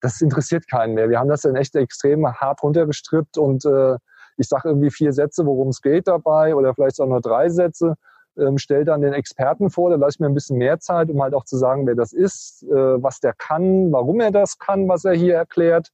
Das 0.01 0.21
interessiert 0.21 0.69
keinen 0.69 0.93
mehr. 0.93 1.09
Wir 1.09 1.19
haben 1.19 1.29
das 1.29 1.41
dann 1.41 1.55
echt 1.55 1.75
extrem 1.75 2.27
hart 2.27 2.63
runtergestrippt 2.63 3.37
und 3.37 3.65
äh, 3.65 3.97
ich 4.37 4.47
sage 4.47 4.69
irgendwie 4.69 4.91
vier 4.91 5.13
Sätze, 5.13 5.45
worum 5.45 5.69
es 5.69 5.81
geht 5.81 6.07
dabei 6.07 6.55
oder 6.55 6.73
vielleicht 6.73 6.99
auch 6.99 7.07
nur 7.07 7.21
drei 7.21 7.49
Sätze, 7.49 7.95
ähm, 8.37 8.57
stelle 8.57 8.85
dann 8.85 9.01
den 9.01 9.13
Experten 9.13 9.69
vor, 9.69 9.89
da 9.89 9.95
lasse 9.95 10.15
ich 10.15 10.19
mir 10.19 10.27
ein 10.27 10.33
bisschen 10.33 10.57
mehr 10.57 10.79
Zeit, 10.79 11.09
um 11.09 11.21
halt 11.21 11.33
auch 11.33 11.45
zu 11.45 11.57
sagen, 11.57 11.87
wer 11.87 11.95
das 11.95 12.11
ist, 12.11 12.63
äh, 12.63 13.01
was 13.01 13.19
der 13.19 13.33
kann, 13.33 13.91
warum 13.91 14.19
er 14.19 14.31
das 14.31 14.57
kann, 14.57 14.87
was 14.87 15.05
er 15.05 15.13
hier 15.13 15.35
erklärt. 15.35 15.91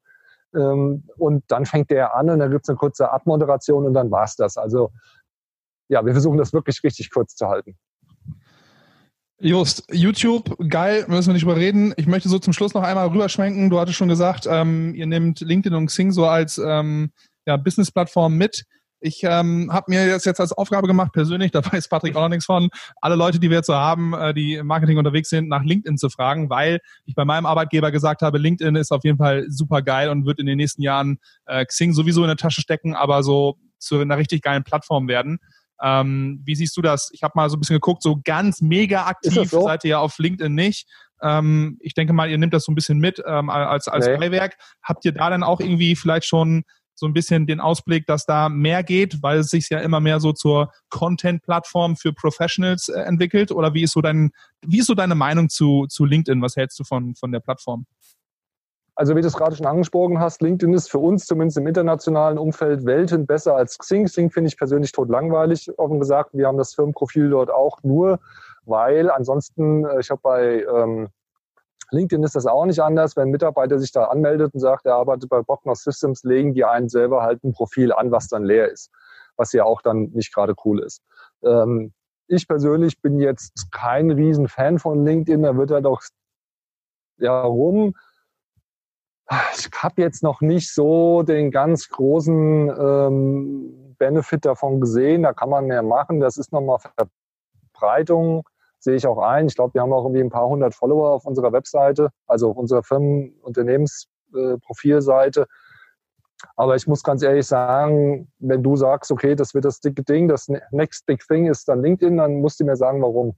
Ähm, 0.54 1.04
und 1.18 1.44
dann 1.48 1.66
fängt 1.66 1.90
der 1.92 2.16
an 2.16 2.30
und 2.30 2.40
dann 2.40 2.52
gibt 2.52 2.66
es 2.66 2.70
eine 2.70 2.78
kurze 2.78 3.12
Abmoderation 3.12 3.86
und 3.86 3.94
dann 3.94 4.12
war's 4.12 4.36
das. 4.36 4.58
Also 4.58 4.92
ja, 5.90 6.06
wir 6.06 6.14
versuchen 6.14 6.38
das 6.38 6.54
wirklich 6.54 6.84
richtig 6.84 7.10
kurz 7.10 7.36
zu 7.36 7.48
halten. 7.48 7.78
Just, 9.44 9.84
YouTube, 9.92 10.56
geil, 10.70 11.06
müssen 11.08 11.30
wir 11.30 11.34
nicht 11.34 11.44
überreden. 11.44 11.94
Ich 11.98 12.06
möchte 12.06 12.30
so 12.30 12.38
zum 12.38 12.54
Schluss 12.54 12.76
noch 12.76 12.84
einmal 12.84 13.08
rüberschwenken. 13.08 13.72
Du 13.72 13.80
hattest 13.80 13.98
schon 13.98 14.08
gesagt, 14.08 14.46
ähm, 14.48 14.94
ihr 14.94 15.08
nehmt 15.08 15.42
LinkedIn 15.42 15.76
und 15.76 15.88
Xing 15.88 16.12
so 16.12 16.28
als 16.28 16.60
ähm, 16.60 17.12
ja, 17.48 17.58
Business-Plattform 17.58 18.38
mit. 18.38 18.66
Ich 19.02 19.24
ähm, 19.24 19.70
habe 19.74 19.86
mir 19.90 20.08
das 20.08 20.26
jetzt 20.26 20.40
als 20.40 20.54
Aufgabe 20.54 20.88
gemacht, 20.88 21.12
persönlich, 21.12 21.52
da 21.52 21.62
weiß 21.66 21.90
Patrick 21.90 22.16
auch 22.16 22.22
noch 22.22 22.30
nichts 22.30 22.46
von, 22.46 22.70
alle 23.02 23.16
Leute, 23.16 23.40
die 23.40 23.50
wir 23.50 23.58
jetzt 23.58 23.68
so 23.68 23.76
haben, 23.76 24.14
äh, 24.14 24.34
die 24.34 24.56
im 24.56 24.68
Marketing 24.68 24.98
unterwegs 24.98 25.30
sind, 25.30 25.50
nach 25.50 25.64
LinkedIn 25.64 25.98
zu 25.98 26.10
fragen, 26.10 26.50
weil 26.50 26.80
ich 27.06 27.16
bei 27.16 27.26
meinem 27.26 27.46
Arbeitgeber 27.46 27.92
gesagt 27.92 28.22
habe, 28.22 28.38
LinkedIn 28.38 28.76
ist 28.76 28.92
auf 28.92 29.04
jeden 29.04 29.18
Fall 29.18 29.46
super 29.50 29.82
geil 29.82 30.10
und 30.10 30.26
wird 30.26 30.40
in 30.40 30.46
den 30.46 30.58
nächsten 30.58 30.82
Jahren 30.82 31.18
äh, 31.46 31.66
Xing 31.66 31.94
sowieso 31.94 32.22
in 32.22 32.28
der 32.28 32.38
Tasche 32.38 32.62
stecken, 32.62 32.96
aber 32.96 33.24
so 33.24 33.58
zu 33.80 34.00
einer 34.00 34.18
richtig 34.18 34.44
geilen 34.44 34.64
Plattform 34.64 35.08
werden. 35.08 35.40
Ähm, 35.82 36.42
wie 36.46 36.56
siehst 36.56 36.78
du 36.78 36.82
das? 36.82 37.10
Ich 37.12 37.24
habe 37.24 37.34
mal 37.36 37.50
so 37.50 37.58
ein 37.58 37.60
bisschen 37.60 37.76
geguckt, 37.76 38.04
so 38.04 38.20
ganz 38.24 38.62
mega 38.62 39.08
aktiv 39.08 39.50
so? 39.50 39.64
seid 39.64 39.84
ihr 39.84 39.92
ja 39.92 40.00
auf 40.00 40.20
LinkedIn 40.20 40.54
nicht. 40.54 40.88
Ähm, 41.24 41.78
ich 41.80 41.94
denke 41.94 42.14
mal, 42.14 42.30
ihr 42.30 42.38
nehmt 42.38 42.54
das 42.54 42.66
so 42.66 42.72
ein 42.72 42.76
bisschen 42.76 43.00
mit 43.00 43.22
ähm, 43.26 43.50
als, 43.50 43.88
als 43.88 44.06
nee. 44.06 44.18
Beiwerk. 44.18 44.58
Habt 44.84 45.06
ihr 45.06 45.12
da 45.12 45.30
dann 45.30 45.44
auch 45.44 45.60
irgendwie 45.60 45.96
vielleicht 45.96 46.28
schon 46.28 46.64
so 47.02 47.08
ein 47.08 47.14
bisschen 47.14 47.48
den 47.48 47.60
Ausblick, 47.60 48.06
dass 48.06 48.26
da 48.26 48.48
mehr 48.48 48.84
geht, 48.84 49.22
weil 49.22 49.40
es 49.40 49.50
sich 49.50 49.70
ja 49.70 49.80
immer 49.80 50.00
mehr 50.00 50.20
so 50.20 50.32
zur 50.34 50.72
Content-Plattform 50.90 51.98
für 51.98 52.14
Professionals 52.14 52.90
äh, 52.90 53.02
entwickelt? 53.02 53.52
Oder 53.52 53.74
wie 53.74 53.84
ist 53.84 53.92
so 53.92 54.02
dein, 54.02 54.32
wie 54.62 54.80
ist 54.80 54.86
so 54.86 54.94
deine 54.94 55.16
Meinung 55.16 55.50
zu, 55.50 55.88
zu 55.90 56.06
LinkedIn? 56.06 56.42
Was 56.42 56.56
hältst 56.56 56.80
du 56.80 56.84
von, 56.84 57.16
von 57.16 57.32
der 57.32 57.40
Plattform? 57.40 57.86
Also 58.94 59.16
wie 59.16 59.22
du 59.22 59.28
es 59.28 59.36
gerade 59.36 59.56
schon 59.56 59.66
angesprochen 59.66 60.20
hast, 60.20 60.44
LinkedIn 60.44 60.76
ist 60.76 60.92
für 60.92 61.00
uns 61.00 61.26
zumindest 61.26 61.58
im 61.58 61.66
internationalen 61.66 62.38
Umfeld 62.38 62.86
Welten 62.86 63.26
besser 63.26 63.56
als 63.56 63.80
Xing. 63.80 64.06
Xing 64.06 64.30
finde 64.30 64.50
ich 64.50 64.58
persönlich 64.58 64.92
tot 64.92 65.10
langweilig, 65.10 65.72
offen 65.80 66.00
gesagt. 66.00 66.32
Wir 66.34 66.46
haben 66.46 66.60
das 66.60 66.76
Firmenprofil 66.76 67.32
dort 67.32 67.50
auch 67.50 67.82
nur, 67.82 68.20
weil 68.66 69.10
ansonsten, 69.10 69.86
äh, 69.86 70.02
ich 70.02 70.12
habe 70.12 70.22
bei 70.22 70.64
ähm, 70.64 71.10
LinkedIn 71.92 72.24
ist 72.24 72.36
das 72.36 72.46
auch 72.46 72.66
nicht 72.66 72.82
anders. 72.82 73.16
Wenn 73.16 73.28
ein 73.28 73.32
Mitarbeiter 73.32 73.80
sich 73.80 73.92
da 73.92 74.06
anmeldet 74.06 74.54
und 74.54 74.60
sagt, 74.60 74.86
er 74.86 74.96
arbeitet 74.96 75.30
bei 75.30 75.42
Brockner 75.42 75.76
Systems, 75.76 76.24
legen 76.24 76.54
die 76.54 76.66
einen 76.66 76.90
selber 76.90 77.22
halt 77.22 77.44
ein 77.44 77.54
Profil 77.54 77.92
an, 77.92 78.12
was 78.12 78.28
dann 78.28 78.44
leer 78.44 78.70
ist, 78.70 78.92
was 79.36 79.52
ja 79.54 79.64
auch 79.64 79.82
dann 79.82 80.12
nicht 80.14 80.34
gerade 80.34 80.56
cool 80.66 80.82
ist. 80.82 81.02
Ähm, 81.44 81.94
ich 82.28 82.48
persönlich 82.48 83.02
bin 83.02 83.20
jetzt 83.20 83.72
kein 83.72 84.10
Riesenfan 84.10 84.80
von 84.80 85.06
LinkedIn. 85.06 85.44
Da 85.44 85.58
wird 85.58 85.72
er 85.72 85.82
doch 85.82 86.02
ja 87.18 87.42
rum 87.42 87.94
ich 89.56 89.70
habe 89.82 90.02
jetzt 90.02 90.24
noch 90.24 90.42
nicht 90.42 90.74
so 90.74 91.24
den 91.24 91.52
ganz 91.52 91.88
großen 91.90 92.70
ähm, 92.70 93.96
Benefit 93.98 94.46
davon 94.46 94.82
gesehen. 94.82 95.24
Da 95.24 95.34
kann 95.34 95.50
man 95.50 95.68
mehr 95.68 95.84
machen. 95.84 96.20
Das 96.20 96.38
ist 96.38 96.52
nochmal 96.52 96.80
Verbreitung, 97.74 98.44
sehe 98.82 98.96
ich 98.96 99.08
auch 99.08 99.20
ein. 99.20 99.48
Ich 99.48 99.56
glaube, 99.56 99.76
wir 99.76 99.82
haben 99.82 99.94
auch 99.94 100.04
irgendwie 100.04 100.20
ein 100.22 100.30
paar 100.30 100.48
hundert 100.48 100.76
Follower 100.76 101.12
auf 101.12 101.26
unserer 101.26 101.54
Webseite, 101.54 102.10
also 102.28 102.52
auf 102.52 102.58
unserer 102.58 102.84
Firmen-Unternehmensprofilseite. 102.84 105.48
Aber 106.56 106.76
ich 106.76 106.88
muss 106.88 107.04
ganz 107.04 107.22
ehrlich 107.22 107.46
sagen, 107.46 108.32
wenn 108.40 108.64
du 108.64 108.76
sagst, 108.76 109.12
okay, 109.12 109.36
das 109.36 109.54
wird 109.54 109.66
das 109.66 109.80
dicke 109.80 110.02
Ding, 110.04 110.28
das 110.28 110.48
next 110.72 111.06
big 111.06 111.24
thing 111.28 111.46
ist 111.46 111.70
dann 111.70 111.84
LinkedIn, 111.84 112.18
dann 112.18 112.42
musst 112.42 112.60
du 112.60 112.66
mir 112.66 112.76
sagen, 112.76 113.00
warum. 113.02 113.36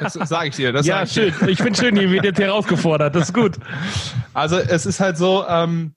Das 0.00 0.12
sage 0.14 0.48
ich 0.48 0.56
dir. 0.56 0.72
Das 0.72 0.86
ja, 0.86 1.04
schön. 1.06 1.34
Ich 1.48 1.62
finde 1.62 1.78
schön, 1.78 1.94
ihr 1.96 2.10
wird 2.10 2.24
jetzt 2.24 2.40
herausgefordert. 2.40 3.14
Das 3.14 3.24
ist 3.24 3.34
gut. 3.34 3.58
Also 4.32 4.56
es 4.56 4.86
ist 4.86 5.00
halt 5.00 5.18
so, 5.18 5.44
ähm, 5.46 5.94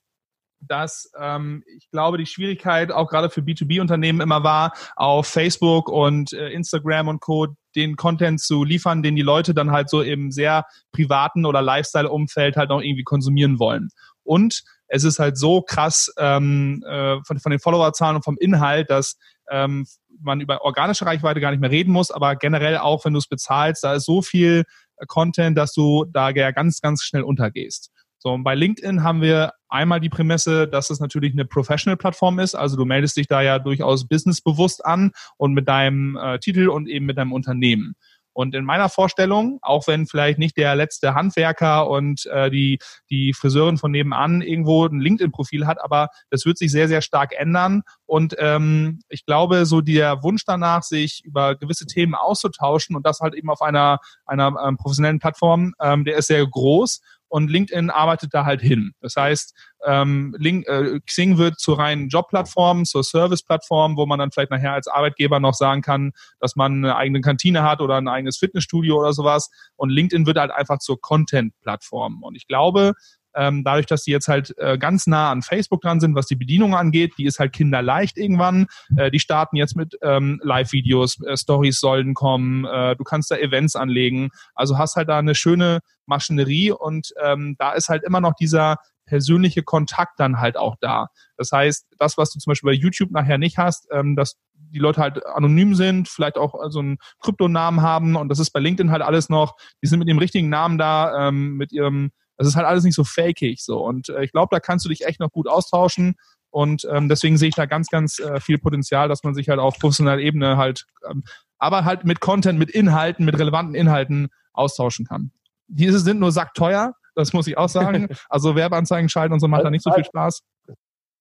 dass 0.68 1.10
ähm, 1.18 1.62
ich 1.66 1.90
glaube, 1.90 2.18
die 2.18 2.26
Schwierigkeit 2.26 2.90
auch 2.92 3.08
gerade 3.08 3.30
für 3.30 3.40
B2B-Unternehmen 3.40 4.20
immer 4.20 4.42
war, 4.42 4.72
auf 4.96 5.26
Facebook 5.26 5.88
und 5.88 6.32
äh, 6.32 6.48
Instagram 6.50 7.08
und 7.08 7.20
Co. 7.20 7.48
den 7.74 7.96
Content 7.96 8.40
zu 8.40 8.64
liefern, 8.64 9.02
den 9.02 9.16
die 9.16 9.22
Leute 9.22 9.54
dann 9.54 9.70
halt 9.70 9.90
so 9.90 10.02
im 10.02 10.30
sehr 10.30 10.64
privaten 10.92 11.44
oder 11.44 11.62
Lifestyle-Umfeld 11.62 12.56
halt 12.56 12.70
noch 12.70 12.80
irgendwie 12.80 13.04
konsumieren 13.04 13.58
wollen. 13.58 13.88
Und 14.22 14.62
es 14.88 15.04
ist 15.04 15.18
halt 15.18 15.36
so 15.36 15.62
krass 15.62 16.12
ähm, 16.18 16.82
äh, 16.86 17.16
von, 17.24 17.38
von 17.38 17.50
den 17.50 17.60
Followerzahlen 17.60 18.16
und 18.16 18.24
vom 18.24 18.36
Inhalt, 18.38 18.90
dass 18.90 19.16
ähm, 19.50 19.86
man 20.20 20.40
über 20.40 20.62
organische 20.62 21.06
Reichweite 21.06 21.40
gar 21.40 21.50
nicht 21.50 21.60
mehr 21.60 21.70
reden 21.70 21.92
muss, 21.92 22.10
aber 22.10 22.36
generell 22.36 22.78
auch, 22.78 23.04
wenn 23.04 23.12
du 23.12 23.18
es 23.18 23.28
bezahlst, 23.28 23.84
da 23.84 23.94
ist 23.94 24.06
so 24.06 24.22
viel 24.22 24.64
äh, 24.96 25.06
Content, 25.06 25.56
dass 25.56 25.72
du 25.72 26.04
da 26.04 26.32
ganz, 26.32 26.80
ganz 26.80 27.02
schnell 27.02 27.22
untergehst. 27.22 27.90
So, 28.18 28.32
und 28.32 28.44
bei 28.44 28.54
LinkedIn 28.54 29.02
haben 29.02 29.20
wir 29.20 29.52
einmal 29.68 30.00
die 30.00 30.08
Prämisse, 30.08 30.68
dass 30.68 30.90
es 30.90 31.00
natürlich 31.00 31.32
eine 31.32 31.44
Professional-Plattform 31.44 32.38
ist. 32.38 32.54
Also 32.54 32.76
du 32.76 32.84
meldest 32.84 33.16
dich 33.16 33.26
da 33.26 33.42
ja 33.42 33.58
durchaus 33.58 34.06
businessbewusst 34.06 34.84
an 34.84 35.12
und 35.36 35.54
mit 35.54 35.68
deinem 35.68 36.16
äh, 36.16 36.38
Titel 36.38 36.68
und 36.68 36.88
eben 36.88 37.06
mit 37.06 37.18
deinem 37.18 37.32
Unternehmen. 37.32 37.94
Und 38.36 38.54
in 38.54 38.66
meiner 38.66 38.90
Vorstellung, 38.90 39.60
auch 39.62 39.86
wenn 39.86 40.06
vielleicht 40.06 40.38
nicht 40.38 40.58
der 40.58 40.76
letzte 40.76 41.14
Handwerker 41.14 41.88
und 41.88 42.26
äh, 42.26 42.50
die, 42.50 42.78
die 43.08 43.32
Friseurin 43.32 43.78
von 43.78 43.90
nebenan 43.90 44.42
irgendwo 44.42 44.84
ein 44.84 45.00
LinkedIn-Profil 45.00 45.66
hat, 45.66 45.82
aber 45.82 46.10
das 46.28 46.44
wird 46.44 46.58
sich 46.58 46.70
sehr, 46.70 46.86
sehr 46.86 47.00
stark 47.00 47.32
ändern. 47.34 47.80
Und 48.04 48.36
ähm, 48.38 49.00
ich 49.08 49.24
glaube, 49.24 49.64
so 49.64 49.80
der 49.80 50.22
Wunsch 50.22 50.44
danach, 50.44 50.82
sich 50.82 51.24
über 51.24 51.54
gewisse 51.56 51.86
Themen 51.86 52.14
auszutauschen 52.14 52.94
und 52.94 53.06
das 53.06 53.20
halt 53.20 53.32
eben 53.32 53.48
auf 53.48 53.62
einer, 53.62 54.00
einer 54.26 54.54
ähm, 54.62 54.76
professionellen 54.76 55.18
Plattform, 55.18 55.72
ähm, 55.80 56.04
der 56.04 56.18
ist 56.18 56.26
sehr 56.26 56.46
groß 56.46 57.00
und 57.28 57.50
LinkedIn 57.50 57.90
arbeitet 57.90 58.32
da 58.32 58.44
halt 58.44 58.60
hin. 58.60 58.92
Das 59.00 59.16
heißt, 59.16 59.54
ähm, 59.84 60.34
Link, 60.38 60.66
äh, 60.68 61.00
Xing 61.00 61.38
wird 61.38 61.58
zur 61.58 61.78
reinen 61.78 62.08
Jobplattform, 62.08 62.84
zur 62.84 63.04
Serviceplattform, 63.04 63.96
wo 63.96 64.06
man 64.06 64.18
dann 64.18 64.30
vielleicht 64.32 64.50
nachher 64.50 64.72
als 64.72 64.88
Arbeitgeber 64.88 65.40
noch 65.40 65.54
sagen 65.54 65.82
kann, 65.82 66.12
dass 66.40 66.56
man 66.56 66.84
eine 66.84 66.96
eigene 66.96 67.20
Kantine 67.20 67.62
hat 67.62 67.80
oder 67.80 67.96
ein 67.96 68.08
eigenes 68.08 68.38
Fitnessstudio 68.38 68.98
oder 68.98 69.12
sowas. 69.12 69.50
Und 69.76 69.90
LinkedIn 69.90 70.26
wird 70.26 70.38
halt 70.38 70.50
einfach 70.50 70.78
zur 70.78 71.00
Content-Plattform. 71.00 72.22
Und 72.22 72.36
ich 72.36 72.46
glaube, 72.46 72.94
ähm, 73.36 73.62
dadurch, 73.64 73.86
dass 73.86 74.04
die 74.04 74.10
jetzt 74.10 74.28
halt 74.28 74.54
äh, 74.58 74.78
ganz 74.78 75.06
nah 75.06 75.30
an 75.30 75.42
Facebook 75.42 75.82
dran 75.82 76.00
sind, 76.00 76.14
was 76.14 76.26
die 76.26 76.36
Bedienung 76.36 76.74
angeht, 76.74 77.12
die 77.18 77.26
ist 77.26 77.38
halt 77.38 77.52
kinderleicht 77.52 78.16
irgendwann. 78.16 78.66
Äh, 78.96 79.10
die 79.10 79.20
starten 79.20 79.56
jetzt 79.56 79.76
mit 79.76 79.96
ähm, 80.02 80.40
Live-Videos, 80.42 81.22
äh, 81.22 81.36
Stories 81.36 81.78
sollen 81.78 82.14
kommen, 82.14 82.64
äh, 82.64 82.96
du 82.96 83.04
kannst 83.04 83.30
da 83.30 83.36
Events 83.36 83.76
anlegen. 83.76 84.30
Also 84.54 84.78
hast 84.78 84.96
halt 84.96 85.08
da 85.08 85.18
eine 85.18 85.34
schöne 85.34 85.80
Maschinerie 86.06 86.72
und 86.72 87.12
ähm, 87.22 87.56
da 87.58 87.72
ist 87.72 87.88
halt 87.88 88.02
immer 88.04 88.20
noch 88.20 88.34
dieser 88.34 88.76
persönliche 89.06 89.62
Kontakt 89.62 90.18
dann 90.18 90.40
halt 90.40 90.56
auch 90.56 90.76
da. 90.80 91.08
Das 91.36 91.52
heißt, 91.52 91.86
das, 91.98 92.18
was 92.18 92.32
du 92.32 92.38
zum 92.38 92.50
Beispiel 92.50 92.70
bei 92.72 92.76
YouTube 92.76 93.12
nachher 93.12 93.38
nicht 93.38 93.56
hast, 93.56 93.86
ähm, 93.92 94.16
dass 94.16 94.36
die 94.54 94.78
Leute 94.78 95.00
halt 95.00 95.24
anonym 95.26 95.74
sind, 95.74 96.08
vielleicht 96.08 96.36
auch 96.36 96.54
so 96.70 96.80
einen 96.80 96.98
Kryptonamen 97.20 97.82
haben 97.82 98.16
und 98.16 98.28
das 98.28 98.40
ist 98.40 98.50
bei 98.50 98.60
LinkedIn 98.60 98.90
halt 98.90 99.02
alles 99.02 99.28
noch, 99.28 99.56
die 99.82 99.86
sind 99.86 100.00
mit 100.00 100.08
dem 100.08 100.18
richtigen 100.18 100.48
Namen 100.48 100.76
da, 100.76 101.28
ähm, 101.28 101.56
mit 101.56 101.72
ihrem 101.72 102.10
das 102.36 102.46
ist 102.48 102.56
halt 102.56 102.66
alles 102.66 102.84
nicht 102.84 102.94
so 102.94 103.04
fakig 103.04 103.62
so. 103.62 103.84
Und 103.84 104.08
äh, 104.08 104.24
ich 104.24 104.32
glaube, 104.32 104.48
da 104.50 104.60
kannst 104.60 104.84
du 104.84 104.88
dich 104.88 105.06
echt 105.06 105.20
noch 105.20 105.30
gut 105.30 105.48
austauschen. 105.48 106.16
Und 106.50 106.86
ähm, 106.90 107.08
deswegen 107.08 107.36
sehe 107.36 107.48
ich 107.48 107.54
da 107.54 107.66
ganz, 107.66 107.88
ganz 107.88 108.18
äh, 108.18 108.40
viel 108.40 108.58
Potenzial, 108.58 109.08
dass 109.08 109.24
man 109.24 109.34
sich 109.34 109.48
halt 109.48 109.58
auf 109.58 109.78
professioneller 109.78 110.20
Ebene 110.20 110.56
halt, 110.56 110.86
ähm, 111.10 111.24
aber 111.58 111.84
halt 111.84 112.04
mit 112.04 112.20
Content, 112.20 112.58
mit 112.58 112.70
Inhalten, 112.70 113.24
mit 113.24 113.38
relevanten 113.38 113.74
Inhalten 113.74 114.28
austauschen 114.52 115.06
kann. 115.06 115.32
Diese 115.68 115.98
sind 115.98 116.20
nur 116.20 116.32
sackteuer, 116.32 116.94
das 117.14 117.32
muss 117.32 117.46
ich 117.46 117.58
auch 117.58 117.68
sagen. 117.68 118.08
Also 118.28 118.54
Werbeanzeigen 118.54 119.08
schalten 119.08 119.32
und 119.32 119.40
so 119.40 119.48
macht 119.48 119.64
da 119.64 119.70
nicht 119.70 119.82
so 119.82 119.92
viel 119.92 120.04
Spaß. 120.04 120.42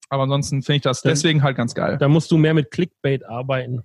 Aber 0.09 0.23
ansonsten 0.23 0.61
finde 0.61 0.77
ich 0.77 0.81
das 0.83 1.01
deswegen 1.01 1.41
halt 1.41 1.57
ganz 1.57 1.73
geil. 1.73 1.97
Da 1.97 2.07
musst 2.07 2.29
du 2.31 2.37
mehr 2.37 2.53
mit 2.53 2.71
Clickbait 2.71 3.25
arbeiten. 3.25 3.81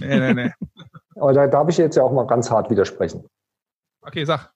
Nee, 0.00 0.18
nee, 0.20 0.34
nee. 0.34 0.50
Aber 1.16 1.32
da 1.32 1.46
darf 1.46 1.68
ich 1.68 1.78
jetzt 1.78 1.96
ja 1.96 2.02
auch 2.02 2.12
mal 2.12 2.26
ganz 2.26 2.50
hart 2.50 2.70
widersprechen. 2.70 3.26
Okay, 4.02 4.24
sag. 4.24 4.53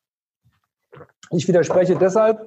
Ich 1.30 1.46
widerspreche 1.49 1.96
deshalb, 1.96 2.40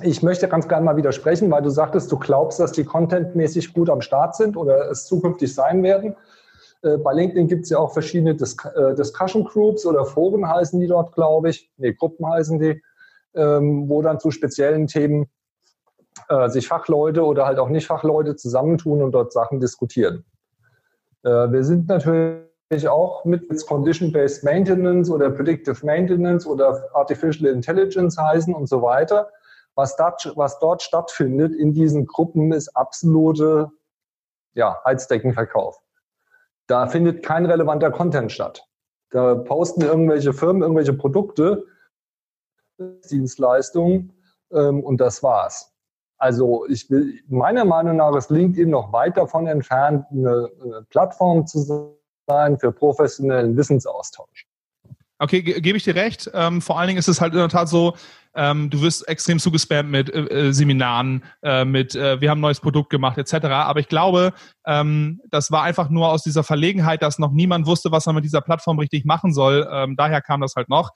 ich 0.00 0.22
möchte 0.22 0.48
ganz 0.48 0.68
gerne 0.68 0.84
mal 0.84 0.96
widersprechen, 0.96 1.50
weil 1.50 1.62
du 1.62 1.70
sagtest, 1.70 2.10
du 2.10 2.18
glaubst, 2.18 2.60
dass 2.60 2.72
die 2.72 2.84
contentmäßig 2.84 3.74
gut 3.74 3.90
am 3.90 4.00
Start 4.00 4.36
sind 4.36 4.56
oder 4.56 4.90
es 4.90 5.06
zukünftig 5.06 5.54
sein 5.54 5.82
werden. 5.82 6.16
Äh, 6.82 6.98
bei 6.98 7.12
LinkedIn 7.12 7.48
gibt 7.48 7.64
es 7.64 7.70
ja 7.70 7.78
auch 7.78 7.92
verschiedene 7.92 8.34
Dis 8.34 8.56
äh, 8.76 8.94
Discussion 8.94 9.44
Groups 9.44 9.86
oder 9.86 10.04
Foren 10.04 10.48
heißen 10.48 10.78
die 10.80 10.86
dort, 10.86 11.12
glaube 11.14 11.50
ich. 11.50 11.70
Nee, 11.76 11.94
Gruppen 11.94 12.28
heißen 12.28 12.58
die, 12.58 12.82
ähm, 13.34 13.88
wo 13.88 14.02
dann 14.02 14.20
zu 14.20 14.30
speziellen 14.30 14.86
Themen 14.86 15.26
äh, 16.28 16.48
sich 16.48 16.68
Fachleute 16.68 17.24
oder 17.24 17.46
halt 17.46 17.58
auch 17.58 17.68
nicht 17.68 17.86
Fachleute 17.86 18.36
zusammentun 18.36 19.02
und 19.02 19.12
dort 19.12 19.32
Sachen 19.32 19.60
diskutieren. 19.60 20.24
wir 21.22 21.64
sind 21.64 21.88
natürlich 21.88 22.43
auch 22.88 23.24
mit 23.24 23.48
Condition-Based 23.66 24.42
Maintenance 24.42 25.10
oder 25.10 25.30
Predictive 25.30 25.84
Maintenance 25.84 26.46
oder 26.46 26.88
Artificial 26.94 27.52
Intelligence 27.52 28.18
heißen 28.18 28.54
und 28.54 28.68
so 28.68 28.82
weiter. 28.82 29.30
Was 29.76 29.96
dort, 29.96 30.32
was 30.36 30.58
dort 30.58 30.82
stattfindet 30.82 31.54
in 31.54 31.72
diesen 31.72 32.06
Gruppen 32.06 32.52
ist 32.52 32.68
absolute 32.76 33.70
ja, 34.54 34.80
Heizdeckenverkauf. 34.84 35.80
Da 36.66 36.86
findet 36.86 37.24
kein 37.24 37.44
relevanter 37.46 37.90
Content 37.90 38.32
statt. 38.32 38.66
Da 39.10 39.34
posten 39.34 39.82
irgendwelche 39.82 40.32
Firmen 40.32 40.62
irgendwelche 40.62 40.94
Produkte, 40.94 41.64
Dienstleistungen 42.78 44.12
ähm, 44.52 44.82
und 44.82 45.00
das 45.00 45.22
war's. 45.22 45.72
Also 46.16 46.66
ich 46.68 46.90
will, 46.90 47.20
meiner 47.28 47.64
Meinung 47.64 47.96
nach 47.96 48.16
ist 48.16 48.30
LinkedIn 48.30 48.70
noch 48.70 48.92
weit 48.92 49.16
davon 49.16 49.46
entfernt, 49.46 50.06
eine, 50.10 50.50
eine 50.62 50.86
Plattform 50.88 51.46
zu 51.46 51.58
sein 51.60 51.94
für 52.58 52.72
professionellen 52.72 53.56
Wissensaustausch. 53.56 54.46
Okay, 55.18 55.42
ge 55.42 55.60
gebe 55.60 55.76
ich 55.76 55.84
dir 55.84 55.94
recht. 55.94 56.30
Ähm, 56.34 56.60
vor 56.60 56.78
allen 56.78 56.88
Dingen 56.88 56.98
ist 56.98 57.08
es 57.08 57.20
halt 57.20 57.32
in 57.32 57.38
der 57.38 57.48
Tat 57.48 57.68
so, 57.68 57.94
ähm, 58.34 58.68
du 58.68 58.82
wirst 58.82 59.06
extrem 59.06 59.38
zugespammt 59.38 59.90
mit 59.90 60.10
äh, 60.10 60.48
äh, 60.48 60.52
Seminaren, 60.52 61.22
äh, 61.42 61.64
mit 61.64 61.94
äh, 61.94 62.20
wir 62.20 62.30
haben 62.30 62.38
ein 62.38 62.42
neues 62.42 62.60
Produkt 62.60 62.90
gemacht 62.90 63.16
etc. 63.16 63.46
Aber 63.46 63.78
ich 63.78 63.88
glaube, 63.88 64.32
ähm, 64.66 65.20
das 65.30 65.52
war 65.52 65.62
einfach 65.62 65.88
nur 65.88 66.08
aus 66.08 66.24
dieser 66.24 66.42
Verlegenheit, 66.42 67.00
dass 67.02 67.20
noch 67.20 67.30
niemand 67.30 67.66
wusste, 67.66 67.92
was 67.92 68.06
man 68.06 68.16
mit 68.16 68.24
dieser 68.24 68.40
Plattform 68.40 68.78
richtig 68.80 69.04
machen 69.04 69.32
soll. 69.32 69.68
Ähm, 69.70 69.94
daher 69.96 70.20
kam 70.20 70.40
das 70.40 70.56
halt 70.56 70.68
noch. 70.68 70.90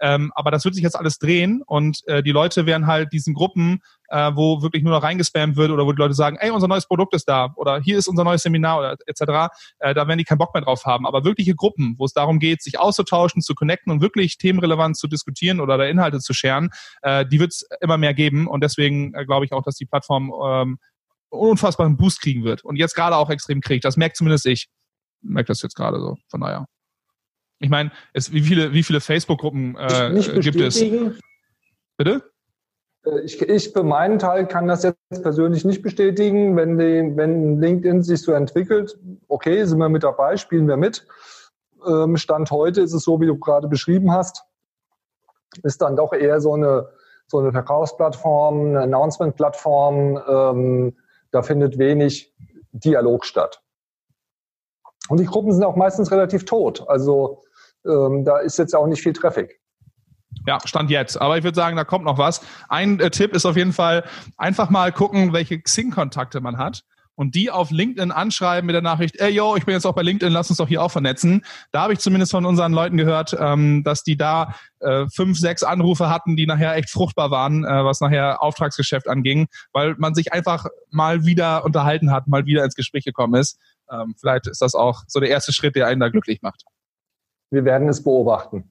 Ähm, 0.00 0.32
aber 0.34 0.50
das 0.50 0.64
wird 0.64 0.74
sich 0.74 0.84
jetzt 0.84 0.96
alles 0.96 1.18
drehen 1.18 1.62
und 1.66 2.06
äh, 2.06 2.22
die 2.22 2.32
Leute 2.32 2.66
werden 2.66 2.86
halt 2.86 3.12
diesen 3.12 3.34
Gruppen, 3.34 3.80
äh, 4.08 4.32
wo 4.34 4.62
wirklich 4.62 4.82
nur 4.82 4.92
noch 4.92 5.02
reingespammt 5.02 5.56
wird 5.56 5.70
oder 5.70 5.86
wo 5.86 5.92
die 5.92 5.98
Leute 5.98 6.14
sagen, 6.14 6.36
ey, 6.40 6.50
unser 6.50 6.68
neues 6.68 6.86
Produkt 6.86 7.14
ist 7.14 7.28
da 7.28 7.52
oder 7.56 7.80
hier 7.80 7.98
ist 7.98 8.08
unser 8.08 8.24
neues 8.24 8.42
Seminar 8.42 8.78
oder 8.78 8.96
etc., 9.06 9.54
äh, 9.78 9.94
da 9.94 10.06
werden 10.06 10.18
die 10.18 10.24
keinen 10.24 10.38
Bock 10.38 10.52
mehr 10.54 10.62
drauf 10.62 10.84
haben. 10.84 11.06
Aber 11.06 11.24
wirkliche 11.24 11.54
Gruppen, 11.54 11.94
wo 11.98 12.04
es 12.04 12.12
darum 12.12 12.38
geht, 12.38 12.62
sich 12.62 12.78
auszutauschen, 12.78 13.42
zu 13.42 13.54
connecten 13.54 13.92
und 13.92 14.00
wirklich 14.00 14.36
themenrelevant 14.38 14.96
zu 14.96 15.06
diskutieren 15.06 15.60
oder 15.60 15.78
da 15.78 15.84
Inhalte 15.84 16.18
zu 16.18 16.34
scheren, 16.34 16.70
äh, 17.02 17.24
die 17.26 17.40
wird 17.40 17.52
es 17.52 17.66
immer 17.80 17.96
mehr 17.96 18.14
geben 18.14 18.46
und 18.46 18.62
deswegen 18.62 19.14
äh, 19.14 19.24
glaube 19.24 19.46
ich 19.46 19.52
auch, 19.52 19.62
dass 19.62 19.76
die 19.76 19.86
Plattform 19.86 20.32
ähm, 20.44 20.78
unfassbaren 21.30 21.96
Boost 21.96 22.20
kriegen 22.20 22.44
wird 22.44 22.64
und 22.64 22.76
jetzt 22.76 22.94
gerade 22.94 23.16
auch 23.16 23.30
extrem 23.30 23.60
kriegt. 23.60 23.84
Das 23.84 23.96
merkt 23.96 24.16
zumindest 24.16 24.46
ich. 24.46 24.68
Merkt 25.22 25.48
das 25.48 25.62
jetzt 25.62 25.74
gerade 25.74 25.98
so. 26.00 26.16
Von 26.28 26.40
daher. 26.40 26.66
Ich 27.64 27.70
meine, 27.70 27.90
wie 28.12 28.42
viele, 28.42 28.74
wie 28.74 28.82
viele 28.82 29.00
Facebook-Gruppen 29.00 29.74
äh, 29.78 30.40
gibt 30.40 30.60
es? 30.60 30.84
Bitte? 31.96 32.30
Äh, 33.06 33.20
ich, 33.24 33.40
ich 33.40 33.72
für 33.72 33.82
meinen 33.82 34.18
Teil 34.18 34.46
kann 34.46 34.68
das 34.68 34.82
jetzt 34.82 35.22
persönlich 35.22 35.64
nicht 35.64 35.80
bestätigen. 35.80 36.56
Wenn, 36.56 36.76
die, 36.76 37.16
wenn 37.16 37.58
LinkedIn 37.58 38.02
sich 38.02 38.20
so 38.20 38.32
entwickelt, 38.32 38.98
okay, 39.28 39.64
sind 39.64 39.78
wir 39.78 39.88
mit 39.88 40.02
dabei, 40.02 40.36
spielen 40.36 40.68
wir 40.68 40.76
mit. 40.76 41.06
Ähm, 41.86 42.18
Stand 42.18 42.50
heute 42.50 42.82
ist 42.82 42.92
es 42.92 43.04
so, 43.04 43.18
wie 43.22 43.26
du 43.26 43.38
gerade 43.38 43.66
beschrieben 43.66 44.12
hast, 44.12 44.44
ist 45.62 45.80
dann 45.80 45.96
doch 45.96 46.12
eher 46.12 46.42
so 46.42 46.52
eine, 46.52 46.90
so 47.28 47.38
eine 47.38 47.50
Verkaufsplattform, 47.50 48.60
eine 48.60 48.82
Announcement-Plattform. 48.82 50.20
Ähm, 50.28 50.96
da 51.30 51.40
findet 51.40 51.78
wenig 51.78 52.34
Dialog 52.72 53.24
statt. 53.24 53.62
Und 55.08 55.18
die 55.18 55.24
Gruppen 55.24 55.54
sind 55.54 55.64
auch 55.64 55.76
meistens 55.76 56.10
relativ 56.10 56.44
tot. 56.44 56.86
Also 56.88 57.43
ähm, 57.86 58.24
da 58.24 58.38
ist 58.38 58.58
jetzt 58.58 58.74
auch 58.74 58.86
nicht 58.86 59.02
viel 59.02 59.12
Traffic. 59.12 59.60
Ja, 60.46 60.58
Stand 60.64 60.90
jetzt. 60.90 61.20
Aber 61.20 61.38
ich 61.38 61.44
würde 61.44 61.54
sagen, 61.54 61.76
da 61.76 61.84
kommt 61.84 62.04
noch 62.04 62.18
was. 62.18 62.40
Ein 62.68 63.00
äh, 63.00 63.10
Tipp 63.10 63.34
ist 63.34 63.46
auf 63.46 63.56
jeden 63.56 63.72
Fall 63.72 64.04
einfach 64.36 64.68
mal 64.70 64.92
gucken, 64.92 65.32
welche 65.32 65.60
Xing-Kontakte 65.60 66.40
man 66.40 66.58
hat 66.58 66.84
und 67.16 67.34
die 67.34 67.50
auf 67.50 67.70
LinkedIn 67.70 68.10
anschreiben 68.10 68.66
mit 68.66 68.74
der 68.74 68.82
Nachricht, 68.82 69.16
ey 69.20 69.30
yo, 69.30 69.56
ich 69.56 69.64
bin 69.64 69.74
jetzt 69.74 69.86
auch 69.86 69.94
bei 69.94 70.02
LinkedIn, 70.02 70.32
lass 70.32 70.50
uns 70.50 70.58
doch 70.58 70.68
hier 70.68 70.82
auch 70.82 70.90
vernetzen. 70.90 71.44
Da 71.72 71.82
habe 71.82 71.92
ich 71.92 72.00
zumindest 72.00 72.32
von 72.32 72.44
unseren 72.44 72.72
Leuten 72.72 72.96
gehört, 72.96 73.36
ähm, 73.38 73.84
dass 73.84 74.02
die 74.02 74.16
da 74.16 74.54
äh, 74.80 75.06
fünf, 75.08 75.38
sechs 75.38 75.62
Anrufe 75.62 76.10
hatten, 76.10 76.36
die 76.36 76.46
nachher 76.46 76.74
echt 76.74 76.90
fruchtbar 76.90 77.30
waren, 77.30 77.64
äh, 77.64 77.84
was 77.84 78.00
nachher 78.00 78.42
Auftragsgeschäft 78.42 79.08
anging, 79.08 79.46
weil 79.72 79.94
man 79.98 80.14
sich 80.14 80.32
einfach 80.32 80.66
mal 80.90 81.24
wieder 81.24 81.64
unterhalten 81.64 82.10
hat, 82.10 82.26
mal 82.26 82.46
wieder 82.46 82.64
ins 82.64 82.74
Gespräch 82.74 83.04
gekommen 83.04 83.34
ist. 83.34 83.58
Ähm, 83.90 84.14
vielleicht 84.18 84.46
ist 84.46 84.60
das 84.60 84.74
auch 84.74 85.02
so 85.06 85.20
der 85.20 85.30
erste 85.30 85.52
Schritt, 85.52 85.76
der 85.76 85.86
einen 85.86 86.00
da 86.00 86.08
glücklich 86.08 86.42
macht. 86.42 86.64
Wir 87.54 87.64
werden 87.64 87.88
es 87.88 88.02
beobachten. 88.02 88.70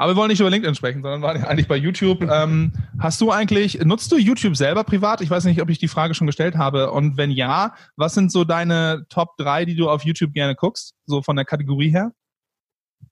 Aber 0.00 0.12
wir 0.12 0.16
wollen 0.16 0.28
nicht 0.28 0.40
über 0.40 0.48
LinkedIn 0.48 0.74
sprechen, 0.74 1.02
sondern 1.02 1.20
waren 1.20 1.44
eigentlich 1.44 1.68
bei 1.68 1.76
YouTube. 1.76 2.22
Ähm, 2.22 2.72
hast 2.98 3.20
du 3.20 3.30
eigentlich, 3.30 3.84
nutzt 3.84 4.10
du 4.10 4.16
YouTube 4.16 4.56
selber 4.56 4.82
privat? 4.82 5.20
Ich 5.20 5.28
weiß 5.28 5.44
nicht, 5.44 5.60
ob 5.60 5.68
ich 5.68 5.78
die 5.78 5.88
Frage 5.88 6.14
schon 6.14 6.26
gestellt 6.26 6.56
habe. 6.56 6.90
Und 6.90 7.18
wenn 7.18 7.30
ja, 7.30 7.74
was 7.96 8.14
sind 8.14 8.32
so 8.32 8.44
deine 8.44 9.04
Top 9.10 9.36
3, 9.36 9.66
die 9.66 9.76
du 9.76 9.90
auf 9.90 10.02
YouTube 10.02 10.32
gerne 10.32 10.54
guckst? 10.54 10.94
So 11.04 11.20
von 11.20 11.36
der 11.36 11.44
Kategorie 11.44 11.90
her? 11.90 12.12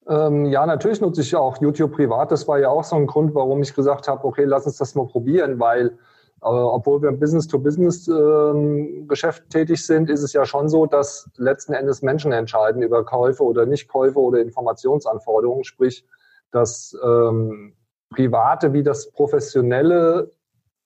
Ähm, 0.09 0.47
ja, 0.47 0.65
natürlich 0.65 1.03
nutze 1.03 1.21
ich 1.21 1.37
auch 1.37 1.61
YouTube 1.61 1.93
privat. 1.93 2.33
Das 2.33 2.49
war 2.49 2.59
ja 2.59 2.71
auch 2.71 2.85
so 2.85 2.97
ein 2.97 3.07
Grund, 3.07 3.35
warum 3.35 3.61
ich 3.61 3.75
gesagt 3.75 4.09
habe, 4.09 4.25
okay, 4.25 4.45
lass 4.45 4.65
uns 4.65 4.79
das 4.79 4.95
mal 4.95 5.07
probieren, 5.07 5.61
weil 5.61 5.99
aber 6.41 6.73
obwohl 6.73 7.03
wir 7.03 7.09
im 7.09 7.19
Business-to-Business-Geschäft 7.19 9.43
ähm, 9.43 9.49
tätig 9.51 9.85
sind, 9.85 10.09
ist 10.09 10.23
es 10.23 10.33
ja 10.33 10.47
schon 10.47 10.69
so, 10.69 10.87
dass 10.87 11.29
letzten 11.37 11.73
Endes 11.73 12.03
Menschen 12.03 12.31
entscheiden 12.33 12.83
über 12.83 13.05
Käufe 13.05 13.43
oder 13.43 13.67
Nichtkäufe 13.67 14.21
oder 14.21 14.41
Informationsanforderungen. 14.41 15.65
Sprich, 15.65 16.07
das 16.53 16.97
ähm, 17.03 17.75
Private 18.11 18.73
wie 18.73 18.83
das 18.83 19.11
professionelle 19.11 20.31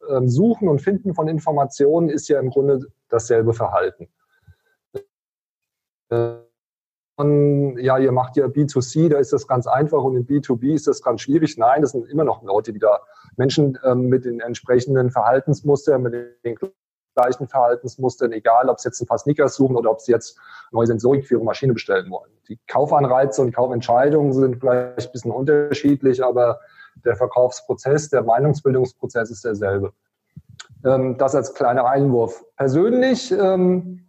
ähm, 0.09 0.29
Suchen 0.29 0.69
und 0.69 0.81
Finden 0.81 1.15
von 1.15 1.29
Informationen 1.29 2.09
ist 2.09 2.29
ja 2.29 2.41
im 2.41 2.51
Grunde 2.51 2.87
dasselbe 3.09 3.53
Verhalten. 3.53 4.09
Äh, 6.09 6.37
und, 7.23 7.79
ja, 7.79 7.99
ihr 7.99 8.13
macht 8.13 8.37
ja 8.37 8.47
B2C, 8.47 9.09
da 9.09 9.19
ist 9.19 9.33
das 9.33 9.47
ganz 9.47 9.67
einfach 9.67 10.03
und 10.03 10.17
in 10.17 10.27
B2B 10.27 10.75
ist 10.75 10.87
das 10.87 11.03
ganz 11.03 11.23
schwierig. 11.23 11.57
Nein, 11.57 11.83
das 11.83 11.93
sind 11.93 12.09
immer 12.09 12.25
noch 12.25 12.43
Leute, 12.43 12.73
die 12.73 12.79
da 12.79 13.01
Menschen 13.37 13.79
ähm, 13.85 14.09
mit 14.09 14.25
den 14.25 14.41
entsprechenden 14.41 15.11
Verhaltensmustern, 15.11 16.03
mit 16.03 16.15
den 16.45 16.57
gleichen 17.15 17.49
Verhaltensmustern, 17.49 18.33
egal 18.33 18.69
ob 18.69 18.81
sie 18.81 18.89
jetzt 18.89 19.01
ein 19.01 19.07
paar 19.07 19.19
Sneakers 19.19 19.55
suchen 19.55 19.77
oder 19.77 19.91
ob 19.91 20.01
sie 20.01 20.13
jetzt 20.13 20.39
neue 20.71 20.87
Sensorik 20.87 21.27
für 21.27 21.35
ihre 21.35 21.45
Maschine 21.45 21.73
bestellen 21.73 22.11
wollen. 22.11 22.31
Die 22.49 22.59
Kaufanreize 22.67 23.43
und 23.43 23.55
Kaufentscheidungen 23.55 24.33
sind 24.33 24.61
vielleicht 24.61 25.09
ein 25.09 25.13
bisschen 25.13 25.31
unterschiedlich, 25.31 26.25
aber 26.25 26.61
der 27.05 27.17
Verkaufsprozess, 27.17 28.11
der 28.11 28.23
Meinungsbildungsprozess 28.23 29.31
ist 29.31 29.45
derselbe. 29.45 29.93
Ähm, 30.85 31.17
das 31.19 31.35
als 31.35 31.55
kleiner 31.55 31.87
Einwurf. 31.87 32.45
Persönlich, 32.57 33.33
ähm, 33.33 34.07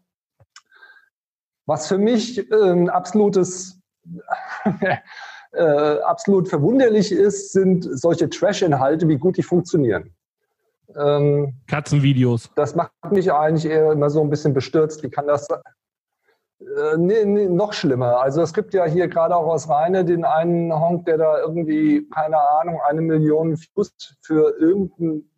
was 1.66 1.88
für 1.88 1.98
mich 1.98 2.40
ein 2.52 2.80
ähm, 2.80 2.90
absolutes 2.90 3.80
äh, 5.54 6.00
absolut 6.02 6.50
verwunderlich 6.50 7.12
ist, 7.12 7.54
sind 7.54 7.88
solche 7.90 8.30
Trash-Inhalte, 8.30 9.08
wie 9.08 9.18
gut 9.18 9.38
die 9.38 9.44
funktionieren. 9.44 10.14
Ähm, 10.96 11.56
Katzenvideos. 11.68 12.52
Das 12.56 12.76
macht 12.76 12.92
mich 13.12 13.32
eigentlich 13.32 13.66
eher 13.66 13.92
immer 13.92 14.10
so 14.10 14.22
ein 14.22 14.30
bisschen 14.30 14.54
bestürzt. 14.54 15.04
Wie 15.04 15.10
kann 15.10 15.28
das 15.28 15.48
äh, 16.78 16.98
nee, 16.98 17.26
nee, 17.26 17.48
noch 17.48 17.74
schlimmer. 17.74 18.20
Also 18.22 18.42
es 18.42 18.54
gibt 18.54 18.74
ja 18.74 18.86
hier 18.86 19.08
gerade 19.08 19.36
auch 19.36 19.48
aus 19.48 19.70
Rheine 19.70 20.06
den 20.06 20.26
einen 20.26 20.74
Honk, 20.74 21.06
der 21.06 21.18
da 21.18 21.40
irgendwie, 21.40 22.08
keine 22.10 22.38
Ahnung, 22.38 22.80
eine 22.88 23.02
Million 23.02 23.58
Views 23.58 23.94
für 24.22 24.56
irgendeinen 24.60 25.30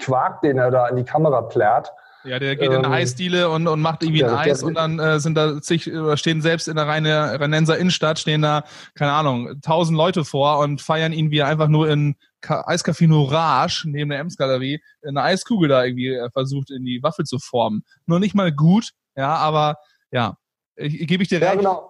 Quark, 0.00 0.42
den 0.42 0.58
er 0.58 0.70
da 0.70 0.88
in 0.88 0.96
die 0.96 1.04
Kamera 1.04 1.42
plärt. 1.42 1.92
Ja, 2.24 2.38
der 2.38 2.56
geht 2.56 2.70
ähm, 2.70 2.78
in 2.78 2.84
eine 2.84 2.94
Eisdiele 2.94 3.50
und, 3.50 3.66
und 3.66 3.80
macht 3.80 4.02
irgendwie 4.02 4.24
ein 4.24 4.34
Eis 4.34 4.62
und 4.62 4.74
dann 4.74 4.98
äh, 4.98 5.18
sind 5.18 5.34
da 5.34 5.60
zig, 5.60 5.90
stehen 6.14 6.40
selbst 6.40 6.68
in 6.68 6.76
der 6.76 6.86
Rheine, 6.86 7.40
Rheinenser 7.40 7.78
Innenstadt, 7.78 8.18
stehen 8.18 8.42
da, 8.42 8.64
keine 8.94 9.12
Ahnung, 9.12 9.60
tausend 9.62 9.96
Leute 9.96 10.24
vor 10.24 10.58
und 10.58 10.80
feiern 10.80 11.12
ihn, 11.12 11.30
wie 11.30 11.38
er 11.38 11.48
einfach 11.48 11.68
nur 11.68 11.88
in 11.88 12.16
Eiscafé 12.42 13.08
Nourage 13.08 13.84
neben 13.86 14.10
der 14.10 14.20
Ems-Galerie 14.20 14.80
eine 15.06 15.22
Eiskugel 15.22 15.68
da 15.68 15.84
irgendwie 15.84 16.08
äh, 16.08 16.30
versucht 16.30 16.70
in 16.70 16.84
die 16.84 17.02
Waffel 17.02 17.24
zu 17.24 17.38
formen. 17.38 17.84
Nur 18.06 18.20
nicht 18.20 18.34
mal 18.34 18.52
gut, 18.52 18.90
ja, 19.16 19.34
aber 19.34 19.76
ja, 20.10 20.36
ich, 20.76 21.06
gebe 21.06 21.22
ich 21.22 21.28
dir 21.28 21.40
recht. 21.40 21.50
Ja, 21.50 21.56
genau. 21.56 21.88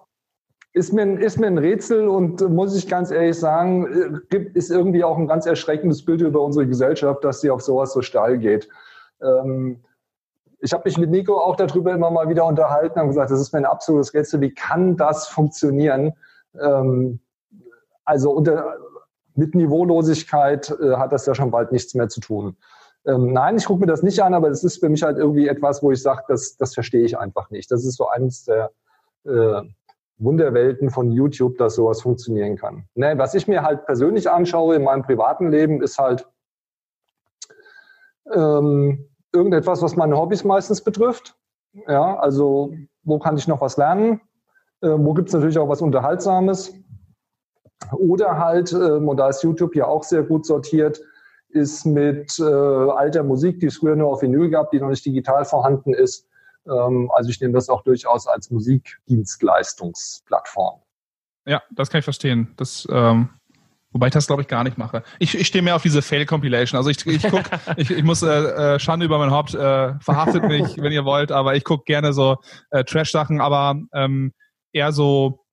Ist 0.75 0.91
mir, 0.91 1.19
ist 1.19 1.39
mir 1.39 1.47
ein 1.47 1.59
Rätsel 1.59 2.07
und 2.07 2.41
äh, 2.41 2.45
muss 2.45 2.75
ich 2.75 2.87
ganz 2.87 3.11
ehrlich 3.11 3.37
sagen, 3.37 4.21
äh, 4.31 4.37
ist 4.55 4.71
irgendwie 4.71 5.03
auch 5.03 5.17
ein 5.17 5.27
ganz 5.27 5.45
erschreckendes 5.45 6.03
Bild 6.03 6.21
über 6.21 6.41
unsere 6.41 6.65
Gesellschaft, 6.65 7.23
dass 7.23 7.41
sie 7.41 7.51
auf 7.51 7.61
sowas 7.61 7.93
so 7.93 8.01
steil 8.01 8.39
geht. 8.39 8.67
Ähm, 9.21 9.83
ich 10.63 10.71
habe 10.71 10.83
mich 10.85 10.97
mit 10.97 11.09
Nico 11.09 11.37
auch 11.37 11.57
darüber 11.57 11.91
immer 11.91 12.09
mal 12.09 12.29
wieder 12.29 12.45
unterhalten 12.45 12.97
und 13.01 13.09
gesagt, 13.09 13.29
das 13.29 13.41
ist 13.41 13.51
mir 13.51 13.59
ein 13.59 13.65
absolutes 13.65 14.13
Rätsel. 14.13 14.39
Wie 14.39 14.53
kann 14.53 14.95
das 14.95 15.27
funktionieren? 15.27 16.13
Ähm, 16.57 17.19
also 18.05 18.31
unter, 18.31 18.77
mit 19.35 19.55
Niveaulosigkeit 19.55 20.73
äh, 20.81 20.95
hat 20.95 21.11
das 21.11 21.25
ja 21.25 21.35
schon 21.35 21.51
bald 21.51 21.73
nichts 21.73 21.95
mehr 21.95 22.07
zu 22.07 22.21
tun. 22.21 22.55
Ähm, 23.05 23.33
nein, 23.33 23.57
ich 23.57 23.65
gucke 23.65 23.81
mir 23.81 23.87
das 23.87 24.03
nicht 24.03 24.23
an, 24.23 24.33
aber 24.33 24.47
das 24.47 24.63
ist 24.63 24.79
für 24.79 24.87
mich 24.87 25.03
halt 25.03 25.17
irgendwie 25.17 25.49
etwas, 25.49 25.83
wo 25.83 25.91
ich 25.91 26.01
sage, 26.01 26.23
das, 26.29 26.55
das 26.55 26.73
verstehe 26.73 27.03
ich 27.03 27.17
einfach 27.17 27.49
nicht. 27.49 27.69
Das 27.69 27.83
ist 27.83 27.97
so 27.97 28.07
eines 28.07 28.45
der 28.45 28.71
äh, 29.25 29.61
Wunderwelten 30.17 30.91
von 30.91 31.11
YouTube, 31.11 31.57
dass 31.57 31.75
sowas 31.75 32.01
funktionieren 32.01 32.55
kann. 32.55 32.85
Ne, 32.95 33.17
was 33.17 33.33
ich 33.33 33.49
mir 33.49 33.63
halt 33.63 33.85
persönlich 33.85 34.29
anschaue 34.29 34.77
in 34.77 34.83
meinem 34.83 35.01
privaten 35.01 35.51
Leben, 35.51 35.81
ist 35.81 35.97
halt 35.97 36.25
ähm, 38.33 39.09
irgendetwas, 39.33 39.81
was 39.81 39.95
meine 39.95 40.17
Hobbys 40.17 40.43
meistens 40.43 40.81
betrifft. 40.81 41.35
Ja, 41.87 42.17
also 42.17 42.73
wo 43.03 43.19
kann 43.19 43.37
ich 43.37 43.47
noch 43.47 43.61
was 43.61 43.77
lernen? 43.77 44.21
Äh, 44.81 44.89
wo 44.89 45.13
gibt 45.13 45.29
es 45.29 45.33
natürlich 45.33 45.57
auch 45.57 45.69
was 45.69 45.81
Unterhaltsames? 45.81 46.73
Oder 47.91 48.37
halt, 48.37 48.71
äh, 48.71 48.75
und 48.75 49.17
da 49.17 49.29
ist 49.29 49.43
YouTube 49.43 49.75
ja 49.75 49.87
auch 49.87 50.03
sehr 50.03 50.23
gut 50.23 50.45
sortiert, 50.45 51.01
ist 51.49 51.85
mit 51.85 52.39
äh, 52.39 52.43
alter 52.43 53.23
Musik, 53.23 53.59
die 53.59 53.67
es 53.67 53.77
früher 53.77 53.95
nur 53.95 54.11
auf 54.11 54.21
Vinyl 54.21 54.49
gab, 54.49 54.71
die 54.71 54.79
noch 54.79 54.89
nicht 54.89 55.05
digital 55.05 55.45
vorhanden 55.45 55.93
ist, 55.93 56.27
Ähm, 56.65 57.11
also 57.13 57.29
ich 57.29 57.41
nehme 57.41 57.53
das 57.53 57.67
auch 57.69 57.83
durchaus 57.83 58.25
als 58.27 58.49
Musikdienstleistungsplattform. 58.49 60.79
Ja, 61.45 61.61
das 61.71 61.89
kann 61.89 61.99
ich 61.99 62.05
verstehen. 62.05 62.53
Das, 62.55 62.87
ähm, 62.89 63.27
wobei 63.93 64.07
ich 64.07 64.13
das 64.13 64.27
glaube 64.27 64.41
ich 64.41 64.47
gar 64.47 64.63
nicht 64.63 64.77
mache. 64.77 65.03
Ich, 65.19 65.37
ich 65.37 65.47
stehe 65.47 65.63
mehr 65.63 65.75
auf 65.75 65.83
diese 65.83 66.01
Fail-Compilation. 66.01 66.77
Also 66.77 66.89
ich, 66.89 67.05
ich 67.05 67.23
guck, 67.23 67.43
ich, 67.77 67.89
ich 67.91 68.03
muss 68.03 68.21
äh, 68.21 68.27
äh, 68.75 68.79
Schande 68.79 69.05
über 69.05 69.17
mein 69.17 69.31
Haupt, 69.31 69.53
äh, 69.53 69.93
verhaftet 69.99 70.43
mich, 70.43 70.77
wenn 70.77 70.91
ihr 70.91 71.05
wollt, 71.05 71.31
aber 71.31 71.55
ich 71.55 71.63
gucke 71.63 71.85
gerne 71.85 72.11
so 72.11 72.37
äh, 72.71 72.83
Trash-Sachen, 72.83 73.39
aber 73.39 73.79
ähm, 73.93 74.33
eher 74.73 74.91
so 74.91 75.43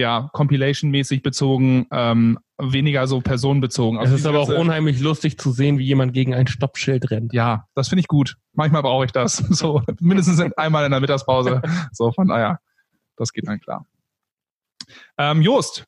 ja, 0.00 0.30
Compilation-mäßig 0.32 1.22
bezogen, 1.22 1.86
ähm, 1.92 2.38
weniger 2.58 3.06
so 3.06 3.20
personenbezogen. 3.20 3.98
Also 3.98 4.14
es 4.14 4.20
ist 4.20 4.26
aber 4.26 4.40
auch 4.40 4.48
unheimlich 4.48 5.00
lustig 5.00 5.38
zu 5.38 5.52
sehen, 5.52 5.78
wie 5.78 5.84
jemand 5.84 6.14
gegen 6.14 6.34
ein 6.34 6.46
Stoppschild 6.46 7.10
rennt. 7.10 7.32
Ja, 7.34 7.66
das 7.74 7.88
finde 7.88 8.00
ich 8.00 8.08
gut. 8.08 8.36
Manchmal 8.54 8.82
brauche 8.82 9.04
ich 9.04 9.12
das. 9.12 9.44
So, 9.60 9.82
mindestens 10.00 10.40
einmal 10.56 10.86
in 10.86 10.90
der 10.90 11.00
Mittagspause. 11.00 11.60
So, 11.92 12.12
von 12.12 12.28
daher, 12.28 12.60
das 13.16 13.32
geht 13.32 13.46
dann 13.46 13.60
klar. 13.60 13.86
Ähm, 15.18 15.42
Jost, 15.42 15.84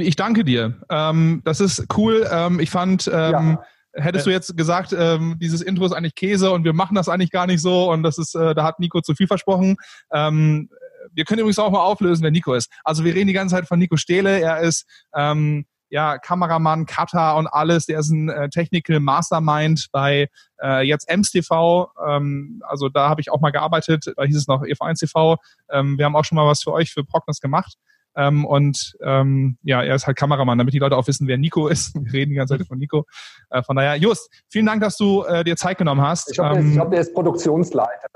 ich 0.00 0.16
danke 0.16 0.44
dir. 0.44 0.80
Ähm, 0.88 1.42
das 1.44 1.60
ist 1.60 1.86
cool. 1.96 2.26
Ähm, 2.30 2.60
ich 2.60 2.70
fand, 2.70 3.06
ähm, 3.12 3.12
ja. 3.12 3.62
hättest 3.92 4.26
du 4.26 4.30
jetzt 4.30 4.56
gesagt, 4.56 4.94
ähm, 4.98 5.36
dieses 5.40 5.60
Intro 5.60 5.84
ist 5.84 5.92
eigentlich 5.92 6.14
Käse 6.14 6.50
und 6.50 6.64
wir 6.64 6.72
machen 6.72 6.94
das 6.94 7.08
eigentlich 7.08 7.30
gar 7.30 7.46
nicht 7.46 7.60
so 7.60 7.92
und 7.92 8.02
das 8.02 8.18
ist, 8.18 8.34
äh, 8.34 8.54
da 8.54 8.64
hat 8.64 8.80
Nico 8.80 9.00
zu 9.00 9.14
viel 9.14 9.26
versprochen. 9.26 9.76
Ähm, 10.12 10.70
wir 11.12 11.24
können 11.24 11.40
übrigens 11.40 11.58
auch 11.58 11.70
mal 11.70 11.80
auflösen, 11.80 12.22
wer 12.22 12.30
Nico 12.30 12.54
ist. 12.54 12.70
Also 12.84 13.04
wir 13.04 13.14
reden 13.14 13.26
die 13.26 13.32
ganze 13.32 13.56
Zeit 13.56 13.66
von 13.66 13.78
Nico 13.78 13.96
Stehle. 13.96 14.40
Er 14.40 14.60
ist 14.60 14.86
ähm, 15.14 15.66
ja, 15.90 16.16
Kameramann, 16.16 16.86
Cutter 16.86 17.36
und 17.36 17.46
alles. 17.48 17.84
Der 17.84 17.98
ist 17.98 18.08
ein 18.08 18.30
äh, 18.30 18.48
Technical 18.48 18.98
Mastermind 18.98 19.88
bei 19.92 20.28
äh, 20.62 20.86
jetzt 20.86 21.06
Ems 21.06 21.30
TV. 21.30 21.90
Ähm, 22.08 22.62
also 22.66 22.88
da 22.88 23.10
habe 23.10 23.20
ich 23.20 23.30
auch 23.30 23.40
mal 23.40 23.50
gearbeitet. 23.50 24.06
Da 24.16 24.24
hieß 24.24 24.36
es 24.36 24.46
noch 24.48 24.62
EV1 24.62 25.00
TV. 25.00 25.36
Ähm, 25.70 25.98
wir 25.98 26.06
haben 26.06 26.16
auch 26.16 26.24
schon 26.24 26.36
mal 26.36 26.46
was 26.46 26.62
für 26.62 26.72
euch, 26.72 26.90
für 26.90 27.04
Prognos 27.04 27.40
gemacht. 27.40 27.76
Ähm, 28.16 28.44
und 28.44 28.94
ähm, 29.02 29.58
ja, 29.62 29.82
er 29.82 29.94
ist 29.94 30.06
halt 30.06 30.16
Kameramann, 30.16 30.58
damit 30.58 30.74
die 30.74 30.78
Leute 30.78 30.96
auch 30.96 31.06
wissen, 31.06 31.28
wer 31.28 31.38
Nico 31.38 31.68
ist. 31.68 31.94
Wir 31.94 32.12
reden 32.12 32.30
die 32.30 32.36
ganze 32.36 32.58
Zeit 32.58 32.66
von 32.66 32.78
Nico. 32.78 33.06
Äh, 33.50 33.62
von 33.62 33.76
daher, 33.76 33.96
Just, 33.96 34.30
vielen 34.48 34.66
Dank, 34.66 34.82
dass 34.82 34.96
du 34.96 35.22
äh, 35.24 35.44
dir 35.44 35.56
Zeit 35.56 35.78
genommen 35.78 36.02
hast. 36.02 36.30
Ich 36.30 36.36
glaube, 36.36 36.58
ähm, 36.58 36.72
glaub, 36.72 36.90
der 36.90 37.00
ist 37.00 37.14
Produktionsleiter. 37.14 38.08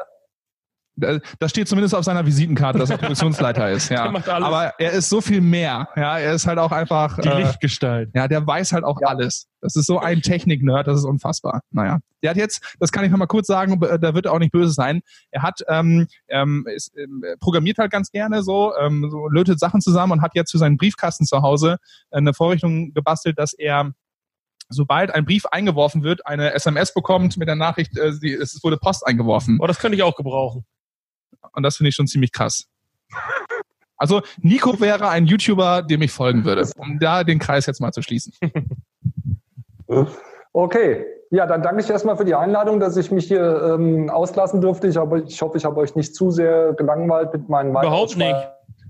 Das 0.97 1.51
steht 1.51 1.69
zumindest 1.69 1.95
auf 1.95 2.05
seiner 2.05 2.25
Visitenkarte, 2.25 2.79
dass 2.79 2.89
er 2.89 2.97
Produktionsleiter 2.97 3.71
ist. 3.71 3.91
Ja. 3.91 4.05
Aber 4.27 4.75
er 4.79 4.93
ist 4.93 5.11
so 5.11 5.21
viel 5.21 5.43
mehr. 5.43 5.89
Ja, 5.95 6.19
er 6.19 6.33
ist 6.33 6.47
halt 6.47 6.59
auch 6.59 6.73
einfach 6.73 7.19
die 7.21 7.29
äh, 7.29 7.43
Lichtgestalt. 7.43 8.11
Ja, 8.15 8.29
der 8.29 8.47
weiß 8.47 8.73
halt 8.73 8.85
auch 8.85 8.99
ja. 9.03 9.09
alles. 9.09 9.47
Das 9.61 9.77
ist 9.77 9.87
so 9.87 9.99
ein 9.99 10.23
Technik-Nerd, 10.23 10.87
das 10.87 11.01
ist 11.01 11.05
unfassbar. 11.05 11.61
Naja, 11.71 11.99
der 12.23 12.31
hat 12.31 12.37
jetzt, 12.39 12.77
das 12.81 12.93
kann 12.93 13.05
ich 13.05 13.11
noch 13.11 13.19
mal 13.19 13.27
kurz 13.27 13.47
sagen, 13.47 13.79
da 13.79 14.15
wird 14.15 14.27
er 14.27 14.33
auch 14.33 14.39
nicht 14.39 14.53
böse 14.53 14.73
sein. 14.73 15.01
Er 15.31 15.43
hat 15.43 15.61
ähm, 15.69 16.07
ähm, 16.29 16.67
ist, 16.75 16.97
ähm, 16.97 17.23
programmiert 17.41 17.77
halt 17.79 17.91
ganz 17.91 18.11
gerne 18.11 18.43
so, 18.43 18.73
ähm, 18.81 19.09
so 19.11 19.29
lötet 19.29 19.61
Sachen 19.61 19.83
zusammen 19.83 20.13
und 20.13 20.23
hat 20.23 20.35
jetzt 20.35 20.51
für 20.51 20.59
seinen 20.59 20.79
Briefkasten 20.79 21.27
zu 21.27 21.43
Hause 21.43 21.77
eine 22.11 22.33
Vorrichtung 22.33 22.95
gebastelt, 22.95 23.39
dass 23.39 23.53
er 23.53 23.93
sobald 24.69 25.15
ein 25.15 25.25
Brief 25.25 25.47
eingeworfen 25.47 26.03
wird, 26.03 26.27
eine 26.27 26.53
SMS 26.55 26.93
bekommt 26.93 27.37
mit 27.37 27.49
der 27.49 27.57
Nachricht, 27.57 27.97
äh, 27.97 28.09
es 28.41 28.63
wurde 28.63 28.79
Post 28.79 29.07
eingeworfen. 29.07 29.59
Oh, 29.61 29.67
das 29.67 29.79
könnte 29.79 29.97
ich 29.97 30.03
auch 30.03 30.17
gebrauchen. 30.17 30.65
Und 31.53 31.63
das 31.63 31.77
finde 31.77 31.89
ich 31.89 31.95
schon 31.95 32.07
ziemlich 32.07 32.33
krass. 32.33 32.67
Also 33.97 34.23
Nico 34.43 34.79
wäre 34.81 35.09
ein 35.09 35.27
YouTuber, 35.27 35.83
dem 35.83 36.03
ich 36.03 36.13
folgen 36.13 36.45
würde, 36.45 36.69
um 36.77 36.99
da 36.99 37.25
den 37.25 37.39
Kreis 37.39 37.67
jetzt 37.67 37.81
mal 37.81 37.93
zu 37.93 38.03
schließen. 38.03 38.33
Okay, 40.53 41.05
ja, 41.31 41.47
dann 41.47 41.63
danke 41.63 41.83
ich 41.83 41.91
erstmal 41.91 42.17
für 42.17 42.25
die 42.25 42.35
Einladung, 42.35 42.81
dass 42.81 42.97
ich 42.97 43.11
mich 43.11 43.27
hier 43.27 43.75
ähm, 43.75 44.09
auslassen 44.11 44.61
durfte. 44.61 44.89
Ich, 44.89 44.97
habe, 44.97 45.23
ich 45.27 45.41
hoffe, 45.43 45.59
ich 45.59 45.65
habe 45.65 45.77
euch 45.77 45.95
nicht 45.97 46.15
zu 46.15 46.31
sehr 46.31 46.73
gelangweilt 46.75 47.33
mit 47.33 47.49
meinen 47.49 47.71
Überhaupt 47.71 48.17
nicht. 48.17 48.35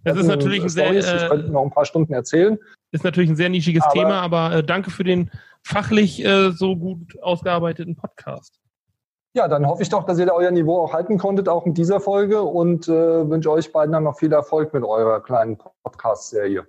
Das 0.05 0.17
ist 0.17 0.27
natürlich 0.27 0.63
ein 0.63 0.69
sehr. 0.69 1.03
Storys. 1.03 1.23
Ich 1.23 1.29
könnte 1.29 1.51
noch 1.51 1.63
ein 1.63 1.71
paar 1.71 1.85
Stunden 1.85 2.13
erzählen. 2.13 2.59
Ist 2.93 3.03
natürlich 3.03 3.31
ein 3.31 3.37
sehr 3.37 3.49
nischiges 3.49 3.83
aber, 3.83 3.93
Thema, 3.93 4.21
aber 4.21 4.53
äh, 4.53 4.65
danke 4.65 4.91
für 4.91 5.03
den 5.03 5.31
fachlich 5.63 6.25
äh, 6.25 6.53
so 6.53 6.77
gut 6.77 7.21
ausgearbeiteten 7.21 7.97
Podcast. 7.97 8.61
Ja, 9.37 9.49
dann 9.49 9.67
hoffe 9.67 9.83
ich 9.83 9.91
doch, 9.91 10.05
dass 10.05 10.19
ihr 10.19 10.25
da 10.25 10.33
euer 10.33 10.51
Niveau 10.51 10.79
auch 10.79 10.95
halten 10.95 11.19
konntet, 11.19 11.47
auch 11.47 11.67
mit 11.67 11.77
dieser 11.77 12.01
Folge 12.01 12.41
und 12.41 12.89
äh, 12.89 13.29
wünsche 13.29 13.51
euch 13.51 13.71
beiden 13.71 13.93
dann 13.93 14.05
noch 14.05 14.19
viel 14.19 14.33
Erfolg 14.33 14.73
mit 14.73 14.83
eurer 14.83 15.21
kleinen 15.21 15.59
Podcast-Serie. 15.83 16.67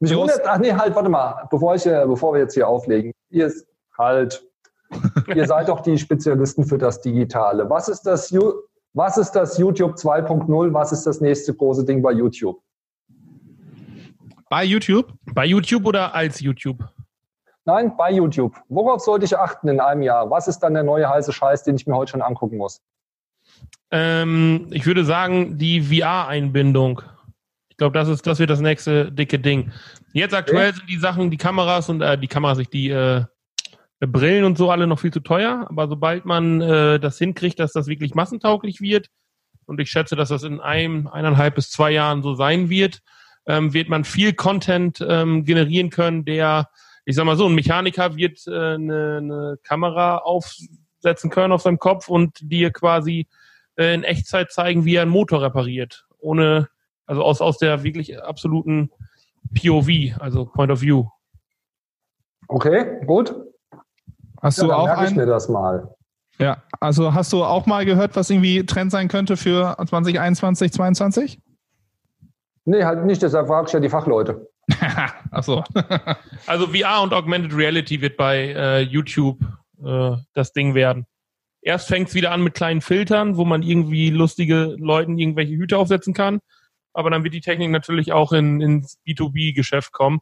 Mich 0.00 0.16
wundert, 0.16 0.40
ach 0.44 0.58
nee, 0.58 0.72
halt, 0.72 0.96
warte 0.96 1.08
mal, 1.08 1.46
bevor, 1.48 1.76
ich, 1.76 1.86
äh, 1.86 2.04
bevor 2.04 2.34
wir 2.34 2.40
jetzt 2.40 2.54
hier 2.54 2.66
auflegen. 2.66 3.12
Ihr 3.30 3.46
ist 3.46 3.68
halt, 3.96 4.44
ihr 5.32 5.46
seid 5.46 5.68
doch 5.68 5.78
die 5.78 5.96
Spezialisten 5.96 6.64
für 6.64 6.76
das 6.76 7.00
Digitale. 7.00 7.70
Was 7.70 7.88
ist 7.88 8.02
das, 8.02 8.34
was 8.94 9.16
ist 9.16 9.30
das 9.30 9.56
YouTube 9.58 9.94
2.0? 9.94 10.74
Was 10.74 10.90
ist 10.90 11.04
das 11.06 11.20
nächste 11.20 11.54
große 11.54 11.84
Ding 11.84 12.02
bei 12.02 12.10
YouTube? 12.10 12.60
Bei 14.50 14.64
YouTube? 14.64 15.06
Bei 15.32 15.46
YouTube 15.46 15.86
oder 15.86 16.12
als 16.12 16.40
YouTube? 16.40 16.82
Nein, 17.64 17.96
bei 17.96 18.10
YouTube. 18.10 18.56
Worauf 18.68 19.00
sollte 19.00 19.24
ich 19.24 19.38
achten 19.38 19.68
in 19.68 19.80
einem 19.80 20.02
Jahr? 20.02 20.30
Was 20.30 20.48
ist 20.48 20.60
dann 20.60 20.74
der 20.74 20.82
neue 20.82 21.08
heiße 21.08 21.32
Scheiß, 21.32 21.62
den 21.62 21.76
ich 21.76 21.86
mir 21.86 21.94
heute 21.94 22.10
schon 22.10 22.22
angucken 22.22 22.56
muss? 22.56 22.82
Ähm, 23.90 24.66
ich 24.70 24.86
würde 24.86 25.04
sagen, 25.04 25.58
die 25.58 25.80
VR-Einbindung. 25.80 27.02
Ich 27.68 27.76
glaube, 27.76 27.96
das 27.96 28.08
ist, 28.08 28.26
das 28.26 28.38
wird 28.38 28.50
das 28.50 28.60
nächste 28.60 29.12
dicke 29.12 29.38
Ding. 29.38 29.70
Jetzt 30.12 30.34
aktuell 30.34 30.70
okay. 30.70 30.78
sind 30.78 30.90
die 30.90 30.98
Sachen, 30.98 31.30
die 31.30 31.36
Kameras 31.36 31.88
und 31.88 32.00
äh, 32.00 32.18
die 32.18 32.28
Kameras, 32.28 32.58
die 32.72 32.90
äh, 32.90 33.24
Brillen 34.00 34.44
und 34.44 34.58
so 34.58 34.70
alle 34.70 34.86
noch 34.86 34.98
viel 34.98 35.12
zu 35.12 35.20
teuer. 35.20 35.66
Aber 35.68 35.88
sobald 35.88 36.24
man 36.24 36.60
äh, 36.60 36.98
das 36.98 37.18
hinkriegt, 37.18 37.60
dass 37.60 37.72
das 37.72 37.86
wirklich 37.86 38.14
massentauglich 38.14 38.80
wird, 38.80 39.08
und 39.66 39.80
ich 39.80 39.90
schätze, 39.90 40.16
dass 40.16 40.30
das 40.30 40.42
in 40.42 40.60
einem, 40.60 41.06
eineinhalb 41.06 41.54
bis 41.54 41.70
zwei 41.70 41.92
Jahren 41.92 42.22
so 42.22 42.34
sein 42.34 42.68
wird, 42.68 43.00
ähm, 43.46 43.72
wird 43.72 43.88
man 43.88 44.04
viel 44.04 44.32
Content 44.32 45.04
ähm, 45.06 45.44
generieren 45.44 45.90
können, 45.90 46.24
der 46.24 46.68
ich 47.04 47.16
sag 47.16 47.24
mal 47.24 47.36
so, 47.36 47.46
ein 47.46 47.54
Mechaniker 47.54 48.16
wird 48.16 48.46
äh, 48.46 48.74
eine, 48.74 49.18
eine 49.18 49.58
Kamera 49.64 50.18
aufsetzen 50.18 51.30
können 51.30 51.52
auf 51.52 51.62
seinem 51.62 51.78
Kopf 51.78 52.08
und 52.08 52.38
dir 52.40 52.70
quasi 52.70 53.26
äh, 53.76 53.94
in 53.94 54.04
Echtzeit 54.04 54.52
zeigen, 54.52 54.84
wie 54.84 54.96
er 54.96 55.02
einen 55.02 55.10
Motor 55.10 55.42
repariert. 55.42 56.06
Ohne, 56.18 56.68
also 57.06 57.22
aus, 57.22 57.40
aus 57.40 57.58
der 57.58 57.82
wirklich 57.82 58.22
absoluten 58.22 58.90
POV, 59.54 60.20
also 60.20 60.46
Point 60.46 60.70
of 60.70 60.80
View. 60.80 61.06
Okay, 62.48 63.04
gut. 63.06 63.34
Hast 64.40 64.58
ja, 64.58 64.64
du 64.64 64.72
auch 64.72 64.86
merke 64.86 65.04
ich 65.06 65.14
mir 65.14 65.26
das 65.26 65.48
mal. 65.48 65.94
Ja, 66.38 66.62
also 66.80 67.14
hast 67.14 67.32
du 67.32 67.44
auch 67.44 67.66
mal 67.66 67.84
gehört, 67.84 68.16
was 68.16 68.30
irgendwie 68.30 68.64
Trend 68.66 68.90
sein 68.90 69.08
könnte 69.08 69.36
für 69.36 69.76
2021, 69.76 70.72
2022? 70.72 71.40
Nee, 72.64 72.84
halt 72.84 73.04
nicht, 73.04 73.22
deshalb 73.22 73.48
frage 73.48 73.66
ich 73.66 73.72
ja 73.72 73.80
die 73.80 73.88
Fachleute. 73.88 74.51
Ach 75.30 75.42
so. 75.42 75.64
also 76.46 76.66
VR 76.68 77.02
und 77.02 77.12
Augmented 77.12 77.54
Reality 77.54 78.00
wird 78.00 78.16
bei 78.16 78.52
äh, 78.52 78.80
YouTube 78.80 79.40
äh, 79.84 80.16
das 80.34 80.52
Ding 80.52 80.74
werden. 80.74 81.06
Erst 81.60 81.88
fängt 81.88 82.08
es 82.08 82.14
wieder 82.14 82.32
an 82.32 82.42
mit 82.42 82.54
kleinen 82.54 82.80
Filtern, 82.80 83.36
wo 83.36 83.44
man 83.44 83.62
irgendwie 83.62 84.10
lustige 84.10 84.74
Leuten 84.78 85.18
irgendwelche 85.18 85.52
Hüte 85.52 85.78
aufsetzen 85.78 86.12
kann. 86.12 86.40
Aber 86.92 87.08
dann 87.10 87.24
wird 87.24 87.34
die 87.34 87.40
Technik 87.40 87.70
natürlich 87.70 88.12
auch 88.12 88.32
in, 88.32 88.60
ins 88.60 88.98
B2B-Geschäft 89.06 89.92
kommen. 89.92 90.20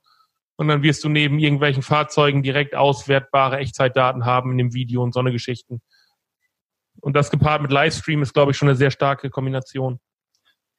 Und 0.57 0.69
dann 0.69 0.83
wirst 0.83 1.03
du 1.03 1.09
neben 1.09 1.39
irgendwelchen 1.39 1.83
Fahrzeugen 1.83 2.43
direkt 2.43 2.75
auswertbare 2.75 3.57
Echtzeitdaten 3.57 4.27
haben 4.27 4.53
in 4.53 4.59
dem 4.59 4.75
Video 4.75 5.03
und 5.03 5.15
so 5.15 5.21
eine 5.21 5.33
Geschichten. 5.33 5.81
Und 7.01 7.17
das 7.17 7.31
gepaart 7.31 7.63
mit 7.63 7.73
Livestream 7.73 8.21
ist, 8.21 8.35
glaube 8.35 8.53
ich, 8.53 8.59
schon 8.59 8.69
eine 8.69 8.77
sehr 8.77 8.91
starke 8.91 9.31
Kombination. 9.31 10.01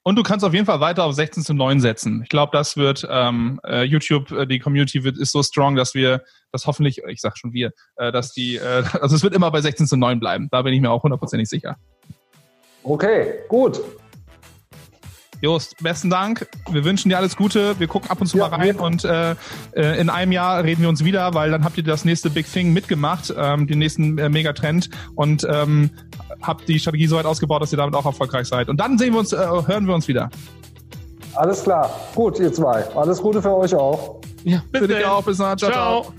Und 0.04 0.16
du 0.16 0.24
kannst 0.24 0.44
auf 0.44 0.54
jeden 0.54 0.66
Fall 0.66 0.80
weiter 0.80 1.04
auf 1.04 1.14
16 1.14 1.44
zu 1.44 1.54
9 1.54 1.80
setzen. 1.80 2.22
Ich 2.24 2.30
glaube, 2.30 2.52
das 2.54 2.76
wird 2.76 3.08
ähm, 3.10 3.60
äh, 3.64 3.84
YouTube, 3.84 4.32
äh, 4.32 4.48
die 4.48 4.58
Community 4.58 5.04
wird, 5.04 5.18
ist 5.18 5.32
so 5.32 5.44
strong, 5.44 5.76
dass 5.76 5.94
wir 5.94 6.24
das 6.52 6.66
hoffentlich, 6.66 7.02
ich 7.08 7.22
sag 7.22 7.38
schon 7.38 7.54
wir, 7.54 7.72
äh, 7.98 8.12
dass 8.12 8.34
die, 8.34 8.56
äh, 8.56 8.84
also 9.02 9.16
es 9.16 9.22
wird 9.22 9.36
immer 9.36 9.52
bei 9.52 9.62
16 9.62 9.86
zu 9.86 9.98
9 9.98 10.20
bleiben. 10.20 10.48
Da 10.52 10.64
bin 10.64 10.74
ich 10.74 10.82
mir 10.82 10.90
auch 10.90 11.04
hundertprozentig 11.04 11.48
sicher. 11.48 11.78
Okay, 12.84 13.34
gut. 13.48 13.80
Jost, 15.42 15.76
besten 15.82 16.12
Dank. 16.12 16.48
Wir 16.70 16.84
wünschen 16.84 17.10
dir 17.10 17.18
alles 17.18 17.36
Gute. 17.36 17.80
Wir 17.80 17.88
gucken 17.88 18.12
ab 18.12 18.22
und 18.22 18.28
zu 18.28 18.38
ja, 18.38 18.48
mal 18.48 18.58
rein 18.58 18.76
und 18.76 19.04
äh, 19.04 19.32
äh, 19.72 20.00
in 20.00 20.12
einem 20.12 20.32
Jahr 20.32 20.64
reden 20.64 20.84
wir 20.84 20.90
uns 20.90 21.04
wieder, 21.04 21.34
weil 21.34 21.50
dann 21.50 21.64
habt 21.64 21.78
ihr 21.78 21.84
das 21.84 22.06
nächste 22.06 22.30
Big 22.30 22.52
Thing 22.52 22.74
mitgemacht, 22.74 23.34
ähm, 23.36 23.66
den 23.66 23.80
nächsten 23.80 24.20
äh, 24.20 24.30
Megatrend 24.30 24.92
und 25.16 25.46
ähm, 25.50 25.90
habt 26.42 26.68
die 26.68 26.80
Strategie 26.80 27.08
so 27.08 27.16
weit 27.16 27.26
ausgebaut, 27.26 27.62
dass 27.62 27.72
ihr 27.72 27.78
damit 27.78 27.96
auch 27.96 28.06
erfolgreich 28.06 28.48
seid. 28.48 28.70
Und 28.70 28.78
dann 28.78 28.98
sehen 28.98 29.14
wir 29.14 29.20
uns, 29.20 29.34
äh, 29.34 29.38
hören 29.38 29.86
wir 29.86 29.96
uns 29.96 30.08
wieder. 30.08 30.30
Alles 31.36 31.64
klar. 31.64 31.90
Gut, 32.14 32.40
ihr 32.40 32.52
zwei. 32.52 32.84
Alles 32.96 33.22
Gute 33.22 33.42
für 33.42 33.56
euch 33.56 33.74
auch. 33.74 34.20
Ja, 34.44 34.62
bis 34.72 34.88
dann. 34.88 35.24
Bis 35.24 35.38
dann. 35.38 35.58
Ciao, 35.58 35.72
ciao. 35.72 36.04
ciao. 36.04 36.14